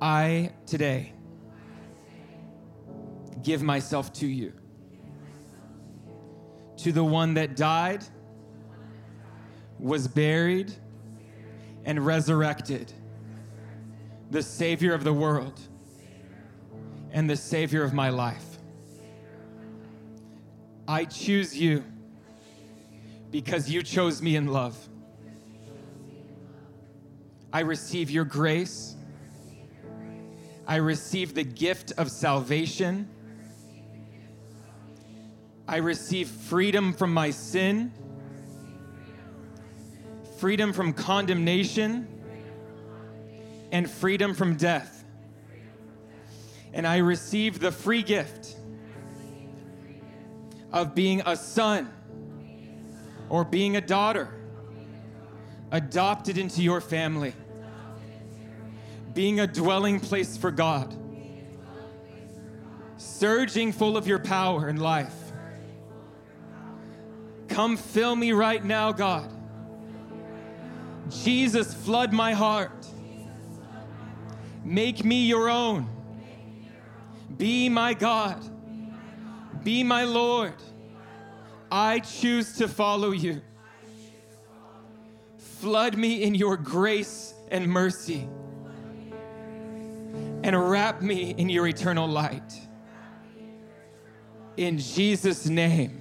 I 0.00 0.52
today 0.66 1.12
give 3.42 3.62
myself 3.62 4.12
to 4.14 4.26
you, 4.26 4.52
to 6.76 6.92
the 6.92 7.02
one 7.02 7.34
that 7.34 7.56
died, 7.56 8.04
was 9.78 10.08
buried, 10.08 10.72
and 11.84 12.04
resurrected, 12.04 12.92
the 14.30 14.42
Savior 14.42 14.92
of 14.92 15.04
the 15.04 15.12
world 15.12 15.58
and 17.12 17.30
the 17.30 17.36
Savior 17.36 17.82
of 17.82 17.94
my 17.94 18.10
life. 18.10 18.44
I 20.86 21.04
choose 21.04 21.56
you 21.56 21.82
because 23.30 23.70
you 23.70 23.82
chose 23.82 24.20
me 24.20 24.36
in 24.36 24.48
love. 24.48 24.76
I 27.52 27.60
receive 27.60 28.10
your 28.10 28.24
grace. 28.24 28.96
I 30.66 30.76
receive 30.76 31.34
the 31.34 31.44
gift 31.44 31.92
of 31.96 32.10
salvation. 32.10 33.08
I 35.66 35.78
receive 35.78 36.28
freedom 36.28 36.92
from 36.92 37.14
my 37.14 37.30
sin, 37.30 37.92
freedom 40.38 40.72
from 40.72 40.92
condemnation, 40.92 42.06
and 43.72 43.90
freedom 43.90 44.34
from 44.34 44.56
death. 44.56 45.04
And 46.72 46.86
I 46.86 46.98
receive 46.98 47.58
the 47.58 47.72
free 47.72 48.02
gift 48.02 48.56
of 50.72 50.94
being 50.94 51.22
a 51.26 51.34
son 51.34 51.90
or 53.28 53.44
being 53.44 53.76
a 53.76 53.80
daughter, 53.80 54.28
adopted 55.70 56.38
into 56.38 56.62
your 56.62 56.80
family, 56.80 57.34
being 59.12 59.40
a 59.40 59.46
dwelling 59.46 59.98
place 59.98 60.36
for 60.36 60.50
God, 60.50 60.94
surging 62.96 63.72
full 63.72 63.96
of 63.96 64.06
your 64.06 64.20
power 64.20 64.68
and 64.68 64.80
life. 64.80 65.14
Come 67.48 67.76
fill 67.76 68.14
me 68.14 68.32
right 68.32 68.64
now, 68.64 68.92
God. 68.92 69.32
Jesus, 71.10 71.74
flood 71.74 72.12
my 72.12 72.32
heart. 72.32 72.86
Make 74.64 75.04
me 75.04 75.26
your 75.26 75.48
own. 75.48 75.88
Be 77.36 77.68
my 77.68 77.94
God. 77.94 78.42
Be 79.64 79.82
my 79.82 80.04
Lord. 80.04 80.54
I 81.70 82.00
choose 82.00 82.56
to 82.56 82.68
follow 82.68 83.10
you. 83.10 83.40
Flood 85.36 85.96
me 85.96 86.22
in 86.22 86.34
your 86.34 86.56
grace 86.56 87.34
and 87.50 87.66
mercy 87.66 88.28
and 90.42 90.70
wrap 90.70 91.02
me 91.02 91.34
in 91.36 91.48
your 91.48 91.66
eternal 91.66 92.06
light. 92.06 92.60
In 94.56 94.78
Jesus' 94.78 95.46
name, 95.46 96.00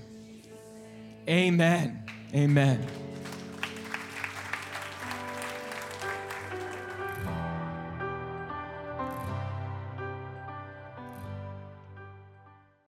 amen. 1.28 2.04
Amen. 2.34 3.07